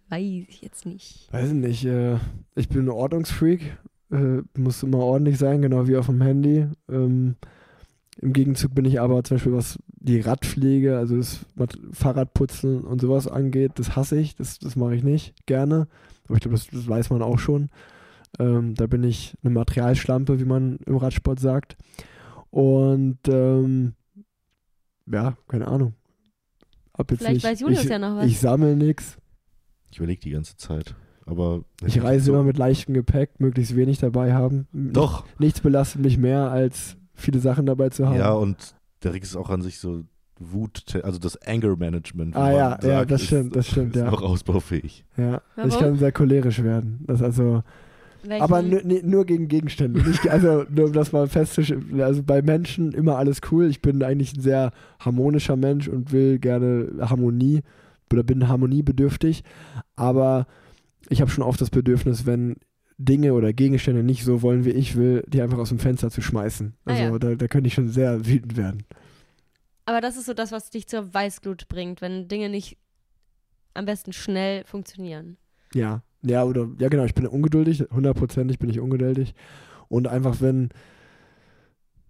weiß 0.08 0.44
ich 0.48 0.62
jetzt 0.62 0.86
nicht. 0.86 1.32
weiß 1.32 1.52
nicht, 1.52 1.84
äh, 1.84 2.16
ich 2.54 2.68
bin 2.68 2.84
ein 2.86 2.90
Ordnungsfreak, 2.90 3.76
äh, 4.12 4.42
muss 4.58 4.82
immer 4.82 4.98
ordentlich 4.98 5.38
sein, 5.38 5.62
genau 5.62 5.88
wie 5.88 5.96
auf 5.96 6.06
dem 6.06 6.22
Handy. 6.22 6.66
Ähm, 6.90 7.36
Im 8.18 8.32
Gegenzug 8.32 8.74
bin 8.74 8.86
ich 8.86 9.00
aber 9.00 9.22
zum 9.24 9.36
Beispiel, 9.36 9.52
was 9.52 9.78
die 9.88 10.20
Radpflege, 10.20 10.96
also 10.96 11.16
das 11.16 11.44
Fahrradputzen 11.92 12.80
und 12.82 13.00
sowas 13.00 13.28
angeht, 13.28 13.72
das 13.74 13.94
hasse 13.94 14.18
ich, 14.18 14.36
das, 14.36 14.58
das 14.58 14.74
mache 14.74 14.94
ich 14.94 15.02
nicht 15.02 15.34
gerne. 15.46 15.86
Aber 16.24 16.34
ich 16.34 16.40
glaube, 16.40 16.56
das, 16.56 16.66
das 16.68 16.88
weiß 16.88 17.10
man 17.10 17.22
auch 17.22 17.38
schon. 17.38 17.68
Ähm, 18.38 18.74
da 18.74 18.86
bin 18.86 19.04
ich 19.04 19.36
eine 19.42 19.52
Materialschlampe, 19.52 20.40
wie 20.40 20.44
man 20.44 20.78
im 20.86 20.96
Radsport 20.96 21.40
sagt. 21.40 21.76
Und 22.50 23.18
ähm, 23.28 23.94
ja, 25.10 25.36
keine 25.48 25.68
Ahnung. 25.68 25.94
Hab 26.96 27.10
jetzt 27.10 27.20
Vielleicht 27.20 27.34
nicht, 27.34 27.44
weiß 27.44 27.60
Julius 27.60 27.84
ich, 27.84 27.90
ja 27.90 27.98
noch 27.98 28.16
was. 28.16 28.26
Ich 28.26 28.40
sammle 28.40 28.76
nichts. 28.76 29.18
Ich 29.90 29.98
überlege 29.98 30.20
die 30.20 30.30
ganze 30.30 30.56
Zeit. 30.56 30.94
Aber 31.26 31.64
Ich 31.84 32.02
reise 32.02 32.30
immer 32.30 32.44
mit 32.44 32.56
leichtem 32.56 32.94
Gepäck, 32.94 33.40
möglichst 33.40 33.74
wenig 33.74 33.98
dabei 33.98 34.32
haben. 34.32 34.68
Doch. 34.72 35.24
Nichts 35.38 35.60
belastet 35.60 36.00
mich 36.00 36.18
mehr, 36.18 36.50
als 36.50 36.96
viele 37.16 37.40
Sachen 37.40 37.66
dabei 37.66 37.88
zu 37.88 38.06
haben. 38.06 38.18
Ja, 38.18 38.32
und 38.32 38.74
der 39.02 39.14
Rick 39.14 39.24
ist 39.24 39.36
auch 39.36 39.50
an 39.50 39.62
sich 39.62 39.78
so 39.78 40.04
Wut, 40.38 40.84
also 41.02 41.18
das 41.18 41.40
Anger 41.42 41.76
Management. 41.76 42.36
Ah 42.36 42.52
ja, 42.52 42.70
sagt, 42.70 42.84
ja, 42.84 43.04
das 43.04 43.22
ist, 43.22 43.26
stimmt, 43.28 43.56
das 43.56 43.66
stimmt, 43.68 43.96
ist 43.96 44.02
ja. 44.02 44.10
noch 44.10 44.22
ausbaufähig. 44.22 45.04
ja. 45.16 45.40
Warum? 45.56 45.70
Ich 45.70 45.78
kann 45.78 45.96
sehr 45.96 46.12
cholerisch 46.12 46.62
werden. 46.62 47.04
Das 47.06 47.22
also, 47.22 47.62
Welchen? 48.28 48.42
Aber 48.42 48.62
nur 48.62 49.24
gegen 49.24 49.48
Gegenstände. 49.48 50.02
Nicht, 50.02 50.28
also 50.28 50.64
nur 50.68 50.86
um 50.86 50.92
das 50.92 51.12
mal 51.12 51.26
festzustellen. 51.26 52.00
Also 52.00 52.22
bei 52.22 52.42
Menschen 52.42 52.92
immer 52.92 53.16
alles 53.16 53.40
cool. 53.50 53.66
Ich 53.66 53.80
bin 53.80 54.02
eigentlich 54.02 54.36
ein 54.36 54.40
sehr 54.40 54.72
harmonischer 55.00 55.56
Mensch 55.56 55.88
und 55.88 56.12
will 56.12 56.38
gerne 56.38 56.90
Harmonie 57.00 57.62
oder 58.12 58.22
bin 58.22 58.48
harmoniebedürftig. 58.48 59.42
Aber 59.96 60.46
ich 61.08 61.20
habe 61.20 61.30
schon 61.30 61.44
oft 61.44 61.60
das 61.60 61.70
Bedürfnis, 61.70 62.26
wenn 62.26 62.56
Dinge 62.98 63.34
oder 63.34 63.52
Gegenstände 63.52 64.02
nicht 64.02 64.24
so 64.24 64.42
wollen, 64.42 64.64
wie 64.64 64.70
ich 64.70 64.96
will, 64.96 65.22
die 65.28 65.42
einfach 65.42 65.58
aus 65.58 65.68
dem 65.68 65.78
Fenster 65.78 66.10
zu 66.10 66.22
schmeißen. 66.22 66.74
Ah, 66.84 66.90
Also 66.90 67.02
ja. 67.02 67.18
da, 67.18 67.34
da 67.34 67.48
könnte 67.48 67.68
ich 67.68 67.74
schon 67.74 67.88
sehr 67.88 68.26
wütend 68.26 68.56
werden. 68.56 68.84
Aber 69.84 70.00
das 70.00 70.16
ist 70.16 70.26
so 70.26 70.34
das, 70.34 70.50
was 70.52 70.70
dich 70.70 70.86
zur 70.88 71.12
Weißglut 71.12 71.68
bringt, 71.68 72.00
wenn 72.00 72.28
Dinge 72.28 72.48
nicht 72.48 72.76
am 73.74 73.84
besten 73.84 74.12
schnell 74.12 74.64
funktionieren. 74.64 75.36
Ja, 75.74 76.02
ja, 76.22 76.44
oder, 76.44 76.68
ja 76.78 76.88
genau, 76.88 77.04
ich 77.04 77.14
bin 77.14 77.26
ungeduldig, 77.26 77.84
hundertprozentig 77.92 78.58
bin 78.58 78.70
ich 78.70 78.80
ungeduldig. 78.80 79.34
Und 79.88 80.08
einfach, 80.08 80.40
wenn, 80.40 80.70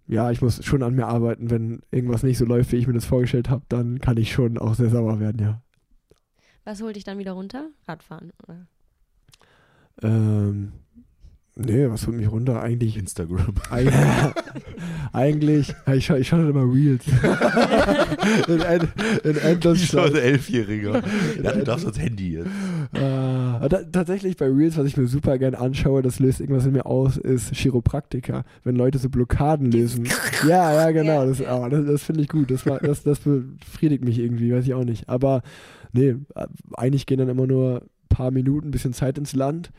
ja, 0.07 0.31
ich 0.31 0.41
muss 0.41 0.63
schon 0.65 0.81
an 0.81 0.95
mir 0.95 1.07
arbeiten, 1.07 1.49
wenn 1.51 1.81
irgendwas 1.91 2.23
nicht 2.23 2.37
so 2.37 2.45
läuft, 2.45 2.71
wie 2.71 2.77
ich 2.77 2.87
mir 2.87 2.93
das 2.93 3.05
vorgestellt 3.05 3.49
habe, 3.49 3.65
dann 3.69 3.99
kann 3.99 4.17
ich 4.17 4.31
schon 4.31 4.57
auch 4.57 4.73
sehr 4.73 4.89
sauer 4.89 5.19
werden, 5.19 5.41
ja. 5.41 5.61
Was 6.63 6.81
holt 6.81 6.95
dich 6.95 7.03
dann 7.03 7.19
wieder 7.19 7.33
runter? 7.33 7.69
Radfahren. 7.87 8.31
Oder? 8.43 8.67
Ähm, 10.03 10.71
nee, 11.55 11.89
was 11.89 12.05
holt 12.07 12.17
mich 12.17 12.31
runter? 12.31 12.61
Eigentlich, 12.61 12.97
Instagram. 12.97 13.55
eig- 13.71 13.91
eigentlich, 15.13 15.73
ja, 15.87 15.93
ich 15.93 16.05
schaue 16.05 16.19
ich 16.19 16.27
schau 16.27 16.37
dann 16.37 16.49
immer 16.49 16.63
Reels. 16.71 17.03
in, 18.47 18.61
end, 18.61 18.87
in 19.23 19.37
endlos 19.37 19.81
Ich 19.81 19.97
ein 19.97 20.15
Elfjähriger. 20.15 21.01
Ja, 21.41 21.51
du 21.53 21.63
darfst 21.63 21.87
das 21.87 21.99
Handy 21.99 22.33
jetzt. 22.33 22.47
Äh, 22.93 22.99
da, 23.69 23.83
tatsächlich 23.91 24.37
bei 24.37 24.47
Reels, 24.47 24.77
was 24.77 24.85
ich 24.85 24.97
mir 24.97 25.07
super 25.07 25.37
gern 25.37 25.55
anschaue, 25.55 26.01
das 26.01 26.19
löst 26.19 26.39
irgendwas 26.39 26.65
in 26.65 26.73
mir 26.73 26.85
aus, 26.85 27.17
ist 27.17 27.55
Chiropraktiker. 27.55 28.43
Wenn 28.63 28.75
Leute 28.75 28.97
so 28.99 29.09
Blockaden 29.09 29.71
lösen. 29.71 30.07
ja, 30.47 30.73
ja, 30.73 30.91
genau. 30.91 31.25
Das, 31.25 31.41
aber 31.43 31.69
das, 31.69 31.85
das 31.85 32.03
finde 32.03 32.21
ich 32.21 32.27
gut. 32.27 32.51
Das, 32.51 32.65
war- 32.65 32.79
das, 32.79 33.03
das 33.03 33.19
befriedigt 33.19 34.03
mich 34.03 34.19
irgendwie, 34.19 34.53
weiß 34.53 34.65
ich 34.65 34.73
auch 34.73 34.85
nicht. 34.85 35.09
Aber 35.09 35.41
nee, 35.93 36.09
äh, 36.35 36.47
eigentlich 36.73 37.05
gehen 37.05 37.17
dann 37.19 37.29
immer 37.29 37.47
nur 37.47 37.81
ein 37.81 37.87
paar 38.07 38.31
Minuten, 38.31 38.71
bisschen 38.71 38.93
Zeit 38.93 39.17
ins 39.17 39.33
Land 39.33 39.71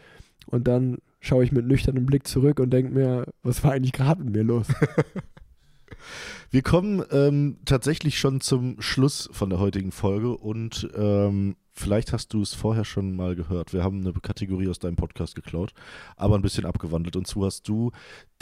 und 0.47 0.68
dann 0.68 0.99
schaue 1.20 1.45
ich 1.45 1.53
mit 1.53 1.66
nüchternem 1.66 2.07
Blick 2.07 2.26
zurück 2.26 2.61
und 2.61 2.70
denke 2.70 2.93
mir, 2.93 3.26
was 3.43 3.64
war 3.64 3.72
eigentlich 3.72 3.93
gerade 3.93 4.22
mit 4.22 4.35
mir 4.35 4.45
los? 4.45 4.66
Wir 6.51 6.62
kommen 6.62 7.03
ähm, 7.11 7.59
tatsächlich 7.64 8.18
schon 8.18 8.41
zum 8.41 8.81
Schluss 8.81 9.29
von 9.33 9.51
der 9.51 9.59
heutigen 9.59 9.93
Folge 9.93 10.37
und 10.37 10.89
ähm, 10.97 11.57
vielleicht 11.79 12.12
hast 12.12 12.33
du 12.35 12.43
es 12.43 12.55
vorher 12.55 12.85
schon 12.85 13.14
mal 13.16 13.35
gehört. 13.35 13.72
Wir 13.72 13.83
haben 13.83 14.01
eine 14.01 14.12
Kategorie 14.12 14.68
aus 14.68 14.79
deinem 14.79 14.97
Podcast 14.97 15.35
geklaut, 15.35 15.72
aber 16.16 16.35
ein 16.37 16.43
bisschen 16.43 16.64
abgewandelt. 16.66 17.16
Und 17.16 17.26
so 17.26 17.45
hast 17.45 17.68
du 17.68 17.91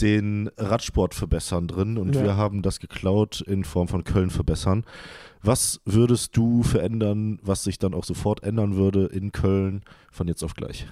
den 0.00 0.50
Radsport 0.56 1.14
verbessern 1.14 1.68
drin 1.68 1.98
und 1.98 2.14
Ja. 2.14 2.22
wir 2.22 2.36
haben 2.36 2.62
das 2.62 2.80
geklaut 2.80 3.40
in 3.42 3.64
Form 3.64 3.88
von 3.88 4.04
Köln 4.04 4.30
verbessern. 4.30 4.84
Was 5.42 5.80
würdest 5.84 6.36
du 6.36 6.62
verändern, 6.62 7.38
was 7.42 7.64
sich 7.64 7.78
dann 7.78 7.94
auch 7.94 8.04
sofort 8.04 8.42
ändern 8.42 8.76
würde 8.76 9.06
in 9.06 9.32
Köln 9.32 9.82
von 10.10 10.28
jetzt 10.28 10.42
auf 10.42 10.54
gleich? 10.54 10.86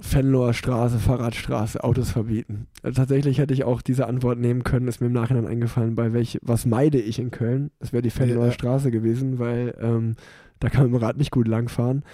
Fenloher 0.00 0.52
Straße, 0.52 0.98
Fahrradstraße, 0.98 1.82
Autos 1.84 2.10
verbieten. 2.10 2.66
Also 2.82 3.00
tatsächlich 3.00 3.38
hätte 3.38 3.54
ich 3.54 3.64
auch 3.64 3.82
diese 3.82 4.06
Antwort 4.08 4.38
nehmen 4.38 4.64
können, 4.64 4.88
ist 4.88 5.00
mir 5.00 5.06
im 5.06 5.12
Nachhinein 5.12 5.46
eingefallen, 5.46 5.94
bei 5.94 6.12
welch, 6.12 6.38
was 6.42 6.66
meide 6.66 7.00
ich 7.00 7.18
in 7.18 7.30
Köln? 7.30 7.70
Das 7.78 7.92
wäre 7.92 8.02
die 8.02 8.10
Fenloher 8.10 8.46
Ja. 8.46 8.52
Straße 8.52 8.90
gewesen, 8.90 9.38
weil 9.38 9.74
ähm, 9.80 10.16
da 10.58 10.68
kann 10.70 10.82
man 10.82 10.90
mit 10.92 11.00
dem 11.00 11.04
Rad 11.04 11.16
nicht 11.18 11.30
gut 11.30 11.46
langfahren. 11.46 12.04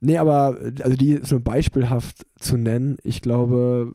Nee, 0.00 0.18
aber 0.18 0.58
also 0.82 0.96
die 0.96 1.12
ist 1.12 1.30
nur 1.30 1.40
beispielhaft 1.40 2.26
zu 2.38 2.56
nennen. 2.56 2.96
Ich 3.02 3.22
glaube, 3.22 3.94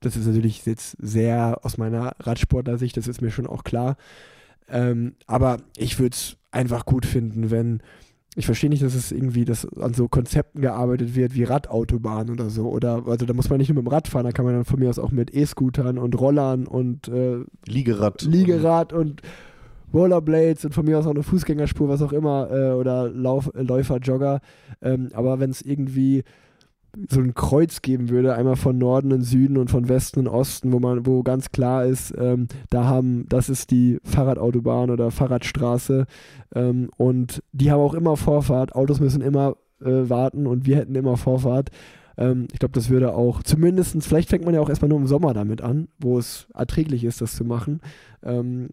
das 0.00 0.16
ist 0.16 0.26
natürlich 0.26 0.64
jetzt 0.66 0.96
sehr 1.00 1.60
aus 1.62 1.78
meiner 1.78 2.14
Radsportler-Sicht, 2.18 2.96
das 2.96 3.08
ist 3.08 3.22
mir 3.22 3.30
schon 3.30 3.46
auch 3.46 3.64
klar. 3.64 3.96
Ähm, 4.68 5.14
aber 5.26 5.58
ich 5.76 5.98
würde 5.98 6.14
es 6.14 6.36
einfach 6.50 6.84
gut 6.86 7.06
finden, 7.06 7.50
wenn 7.50 7.82
ich 8.34 8.46
verstehe 8.46 8.70
nicht, 8.70 8.82
dass 8.82 8.94
es 8.94 9.12
irgendwie 9.12 9.44
dass 9.44 9.66
an 9.76 9.92
so 9.92 10.08
Konzepten 10.08 10.62
gearbeitet 10.62 11.14
wird 11.14 11.34
wie 11.34 11.44
Radautobahn 11.44 12.30
oder 12.30 12.48
so. 12.48 12.68
Oder 12.68 13.02
also 13.06 13.26
da 13.26 13.34
muss 13.34 13.50
man 13.50 13.58
nicht 13.58 13.68
nur 13.68 13.76
mit 13.76 13.84
dem 13.84 13.92
Rad 13.92 14.08
fahren, 14.08 14.24
da 14.24 14.32
kann 14.32 14.44
man 14.44 14.54
dann 14.54 14.64
von 14.64 14.78
mir 14.78 14.88
aus 14.88 14.98
auch 14.98 15.10
mit 15.10 15.34
E-Scootern 15.34 15.98
und 15.98 16.18
Rollern 16.18 16.66
und 16.66 17.08
äh, 17.08 17.44
Liegerad. 17.66 18.22
Liegerad 18.22 18.92
und 18.92 19.20
Rollerblades 19.92 20.64
und 20.64 20.74
von 20.74 20.86
mir 20.86 20.98
aus 20.98 21.06
auch 21.06 21.10
eine 21.10 21.22
Fußgängerspur, 21.22 21.88
was 21.88 22.00
auch 22.00 22.14
immer, 22.14 22.50
äh, 22.50 22.70
oder 22.72 23.10
Lauf, 23.10 23.50
Läufer, 23.54 23.98
Jogger. 23.98 24.40
Ähm, 24.80 25.10
aber 25.12 25.38
wenn 25.38 25.50
es 25.50 25.60
irgendwie 25.60 26.24
so 27.08 27.20
ein 27.20 27.34
Kreuz 27.34 27.82
geben 27.82 28.10
würde, 28.10 28.34
einmal 28.34 28.56
von 28.56 28.76
Norden 28.76 29.10
in 29.10 29.22
Süden 29.22 29.56
und 29.56 29.70
von 29.70 29.88
Westen 29.88 30.20
in 30.20 30.28
Osten, 30.28 30.72
wo 30.72 30.78
man, 30.78 31.06
wo 31.06 31.22
ganz 31.22 31.50
klar 31.50 31.84
ist, 31.86 32.14
ähm, 32.18 32.48
da 32.70 32.84
haben, 32.84 33.26
das 33.28 33.48
ist 33.48 33.70
die 33.70 33.98
Fahrradautobahn 34.04 34.90
oder 34.90 35.10
Fahrradstraße 35.10 36.06
ähm, 36.54 36.90
und 36.96 37.42
die 37.52 37.70
haben 37.70 37.80
auch 37.80 37.94
immer 37.94 38.16
Vorfahrt, 38.16 38.74
Autos 38.74 39.00
müssen 39.00 39.22
immer 39.22 39.56
äh, 39.80 40.08
warten 40.08 40.46
und 40.46 40.66
wir 40.66 40.76
hätten 40.76 40.94
immer 40.94 41.16
Vorfahrt. 41.16 41.70
Ähm, 42.18 42.48
ich 42.52 42.58
glaube, 42.58 42.74
das 42.74 42.90
würde 42.90 43.14
auch 43.14 43.42
zumindestens, 43.42 44.06
vielleicht 44.06 44.28
fängt 44.28 44.44
man 44.44 44.54
ja 44.54 44.60
auch 44.60 44.68
erstmal 44.68 44.90
nur 44.90 44.98
im 44.98 45.06
Sommer 45.06 45.32
damit 45.32 45.62
an, 45.62 45.88
wo 45.98 46.18
es 46.18 46.46
erträglich 46.54 47.04
ist, 47.04 47.20
das 47.20 47.34
zu 47.36 47.44
machen. 47.44 47.80
Ähm, 48.22 48.70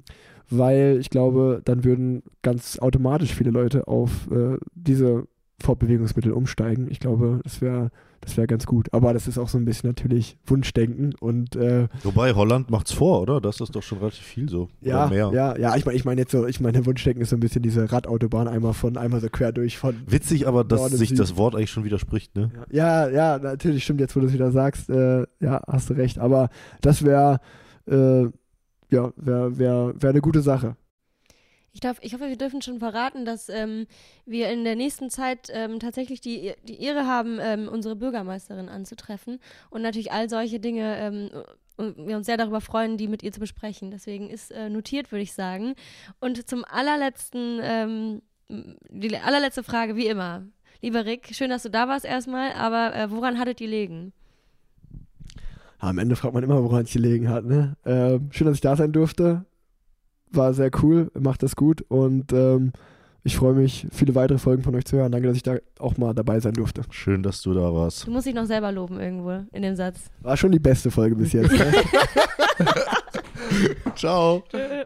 weil 0.50 0.98
ich 1.00 1.10
glaube, 1.10 1.62
dann 1.64 1.84
würden 1.84 2.24
ganz 2.42 2.80
automatisch 2.80 3.36
viele 3.36 3.52
Leute 3.52 3.88
auf 3.88 4.30
äh, 4.32 4.58
diese 4.74 5.28
Fortbewegungsmittel 5.60 6.32
umsteigen. 6.32 6.88
Ich 6.90 7.00
glaube, 7.00 7.40
das 7.44 7.62
wäre 7.62 7.92
das 8.22 8.36
wäre 8.38 8.48
ganz 8.48 8.66
gut. 8.66 8.94
Aber 8.94 9.14
das 9.14 9.28
ist 9.28 9.38
auch 9.38 9.48
so 9.48 9.58
ein 9.58 9.66
bisschen 9.66 9.90
natürlich 9.90 10.38
Wunschdenken 10.46 11.14
und 11.20 11.56
äh, 11.56 11.88
Wobei 12.04 12.34
Holland 12.34 12.70
macht's 12.70 12.92
vor, 12.92 13.22
oder? 13.22 13.40
Das 13.40 13.62
ist 13.62 13.76
doch 13.76 13.84
schon 13.84 14.00
relativ 14.00 14.24
viel 14.24 14.50
so. 14.50 14.70
ja, 14.82 15.06
oder 15.06 15.10
mehr. 15.10 15.32
ja, 15.34 15.58
ja, 15.58 15.76
ich 15.76 15.86
meine, 15.86 15.98
ich 15.98 16.06
meine 16.06 16.22
jetzt 16.22 16.32
so, 16.32 16.46
ich 16.46 16.60
meine, 16.60 16.86
Wunschdenken 16.86 17.22
ist 17.22 17.30
so 17.30 17.38
ein 17.38 17.40
bisschen 17.40 17.62
diese 17.62 17.92
Radautobahn 17.92 18.48
einmal 18.48 18.74
von 18.74 18.98
einmal 18.98 19.22
so 19.22 19.30
quer 19.30 19.52
durch 19.52 19.78
von 19.78 19.96
Witzig 20.06 20.48
aber, 20.48 20.64
dass 20.64 20.92
sich 20.92 21.14
das 21.14 21.38
Wort 21.38 21.56
eigentlich 21.56 21.72
schon 21.72 21.84
widerspricht, 21.86 22.36
ne? 22.36 22.52
Ja, 22.72 23.10
ja, 23.10 23.38
natürlich 23.40 23.84
stimmt 23.84 24.02
jetzt, 24.02 24.16
wo 24.16 24.20
du 24.20 24.28
es 24.28 24.34
wieder 24.34 24.52
sagst. 24.52 24.90
Äh, 24.90 25.26
ja, 25.40 25.62
hast 25.68 25.90
du 25.90 25.94
recht. 25.94 26.20
Aber 26.20 26.50
das 26.82 27.04
wäre, 27.04 27.40
äh, 27.88 28.24
ja, 28.92 29.12
wäre 29.16 29.58
wär, 29.58 29.94
wär 29.98 30.10
eine 30.10 30.22
gute 30.22 30.42
Sache. 30.42 30.76
Ich, 31.72 31.80
darf, 31.80 32.00
ich 32.02 32.14
hoffe, 32.14 32.30
wir 32.30 32.38
dürfen 32.38 32.62
schon 32.62 32.80
verraten, 32.80 33.26
dass 33.26 33.50
ähm, 33.50 33.86
wir 34.26 34.50
in 34.50 34.64
der 34.64 34.76
nächsten 34.76 35.10
Zeit 35.10 35.50
ähm, 35.54 35.80
tatsächlich 35.80 36.20
die, 36.20 36.54
die 36.64 36.82
Ehre 36.82 37.06
haben, 37.06 37.38
ähm, 37.42 37.68
unsere 37.68 37.96
Bürgermeisterin 37.96 38.70
anzutreffen 38.70 39.40
und 39.70 39.82
natürlich 39.82 40.12
all 40.12 40.30
solche 40.30 40.60
Dinge 40.60 40.98
ähm, 40.98 41.30
und 41.80 41.96
wir 41.98 42.18
uns 42.18 42.26
sehr 42.26 42.38
darüber 42.38 42.60
freuen, 42.60 42.98
die 42.98 43.08
mit 43.08 43.24
ihr 43.24 43.32
zu 43.32 43.40
besprechen. 43.40 43.90
Deswegen 43.90 44.30
ist 44.30 44.52
äh, 44.52 44.70
notiert, 44.70 45.12
würde 45.12 45.24
ich 45.24 45.34
sagen. 45.34 45.76
Und 46.20 46.48
zum 46.48 46.66
allerletzten, 46.66 47.60
ähm, 47.64 48.22
die 48.50 49.16
allerletzte 49.16 49.64
Frage, 49.64 49.96
wie 49.96 50.08
immer. 50.08 50.44
Lieber 50.82 51.06
Rick, 51.06 51.30
schön, 51.34 51.50
dass 51.50 51.64
du 51.64 51.70
da 51.70 51.88
warst 51.88 52.04
erstmal, 52.04 52.52
aber 52.52 52.94
äh, 52.96 53.10
woran 53.12 53.40
hattet 53.40 53.62
ihr 53.62 53.70
liegen? 53.70 54.12
Am 55.78 55.98
Ende 55.98 56.18
fragt 56.18 56.34
man 56.34 56.44
immer, 56.44 56.62
woran 56.62 56.84
es 56.84 56.92
gelegen 56.92 57.30
hat. 57.30 57.46
Ne? 57.46 57.78
Ähm, 57.86 58.30
schön, 58.32 58.48
dass 58.48 58.56
ich 58.56 58.62
da 58.62 58.76
sein 58.76 58.92
durfte. 58.92 59.46
War 60.32 60.54
sehr 60.54 60.70
cool, 60.82 61.12
macht 61.20 61.44
das 61.44 61.56
gut 61.56 61.82
und 61.88 62.32
ähm, 62.34 62.72
ich 63.24 63.36
freue 63.36 63.54
mich, 63.54 63.86
viele 63.92 64.16
weitere 64.16 64.38
Folgen 64.38 64.64
von 64.64 64.76
euch 64.76 64.86
zu 64.86 64.98
hören. 64.98 65.12
Danke, 65.12 65.28
dass 65.28 65.38
ich 65.38 65.44
da 65.44 65.58
auch 65.80 65.98
mal 65.98 66.14
dabei 66.14 66.40
sein 66.40 66.54
durfte. 66.54 66.82
Schön, 66.90 67.22
dass 67.22 67.42
du 67.42 67.54
da 67.54 67.74
warst. 67.74 68.08
Du 68.08 68.12
musst 68.12 68.28
dich 68.28 68.34
noch 68.34 68.46
selber 68.46 68.72
loben 68.72 69.00
irgendwo 69.00 69.46
in 69.52 69.62
dem 69.62 69.76
Satz. 69.76 70.06
War 70.22 70.38
schon 70.38 70.52
die 70.52 70.60
beste 70.60 70.90
Folge 70.90 71.16
bis 71.16 71.34
jetzt. 71.34 71.52
Ne? 71.52 71.74
Ciao. 73.96 74.44
Tschö. 74.50 74.86